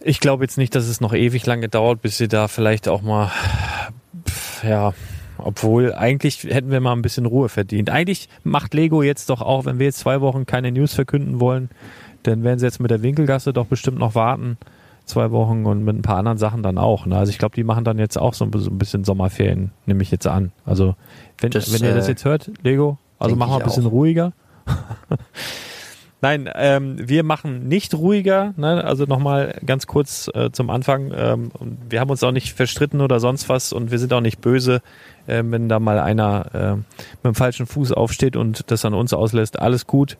Ich 0.00 0.20
glaube 0.20 0.44
jetzt 0.44 0.58
nicht, 0.58 0.74
dass 0.74 0.86
es 0.86 1.00
noch 1.00 1.12
ewig 1.12 1.44
lange 1.44 1.68
dauert, 1.68 2.02
bis 2.02 2.18
sie 2.18 2.28
da 2.28 2.46
vielleicht 2.46 2.86
auch 2.86 3.02
mal, 3.02 3.32
ja, 4.62 4.94
obwohl 5.38 5.92
eigentlich 5.92 6.44
hätten 6.44 6.70
wir 6.70 6.80
mal 6.80 6.92
ein 6.92 7.02
bisschen 7.02 7.26
Ruhe 7.26 7.48
verdient. 7.48 7.90
Eigentlich 7.90 8.28
macht 8.44 8.74
Lego 8.74 9.02
jetzt 9.02 9.28
doch 9.28 9.42
auch, 9.42 9.64
wenn 9.64 9.78
wir 9.78 9.86
jetzt 9.86 9.98
zwei 9.98 10.20
Wochen 10.20 10.46
keine 10.46 10.70
News 10.70 10.94
verkünden 10.94 11.40
wollen, 11.40 11.70
dann 12.22 12.44
werden 12.44 12.58
sie 12.60 12.66
jetzt 12.66 12.80
mit 12.80 12.90
der 12.90 13.02
Winkelgasse 13.02 13.52
doch 13.52 13.66
bestimmt 13.66 13.98
noch 13.98 14.14
warten 14.14 14.56
zwei 15.08 15.30
Wochen 15.30 15.66
und 15.66 15.84
mit 15.84 15.96
ein 15.96 16.02
paar 16.02 16.16
anderen 16.16 16.38
Sachen 16.38 16.62
dann 16.62 16.78
auch. 16.78 17.06
Ne? 17.06 17.16
Also 17.16 17.30
ich 17.30 17.38
glaube, 17.38 17.54
die 17.54 17.64
machen 17.64 17.84
dann 17.84 17.98
jetzt 17.98 18.18
auch 18.18 18.34
so 18.34 18.44
ein, 18.44 18.50
bisschen 18.50 19.04
Sommerferien, 19.04 19.72
nehme 19.86 20.02
ich 20.02 20.10
jetzt 20.10 20.26
an. 20.26 20.52
Also 20.64 20.94
wenn, 21.40 21.50
das, 21.50 21.72
wenn 21.72 21.86
ihr 21.86 21.94
das 21.94 22.06
äh, 22.06 22.12
jetzt 22.12 22.24
hört, 22.24 22.50
Lego, 22.62 22.98
also 23.18 23.36
machen 23.36 23.52
wir 23.52 23.58
ein 23.58 23.64
bisschen 23.64 23.86
auch. 23.86 23.92
ruhiger. 23.92 24.32
Nein, 26.20 26.50
ähm, 26.56 26.96
wir 26.98 27.22
machen 27.22 27.68
nicht 27.68 27.94
ruhiger. 27.94 28.52
Ne? 28.56 28.82
Also 28.82 29.04
nochmal 29.04 29.56
ganz 29.64 29.86
kurz 29.86 30.28
äh, 30.34 30.50
zum 30.50 30.68
Anfang. 30.68 31.12
Ähm, 31.14 31.52
wir 31.88 32.00
haben 32.00 32.10
uns 32.10 32.24
auch 32.24 32.32
nicht 32.32 32.54
verstritten 32.54 33.00
oder 33.00 33.20
sonst 33.20 33.48
was 33.48 33.72
und 33.72 33.92
wir 33.92 34.00
sind 34.00 34.12
auch 34.12 34.20
nicht 34.20 34.40
böse, 34.40 34.82
äh, 35.28 35.44
wenn 35.46 35.68
da 35.68 35.78
mal 35.78 36.00
einer 36.00 36.54
äh, 36.54 36.76
mit 36.76 37.24
dem 37.24 37.34
falschen 37.36 37.66
Fuß 37.66 37.92
aufsteht 37.92 38.34
und 38.34 38.70
das 38.72 38.84
an 38.84 38.94
uns 38.94 39.12
auslässt. 39.12 39.60
Alles 39.60 39.86
gut 39.86 40.18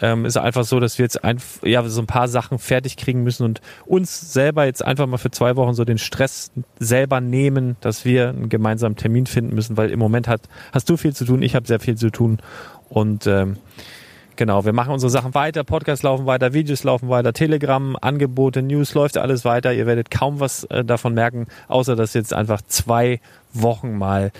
ähm, 0.00 0.24
ist 0.24 0.36
einfach 0.36 0.64
so, 0.64 0.80
dass 0.80 0.98
wir 0.98 1.04
jetzt 1.04 1.22
einfach 1.24 1.62
ja 1.62 1.82
so 1.88 2.00
ein 2.00 2.06
paar 2.06 2.28
Sachen 2.28 2.58
fertig 2.58 2.96
kriegen 2.96 3.22
müssen 3.22 3.44
und 3.44 3.60
uns 3.86 4.32
selber 4.32 4.64
jetzt 4.64 4.84
einfach 4.84 5.06
mal 5.06 5.18
für 5.18 5.30
zwei 5.30 5.56
Wochen 5.56 5.74
so 5.74 5.84
den 5.84 5.98
Stress 5.98 6.50
selber 6.78 7.20
nehmen, 7.20 7.76
dass 7.80 8.04
wir 8.04 8.30
einen 8.30 8.48
gemeinsamen 8.48 8.96
Termin 8.96 9.26
finden 9.26 9.54
müssen, 9.54 9.76
weil 9.76 9.90
im 9.90 9.98
Moment 9.98 10.28
hat 10.28 10.42
hast 10.72 10.88
du 10.90 10.96
viel 10.96 11.14
zu 11.14 11.24
tun, 11.24 11.42
ich 11.42 11.54
habe 11.54 11.66
sehr 11.66 11.80
viel 11.80 11.96
zu 11.96 12.10
tun 12.10 12.38
und 12.88 13.26
ähm, 13.26 13.56
Genau, 14.36 14.64
wir 14.64 14.72
machen 14.72 14.92
unsere 14.92 15.10
Sachen 15.10 15.32
weiter, 15.34 15.62
Podcasts 15.62 16.02
laufen 16.02 16.26
weiter, 16.26 16.52
Videos 16.52 16.82
laufen 16.82 17.08
weiter, 17.08 17.32
Telegram, 17.32 17.96
Angebote, 18.00 18.62
News 18.62 18.92
läuft 18.94 19.16
alles 19.16 19.44
weiter. 19.44 19.72
Ihr 19.72 19.86
werdet 19.86 20.10
kaum 20.10 20.40
was 20.40 20.64
äh, 20.64 20.84
davon 20.84 21.14
merken, 21.14 21.46
außer 21.68 21.94
dass 21.94 22.14
jetzt 22.14 22.34
einfach 22.34 22.60
zwei 22.62 23.20
Wochen 23.52 23.96
mal 23.96 24.32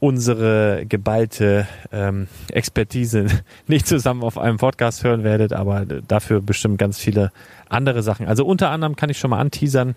unsere 0.00 0.86
geballte 0.88 1.68
ähm, 1.92 2.26
Expertise 2.50 3.26
nicht 3.66 3.86
zusammen 3.86 4.22
auf 4.22 4.38
einem 4.38 4.56
Podcast 4.56 5.04
hören 5.04 5.22
werdet, 5.22 5.52
aber 5.52 5.84
dafür 5.84 6.40
bestimmt 6.40 6.78
ganz 6.78 6.98
viele 6.98 7.30
andere 7.68 8.02
Sachen. 8.02 8.26
Also 8.26 8.44
unter 8.44 8.70
anderem 8.70 8.96
kann 8.96 9.10
ich 9.10 9.18
schon 9.18 9.30
mal 9.30 9.38
anteasern, 9.38 9.94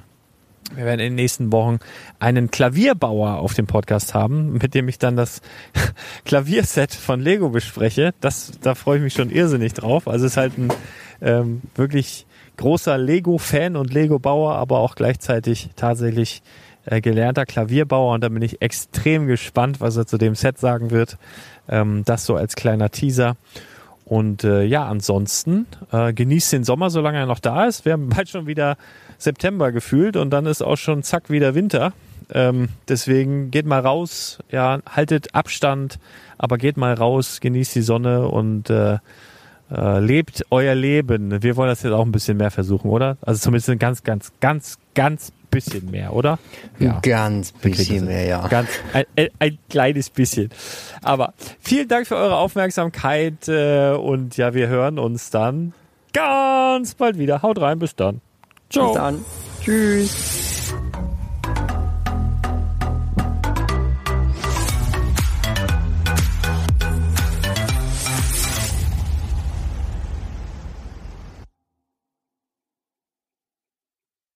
wir 0.75 0.85
werden 0.85 1.01
in 1.01 1.11
den 1.11 1.15
nächsten 1.15 1.51
Wochen 1.51 1.79
einen 2.19 2.49
Klavierbauer 2.49 3.37
auf 3.37 3.53
dem 3.53 3.67
Podcast 3.67 4.13
haben, 4.13 4.53
mit 4.53 4.73
dem 4.73 4.87
ich 4.87 4.97
dann 4.97 5.15
das 5.15 5.41
Klavierset 6.25 6.93
von 6.93 7.19
Lego 7.19 7.49
bespreche. 7.49 8.13
Das, 8.21 8.51
da 8.61 8.73
freue 8.73 8.97
ich 8.97 9.03
mich 9.03 9.13
schon 9.13 9.29
irrsinnig 9.29 9.73
drauf. 9.73 10.07
Also 10.07 10.25
es 10.25 10.33
ist 10.33 10.37
halt 10.37 10.57
ein 10.57 10.69
ähm, 11.21 11.61
wirklich 11.75 12.25
großer 12.57 12.97
Lego-Fan 12.97 13.75
und 13.75 13.93
Lego-Bauer, 13.93 14.55
aber 14.55 14.79
auch 14.79 14.95
gleichzeitig 14.95 15.69
tatsächlich 15.75 16.41
äh, 16.85 17.01
gelernter 17.01 17.45
Klavierbauer 17.45 18.13
und 18.13 18.23
da 18.23 18.29
bin 18.29 18.41
ich 18.41 18.61
extrem 18.61 19.27
gespannt, 19.27 19.81
was 19.81 19.97
er 19.97 20.05
zu 20.05 20.17
dem 20.17 20.35
Set 20.35 20.57
sagen 20.57 20.91
wird. 20.91 21.17
Ähm, 21.69 22.03
das 22.05 22.25
so 22.25 22.35
als 22.35 22.55
kleiner 22.55 22.89
Teaser. 22.89 23.35
Und 24.05 24.43
äh, 24.43 24.63
ja, 24.63 24.85
ansonsten 24.85 25.65
äh, 25.91 26.13
genießt 26.13 26.53
den 26.53 26.63
Sommer, 26.63 26.89
solange 26.89 27.19
er 27.19 27.25
noch 27.25 27.39
da 27.39 27.65
ist. 27.65 27.85
Wir 27.85 27.93
haben 27.93 28.09
bald 28.15 28.29
schon 28.29 28.47
wieder 28.47 28.77
September 29.17 29.71
gefühlt 29.71 30.17
und 30.17 30.29
dann 30.31 30.45
ist 30.45 30.61
auch 30.61 30.77
schon 30.77 31.03
zack 31.03 31.29
wieder 31.29 31.55
Winter. 31.55 31.93
Ähm, 32.33 32.69
deswegen 32.87 33.51
geht 33.51 33.65
mal 33.65 33.81
raus, 33.81 34.39
ja, 34.49 34.79
haltet 34.89 35.35
Abstand, 35.35 35.99
aber 36.37 36.57
geht 36.57 36.77
mal 36.77 36.93
raus, 36.93 37.39
genießt 37.41 37.75
die 37.75 37.81
Sonne 37.81 38.27
und 38.27 38.69
äh, 38.69 38.97
äh, 39.71 39.99
lebt 39.99 40.45
euer 40.49 40.75
Leben. 40.75 41.41
Wir 41.41 41.55
wollen 41.55 41.69
das 41.69 41.83
jetzt 41.83 41.93
auch 41.93 42.05
ein 42.05 42.11
bisschen 42.11 42.37
mehr 42.37 42.51
versuchen, 42.51 42.89
oder? 42.89 43.17
Also 43.21 43.41
zumindest 43.41 43.69
ein 43.69 43.79
ganz, 43.79 44.03
ganz, 44.03 44.31
ganz, 44.39 44.77
ganz 44.95 45.31
bisschen 45.53 45.91
mehr, 45.91 46.13
oder? 46.13 46.39
Ja. 46.79 46.99
Ganz 47.01 47.51
bisschen 47.51 48.05
mehr, 48.05 48.25
ja. 48.25 48.47
Ganz, 48.47 48.69
ein, 48.93 49.05
ein, 49.15 49.27
ein, 49.39 49.57
kleines 49.69 50.09
bisschen. 50.09 50.49
Aber 51.01 51.33
vielen 51.59 51.87
Dank 51.87 52.07
für 52.07 52.15
eure 52.15 52.37
Aufmerksamkeit 52.37 53.47
äh, 53.47 53.91
und 53.91 54.37
ja, 54.37 54.53
wir 54.53 54.67
hören 54.67 54.99
uns 54.99 55.29
dann 55.29 55.73
ganz 56.13 56.95
bald 56.95 57.17
wieder. 57.17 57.41
Haut 57.41 57.59
rein, 57.59 57.79
bis 57.79 57.95
dann. 57.95 58.21
Ciao. 58.69 58.87
Bis 58.87 58.95
dann. 58.95 59.25
Tschüss. 59.61 60.52